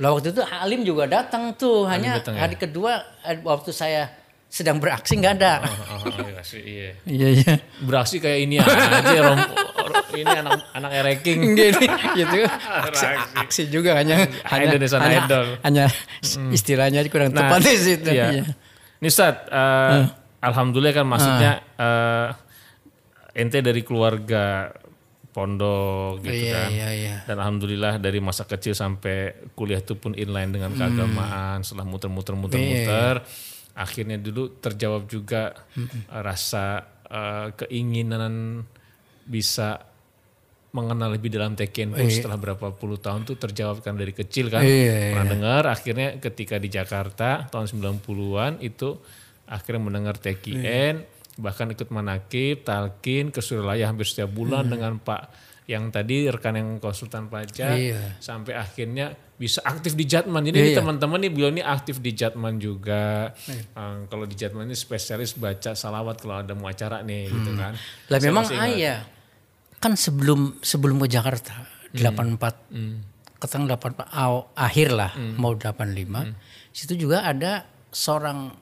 Lah 0.00 0.08
waktu 0.16 0.28
itu 0.32 0.40
Halim 0.46 0.80
juga 0.86 1.04
datang 1.10 1.52
tuh, 1.58 1.84
hanya 1.90 2.20
datang 2.22 2.38
ya? 2.38 2.46
hari 2.46 2.56
kedua 2.56 3.02
eh, 3.26 3.36
waktu 3.42 3.70
saya 3.74 4.08
sedang 4.50 4.82
beraksi 4.82 5.14
nggak 5.14 5.34
ada. 5.38 5.62
Oh, 5.62 6.10
oh, 6.10 6.26
iya, 6.26 6.40
sih, 6.42 6.62
iya. 6.62 6.90
Iya 7.06 7.28
iya. 7.38 7.54
beraksi 7.86 8.18
kayak 8.18 8.38
ini 8.50 8.58
aja 8.58 9.18
rom, 9.22 9.38
ini 10.10 10.26
anak 10.26 10.58
anak 10.74 10.90
ereking 10.90 11.54
gitu, 11.54 11.86
gitu. 12.18 12.38
Aksi, 12.66 13.06
aksi 13.38 13.62
juga 13.70 13.94
hanya 13.94 14.26
hanya 14.50 14.64
Indonesian 14.74 15.00
hanya, 15.06 15.20
Idol. 15.26 15.46
hanya 15.62 15.84
istilahnya 16.50 17.00
kurang 17.06 17.30
tepat 17.30 17.62
di 17.62 17.78
situ. 17.78 18.10
iya. 18.10 18.42
Iya. 18.42 18.44
Ini 19.00 19.08
Ustaz, 19.08 19.38
eh, 19.48 20.02
alhamdulillah 20.42 20.94
kan 20.98 21.06
maksudnya 21.06 21.52
eh, 21.78 22.26
ente 23.32 23.58
dari 23.60 23.82
keluarga 23.82 24.70
pondok 25.30 26.26
gitu 26.26 26.50
Iya, 26.50 26.54
kan. 26.58 26.68
iya, 26.74 26.88
iya. 26.90 27.14
Dan 27.22 27.38
alhamdulillah 27.38 28.02
dari 28.02 28.18
masa 28.18 28.44
kecil 28.44 28.74
sampai 28.74 29.46
kuliah 29.54 29.78
itu 29.78 29.94
pun 29.94 30.10
inline 30.12 30.50
dengan 30.50 30.74
keagamaan. 30.74 31.62
Setelah 31.62 31.86
muter-muter 31.86 32.34
muter-muter, 32.34 33.22
akhirnya 33.72 34.18
dulu 34.18 34.58
terjawab 34.58 35.06
juga 35.06 35.54
eh, 35.78 35.86
rasa 36.10 36.82
eh, 37.06 37.54
keinginan 37.56 38.66
bisa 39.22 39.86
mengenal 40.70 41.10
lebih 41.10 41.34
dalam 41.34 41.58
TKNU 41.58 41.98
setelah 42.06 42.38
berapa 42.38 42.70
puluh 42.70 42.94
tahun 42.94 43.26
tuh 43.26 43.34
terjawabkan 43.34 43.94
dari 43.94 44.14
kecil 44.14 44.50
kan. 44.50 44.62
Iya, 44.62 45.14
Pernah 45.14 45.26
dengar 45.26 45.62
akhirnya 45.66 46.18
ketika 46.22 46.62
di 46.62 46.70
Jakarta 46.70 47.50
tahun 47.50 47.66
90-an 47.66 48.62
itu 48.62 48.94
akhirnya 49.50 49.82
mendengar 49.82 50.14
TKN 50.14 51.19
bahkan 51.40 51.66
ikut 51.66 51.88
manakib, 51.88 52.62
talkin 52.62 53.28
ke 53.28 53.40
Suralaya 53.40 53.88
hampir 53.88 54.04
setiap 54.04 54.28
bulan 54.28 54.68
dengan 54.68 54.96
Pak 54.98 55.22
yang 55.64 55.88
tadi 55.88 56.26
rekan 56.26 56.52
yang 56.52 56.70
konsultan 56.76 57.26
pajak 57.26 57.72
Iya. 57.72 58.18
sampai 58.18 58.54
akhirnya 58.54 59.10
bisa 59.34 59.62
aktif 59.62 59.94
di 59.94 60.04
Jatman. 60.04 60.42
Jadi 60.42 60.58
ini 60.58 60.70
teman-teman 60.74 61.16
nih 61.16 61.30
beliau 61.30 61.48
ini 61.48 61.62
aktif 61.62 61.98
di 61.98 62.12
Jatman 62.12 62.58
juga. 62.58 63.32
Eh, 63.46 63.64
kalau 64.04 64.24
di 64.24 64.34
Jatman 64.34 64.66
ini 64.66 64.74
spesialis 64.74 65.32
baca 65.32 65.72
salawat 65.72 66.18
kalau 66.18 66.38
ada 66.38 66.52
mau 66.52 66.66
acara 66.66 67.00
nih 67.00 67.26
gitu 67.26 67.50
kan. 67.54 67.72
Lah 68.06 68.18
memang 68.20 68.44
ayah 68.52 69.06
kan 69.78 69.96
sebelum 69.96 70.60
sebelum 70.60 71.00
ke 71.00 71.08
Jakarta 71.08 71.56
Hmm. 71.90 72.36
84 72.36 72.60
ketang 73.38 73.64
84 73.64 74.04
aw- 74.12 74.52
akhir 74.52 74.92
lah 74.92 75.10
Hmm. 75.10 75.34
mau 75.34 75.56
85 75.56 76.36
situ 76.70 77.00
juga 77.00 77.24
ada 77.24 77.64
seorang 77.88 78.52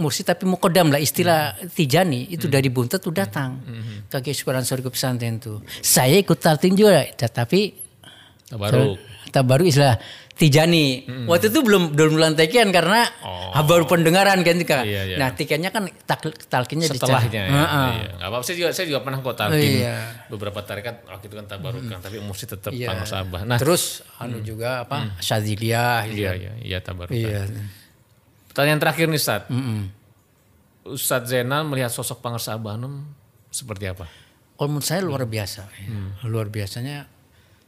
mursi 0.00 0.20
tapi 0.22 0.42
mukodam 0.42 0.88
lah 0.88 0.98
istilah 0.98 1.52
Hmm. 1.52 1.68
Tijani 1.68 2.26
itu 2.26 2.46
dari 2.46 2.66
Buntet 2.66 2.98
tuh 2.98 3.12
datang 3.12 3.60
ke 4.06 4.18
Kesukuran 4.18 4.64
Sorga 4.64 4.88
Pesantren 4.88 5.36
tuh 5.36 5.60
saya 5.78 6.16
ikut 6.16 6.36
taltin 6.36 6.72
juga 6.72 7.04
tetapi 7.06 7.60
Tabaruk. 8.46 8.96
tak 9.28 9.44
baru 9.44 9.62
istilah 9.62 9.94
Tijani. 10.32 11.04
Waktu 11.28 11.52
itu 11.52 11.60
belum 11.60 11.92
belum 11.92 12.16
bulan 12.16 12.32
tekian 12.32 12.72
karena 12.72 13.04
Oh. 13.20 13.60
baru 13.60 13.84
pendengaran 13.84 14.40
kan. 14.40 14.56
Iya, 14.80 15.04
iya. 15.04 15.16
Nah, 15.20 15.28
tikennya 15.30 15.68
kan 15.68 15.84
tak, 16.00 16.24
talkinnya 16.48 16.88
setelahnya 16.88 17.42
ya. 17.44 17.52
Heeh. 17.52 17.90
Iya. 17.92 18.08
Gak 18.16 18.24
apa-apa 18.24 18.44
saya 18.48 18.56
juga 18.56 18.68
saya 18.72 18.86
juga 18.88 19.00
pernah 19.04 19.18
kok 19.20 19.36
talkin 19.36 19.84
Iya. 19.84 19.96
beberapa 20.32 20.64
tarikat 20.64 21.04
waktu 21.04 21.28
itu 21.28 21.36
kan 21.36 21.44
tabarukan 21.46 21.98
tapi 22.00 22.16
mesti 22.18 22.44
tetap 22.48 22.72
Iya. 22.72 22.88
panggung 22.88 23.10
sabah. 23.12 23.40
Nah, 23.44 23.58
Terus 23.60 24.00
anu 24.16 24.40
juga 24.40 24.80
apa? 24.80 25.12
Syadziliyah. 25.20 26.08
gitu. 26.08 26.24
iya 26.24 26.32
iya 26.32 26.52
iya 26.58 26.78
tabarukan. 26.80 27.12
Iya. 27.12 27.44
Pertanyaan 28.60 28.76
terakhir 28.84 29.08
nih 29.08 29.16
Ustaz. 29.16 29.42
Mm-mm. 29.48 29.88
Ustaz 30.92 31.32
Zainal 31.32 31.64
melihat 31.64 31.88
sosok 31.88 32.20
Pangersa 32.20 32.60
Abanum 32.60 33.08
seperti 33.48 33.88
apa? 33.88 34.04
Kalau 34.60 34.68
menurut 34.68 34.84
saya 34.84 35.00
luar 35.00 35.24
biasa. 35.24 35.64
ya. 35.64 35.88
Luar 36.28 36.52
biasanya 36.52 37.08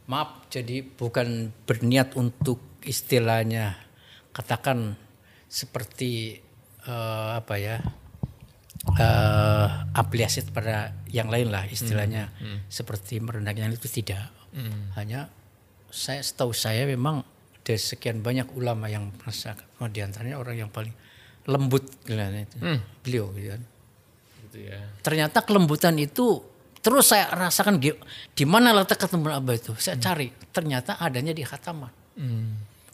maaf 0.05 0.53
jadi 0.53 0.85
bukan 0.85 1.49
berniat 1.65 2.13
untuk 2.21 2.61
istilahnya 2.85 3.73
katakan 4.37 5.01
seperti 5.49 6.45
eh, 6.85 7.31
apa 7.41 7.57
ya? 7.57 7.81
eh 8.93 9.69
aplikasi 9.97 10.53
pada 10.53 10.93
yang 11.09 11.33
lain 11.33 11.49
lah 11.49 11.65
istilahnya 11.73 12.29
seperti 12.69 13.17
merendahkan 13.17 13.73
itu 13.73 13.89
tidak 13.89 14.29
hanya 15.01 15.33
saya 15.89 16.21
setahu 16.21 16.53
saya 16.53 16.85
memang 16.85 17.25
dari 17.63 17.79
sekian 17.79 18.21
banyak 18.21 18.51
ulama 18.59 18.91
yang 18.91 19.11
merasakan. 19.15 19.67
Oh, 19.79 19.87
di 19.87 20.03
antaranya 20.03 20.37
orang 20.39 20.67
yang 20.67 20.71
paling 20.71 20.93
lembut 21.47 21.87
kelihatannya 22.07 22.43
itu. 22.47 22.57
Beliau 23.03 23.31
gitu 23.35 23.49
kan. 23.55 23.63
Gitu 24.43 24.59
ya. 24.69 24.79
ternyata 25.01 25.41
kelembutan 25.49 25.97
itu 25.97 26.45
terus 26.85 27.09
saya 27.09 27.31
rasakan 27.33 27.81
di, 27.81 28.45
mana 28.45 28.75
letak 28.75 29.01
ketemu 29.01 29.33
abah 29.33 29.55
itu. 29.55 29.73
Saya 29.79 29.97
cari 29.97 30.29
ternyata 30.51 30.99
adanya 30.99 31.31
di 31.33 31.47
khataman. 31.47 31.89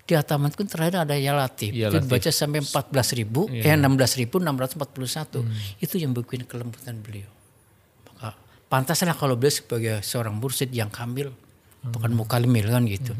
Di 0.05 0.12
khataman 0.14 0.53
pun 0.53 0.69
terakhir 0.69 1.03
ada 1.09 1.16
ya 1.16 1.33
latif. 1.33 1.73
Ya 1.73 1.89
itu 1.89 2.05
dibaca 2.05 2.31
sampai 2.31 2.61
14 2.62 3.19
ribu 3.19 3.49
eh 3.51 3.75
16 3.75 4.21
ribu 4.21 4.37
641 4.39 5.83
itu 5.83 5.95
yang 5.97 6.12
bikin 6.12 6.45
kelembutan 6.45 7.01
beliau. 7.01 7.29
Maka 8.07 8.37
pantaslah 8.69 9.16
kalau 9.16 9.35
beliau 9.35 9.53
sebagai 9.53 10.05
seorang 10.05 10.37
mursyid 10.37 10.71
yang 10.71 10.93
kamil. 10.93 11.33
Bukan 11.79 12.11
mukalimil 12.12 12.69
kan 12.69 12.85
gitu 12.85 13.16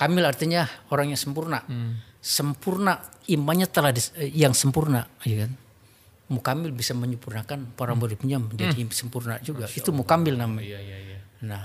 kamil 0.00 0.24
artinya 0.24 0.64
orang 0.88 1.12
yang 1.12 1.20
sempurna. 1.20 1.60
Sempurna 2.20 2.96
imannya 3.28 3.68
telah 3.68 3.92
dis- 3.92 4.12
eh, 4.16 4.32
yang 4.32 4.56
sempurna 4.56 5.04
ya 5.24 5.44
kan? 5.44 5.52
Mukamil 6.30 6.70
bisa 6.72 6.94
menyempurnakan 6.96 7.74
para 7.76 7.92
muridnya 7.92 8.40
menjadi 8.40 8.80
sempurna 8.94 9.36
juga. 9.44 9.68
Itu 9.68 9.92
mukamil 9.92 10.40
namanya. 10.40 10.64
Iya 10.64 10.80
iya 10.80 10.98
iya. 11.04 11.18
nah 11.40 11.64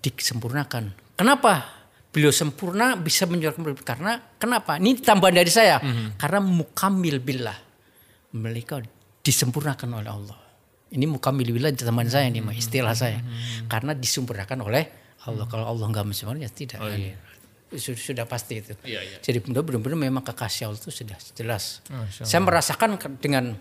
disempurnakan. 0.00 0.94
Kenapa 1.18 1.66
beliau 2.14 2.30
sempurna 2.30 2.94
bisa 2.96 3.26
menyempurnakan 3.26 3.60
murid? 3.62 3.82
karena 3.82 4.12
kenapa? 4.38 4.78
Ini 4.78 5.02
tambahan 5.02 5.34
dari 5.36 5.50
saya. 5.52 5.82
Karena 6.16 6.40
mukamil 6.42 7.18
billah 7.20 7.58
mereka 8.36 8.80
disempurnakan 9.20 9.88
oleh 10.00 10.10
Allah. 10.10 10.38
Ini 10.86 11.04
mukamil 11.04 11.50
billah 11.50 11.74
teman 11.74 12.06
saya 12.06 12.30
nih 12.30 12.40
Mak, 12.40 12.54
istilah 12.56 12.94
saya. 12.94 13.18
Karena 13.66 13.92
disempurnakan 13.92 14.62
oleh 14.62 14.84
Allah 15.22 15.46
kalau 15.46 15.64
Allah 15.66 15.86
nggak 15.86 16.04
menyempurnakan 16.04 16.38
ya 16.38 16.50
tidak 16.50 16.78
Oh, 16.78 16.86
iya. 16.86 17.16
sudah, 17.72 17.98
sudah 17.98 18.24
pasti 18.24 18.58
itu 18.58 18.76
Iya 18.82 19.00
iya. 19.00 19.18
jadi 19.18 19.40
benar 19.40 19.62
benar 19.62 19.98
memang 19.98 20.22
kekasih 20.22 20.66
Allah 20.66 20.76
itu 20.76 20.92
sudah 20.92 21.16
jelas. 21.32 21.80
Masya 21.86 22.22
Saya 22.22 22.40
merasakan 22.40 22.88
dengan 23.16 23.56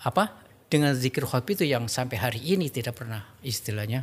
apa? 0.00 0.24
Dengan 0.64 0.92
zikir 0.92 1.22
khopi 1.22 1.54
itu 1.54 1.64
yang 1.64 1.86
sampai 1.86 2.18
hari 2.18 2.40
ini 2.42 2.68
tidak 2.68 2.98
pernah 2.98 3.22
istilahnya. 3.40 4.02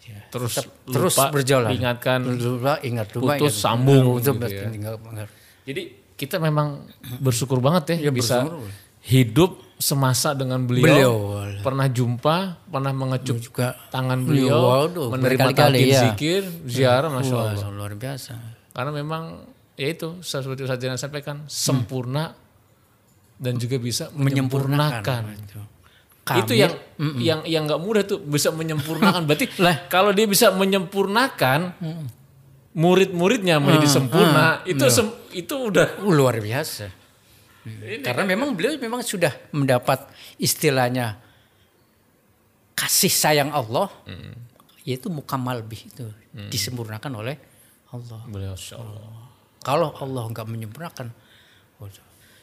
ya, 0.00 0.20
Terus 0.30 0.54
tetap 0.56 0.72
terus 0.86 1.12
lupa 1.12 1.28
berjalan. 1.28 1.68
diingatkan, 1.68 2.20
lupa 2.24 2.78
ingat 2.80 3.08
lupa 3.12 3.34
putus, 3.34 3.52
ingat. 3.52 3.60
sambung 3.60 4.04
Putus, 4.16 4.24
gitu 4.30 4.46
ya. 4.48 4.68
ingat. 4.70 5.28
Jadi 5.66 5.82
kita 6.14 6.36
memang 6.38 6.88
bersyukur 7.20 7.60
banget 7.60 7.98
ya, 7.98 8.08
Ya, 8.08 8.10
bisa 8.10 8.40
bersyukur. 8.40 8.72
hidup 9.04 9.50
semasa 9.78 10.34
dengan 10.34 10.58
beliau, 10.62 10.84
Beliau. 10.84 11.14
pernah 11.62 11.86
jumpa, 11.86 12.36
pernah 12.66 12.90
mengecup 12.90 13.38
juga 13.38 13.78
tangan 13.88 14.26
beliau, 14.26 14.58
Waduh, 14.58 15.08
menerima 15.14 15.54
talqin 15.54 15.86
ya. 15.86 16.02
zikir, 16.10 16.42
ziarah, 16.66 17.06
masya 17.08 17.32
Wah, 17.32 17.54
Allah. 17.54 17.70
luar 17.70 17.94
biasa. 17.94 18.34
Karena 18.74 18.90
memang 18.90 19.46
ya 19.78 19.88
itu 19.88 20.18
seperti 20.20 20.66
Ustaz 20.66 20.78
Jalan 20.78 20.98
sampaikan 20.98 21.46
sempurna 21.46 22.34
dan 23.38 23.54
juga 23.54 23.78
bisa 23.78 24.10
menyempurnakan. 24.12 25.22
Itu. 25.32 25.60
Itu 26.28 26.52
yang 26.52 26.74
yang 27.16 27.40
yang 27.46 27.62
nggak 27.64 27.78
mudah 27.78 28.02
tuh 28.02 28.18
bisa 28.18 28.50
menyempurnakan. 28.50 29.24
Berarti 29.30 29.46
Lah. 29.62 29.86
kalau 29.86 30.10
dia 30.10 30.26
bisa 30.26 30.50
menyempurnakan 30.50 31.72
murid-muridnya 32.74 33.58
menjadi 33.58 33.88
sempurna, 33.88 34.60
itu 34.64 34.84
sem- 34.88 35.14
itu 35.32 35.54
udah 35.54 35.98
luar 36.04 36.38
biasa. 36.38 36.90
Karena 38.02 38.22
memang 38.24 38.52
beliau 38.52 38.74
memang 38.76 39.00
sudah 39.02 39.32
mendapat 39.52 40.04
istilahnya 40.36 41.18
kasih 42.74 43.10
sayang 43.10 43.50
Allah, 43.50 43.90
yaitu 44.86 45.10
mukamal 45.10 45.60
bih 45.62 45.82
itu 45.82 46.06
disempurnakan 46.48 47.12
oleh 47.18 47.36
Allah. 47.90 48.20
beliau 48.28 48.54
Allah. 48.54 49.26
Kalau 49.58 49.90
Allah 49.98 50.24
nggak 50.30 50.46
menyempurnakan, 50.46 51.10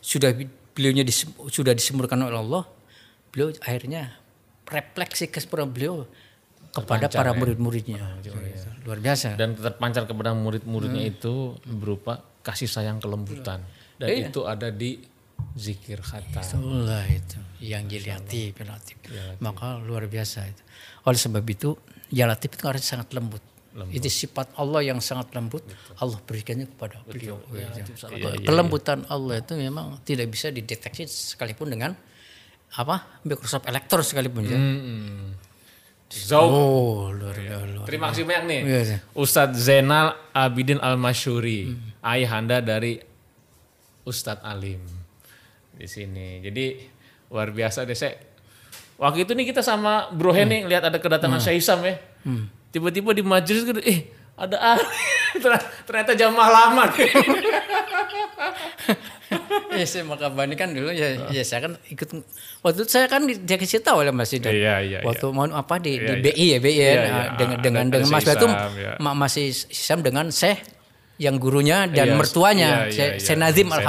sudah 0.03 0.35
beliaunya 0.75 1.07
disem- 1.07 1.33
sudah 1.47 1.71
disempurnakan 1.71 2.27
oleh 2.27 2.39
Allah, 2.39 2.63
beliau 3.31 3.55
akhirnya 3.63 4.11
refleksi 4.67 5.31
kesempurnaan 5.31 5.71
beliau 5.71 6.03
kepada 6.75 7.07
para 7.07 7.31
murid-muridnya. 7.31 8.19
Gitu. 8.19 8.35
Luar 8.83 8.99
biasa. 8.99 9.39
Dan 9.39 9.55
terpancar 9.55 10.03
kepada 10.03 10.35
murid-muridnya 10.35 11.07
itu 11.07 11.55
berupa 11.63 12.19
kasih 12.43 12.67
sayang 12.67 12.99
kelembutan. 12.99 13.63
Dan 13.95 14.11
Iya. 14.11 14.27
itu 14.27 14.43
ada 14.43 14.67
di 14.67 14.99
zikir 15.55 16.03
khatam. 16.03 16.43
Itulah 16.43 17.07
itu 17.07 17.39
yang 17.63 17.87
jiliati 17.87 18.51
latif. 18.59 18.97
Maka 19.39 19.79
luar 19.79 20.05
biasa 20.11 20.43
itu. 20.51 20.61
Oleh 21.07 21.19
sebab 21.19 21.45
itu, 21.47 21.79
ya 22.11 22.27
latif 22.27 22.59
itu 22.59 22.67
artinya 22.67 22.99
sangat 22.99 23.15
lembut. 23.15 23.43
Itu 23.91 24.07
sifat 24.07 24.55
Allah 24.55 24.87
yang 24.87 24.99
sangat 25.03 25.35
lembut. 25.35 25.63
Allah 25.99 26.19
berikannya 26.23 26.67
kepada 26.67 27.03
beliau. 27.07 27.39
Gitu. 27.51 27.91
Kelembutan 28.43 29.03
Allah 29.11 29.39
itu 29.43 29.55
memang 29.55 29.99
tidak 30.03 30.31
bisa 30.31 30.51
dideteksi 30.51 31.07
sekalipun 31.07 31.71
dengan 31.71 31.91
apa 32.75 33.23
Microsoft 33.23 33.67
Electro 33.67 34.03
sekalipun 34.03 34.43
ya. 34.47 34.59
Hmm. 34.59 35.35
Zauk. 36.11 36.51
Oh 36.51 37.11
luar 37.11 37.35
biasa. 37.35 37.87
Terima 37.87 38.11
kasih 38.11 38.23
banyak 38.23 38.43
nih. 38.47 38.61
Iya, 38.63 38.79
iya. 38.83 38.97
Ustadz 39.11 39.59
Zainal 39.59 40.15
Abidin 40.31 40.79
Al-Masyuri, 40.79 41.75
ayahanda 41.99 42.63
dari 42.63 43.03
Ustadz 44.07 44.45
Alim 44.45 45.04
di 45.75 45.85
sini. 45.85 46.39
Jadi 46.39 46.65
luar 47.27 47.49
biasa 47.49 47.83
deh 47.83 47.93
saya. 47.93 48.15
Waktu 48.95 49.23
itu 49.23 49.31
nih 49.31 49.49
kita 49.49 49.59
sama 49.59 50.07
Bro 50.09 50.31
Henny 50.31 50.63
lihat 50.63 50.83
ada 50.83 50.95
kedatangan 50.95 51.37
Syekh 51.37 51.59
Isam 51.59 51.83
ya. 51.83 51.99
Tiba-tiba 52.69 53.11
di 53.11 53.21
majelis 53.21 53.63
gitu, 53.63 53.79
eh 53.79 54.07
ada 54.33 54.55
Ali. 54.73 54.83
Ternyata- 55.85 56.15
jamaah 56.15 56.49
lama. 56.49 56.83
Iya 59.75 59.83
saya 59.83 60.03
maka 60.05 60.31
Bani 60.31 60.55
kan 60.55 60.71
dulu 60.71 60.87
ya, 60.87 61.27
ya 61.27 61.43
saya 61.43 61.67
kan 61.67 61.75
ikut 61.85 62.07
waktu 62.61 62.77
itu 62.79 62.87
saya 62.87 63.11
kan 63.11 63.27
di- 63.27 63.35
dikasih 63.37 63.83
tahu 63.83 64.05
oleh 64.05 64.13
Mas 64.13 64.31
Idan. 64.31 64.55
Iya, 64.55 64.79
iya, 64.79 64.97
Waktu 65.03 65.25
mau 65.29 65.43
apa 65.45 65.75
di, 65.77 65.99
di 65.99 66.07
Iya, 66.07 66.23
BI 66.23 66.45
ya 66.47 66.57
BI 66.57 66.71
ya 66.71 66.79
Iya, 66.79 66.93
nah, 66.95 66.95
iya. 66.95 67.27
dengan 67.35 67.51
Ada- 67.51 67.59
dengan 67.59 67.83
ada 67.83 67.91
dengan 67.91 68.07
Mas 68.07 68.23
Syekh 68.23 68.29
Batu 68.31 68.45
Isam, 68.45 68.71
ya. 68.77 68.91
ma- 69.01 69.17
masih 69.17 69.45
Isam 69.51 69.99
dengan 69.99 70.25
Syekh 70.31 70.59
yang 71.17 71.35
gurunya 71.35 71.77
dan 71.89 72.07
Iya, 72.07 72.15
mertuanya 72.15 72.69
iya, 72.87 72.93
Syekh 72.93 73.09
iya, 73.11 73.19
Syekh 73.19 73.35
iya. 73.35 73.43
Nazim 73.43 73.67
Syekh 73.67 73.85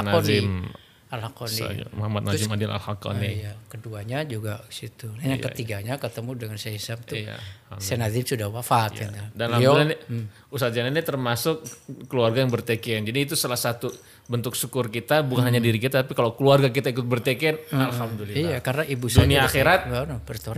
Al 1.07 1.23
Hakoni. 1.23 1.55
Nazim. 1.55 1.67
Al 1.67 1.71
Hakoni. 1.71 1.79
Saya, 1.79 1.85
Muhammad 1.95 2.21
Najim 2.27 2.51
Adil 2.51 2.67
Al-Hakoni. 2.67 3.27
Iya, 3.39 3.51
keduanya 3.71 4.27
juga 4.27 4.59
situ. 4.67 5.07
Yang 5.23 5.39
ketiganya 5.47 5.95
ketemu 5.95 6.31
dengan 6.35 6.57
Syekh 6.59 6.75
Isam 6.83 6.99
tuh. 6.99 7.15
Iya, 7.15 7.39
Syekh 7.79 8.27
sudah 8.27 8.51
wafat 8.51 8.91
kan. 8.99 9.11
Dan 9.31 9.55
Beliau- 9.55 9.79
alhamdulillah 9.79 10.51
Ustadz 10.51 10.75
Janan 10.75 10.91
ini 10.91 11.03
termasuk 11.03 11.63
keluarga 12.11 12.43
yang 12.43 12.51
berteken. 12.51 13.07
Jadi 13.07 13.19
itu 13.23 13.35
salah 13.39 13.55
satu 13.55 13.87
bentuk 14.27 14.59
syukur 14.59 14.91
kita 14.91 15.23
bukan 15.23 15.47
hanya 15.47 15.63
diri 15.63 15.79
kita 15.79 16.03
tapi 16.03 16.11
kalau 16.11 16.35
keluarga 16.35 16.67
kita 16.67 16.91
ikut 16.91 17.07
berteken, 17.07 17.55
alhamdulillah. 17.71 18.39
Iya, 18.43 18.57
karena 18.59 18.83
ibu 18.83 19.07
saya 19.07 19.23
Dunia 19.23 19.47
akhirat. 19.47 19.79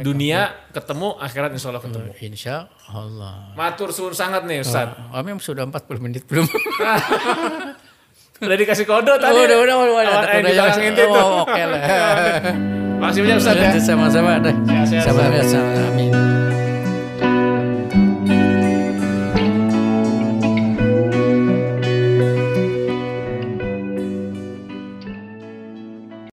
Dunia 0.02 0.40
ketemu, 0.74 1.14
akhirat 1.22 1.50
insya 1.54 1.68
Allah 1.70 1.84
ketemu. 1.86 2.10
Insya 2.26 2.56
Allah. 2.90 3.54
Matur 3.54 3.94
suwun 3.94 4.18
sangat 4.18 4.50
nih 4.50 4.66
Ustadz. 4.66 5.14
Oh, 5.14 5.22
memang 5.22 5.38
sudah 5.38 5.70
40 5.70 6.02
menit 6.02 6.26
belum? 6.26 6.50
Udah 8.40 8.56
dikasih 8.56 8.86
kode 8.88 9.14
tadi. 9.20 9.36
udah, 9.36 9.44
udah, 9.44 9.58
udah, 9.60 9.76
udah, 9.76 10.04
Awan, 10.08 10.26
eh, 10.32 10.40
udah, 10.40 10.52
udah. 10.72 10.94
tuh. 10.96 11.08
Oh, 11.12 11.44
oke 11.44 11.64
lah. 11.68 11.82
Makasih 13.04 13.22
banyak 13.24 13.38
Ustadz 13.40 13.64
ya. 13.64 13.72
Sama-sama. 13.80 14.32
dah. 14.40 14.56
Sehat-sehat, 14.64 15.04
Sama-sama. 15.08 15.72
Amin. 15.92 16.39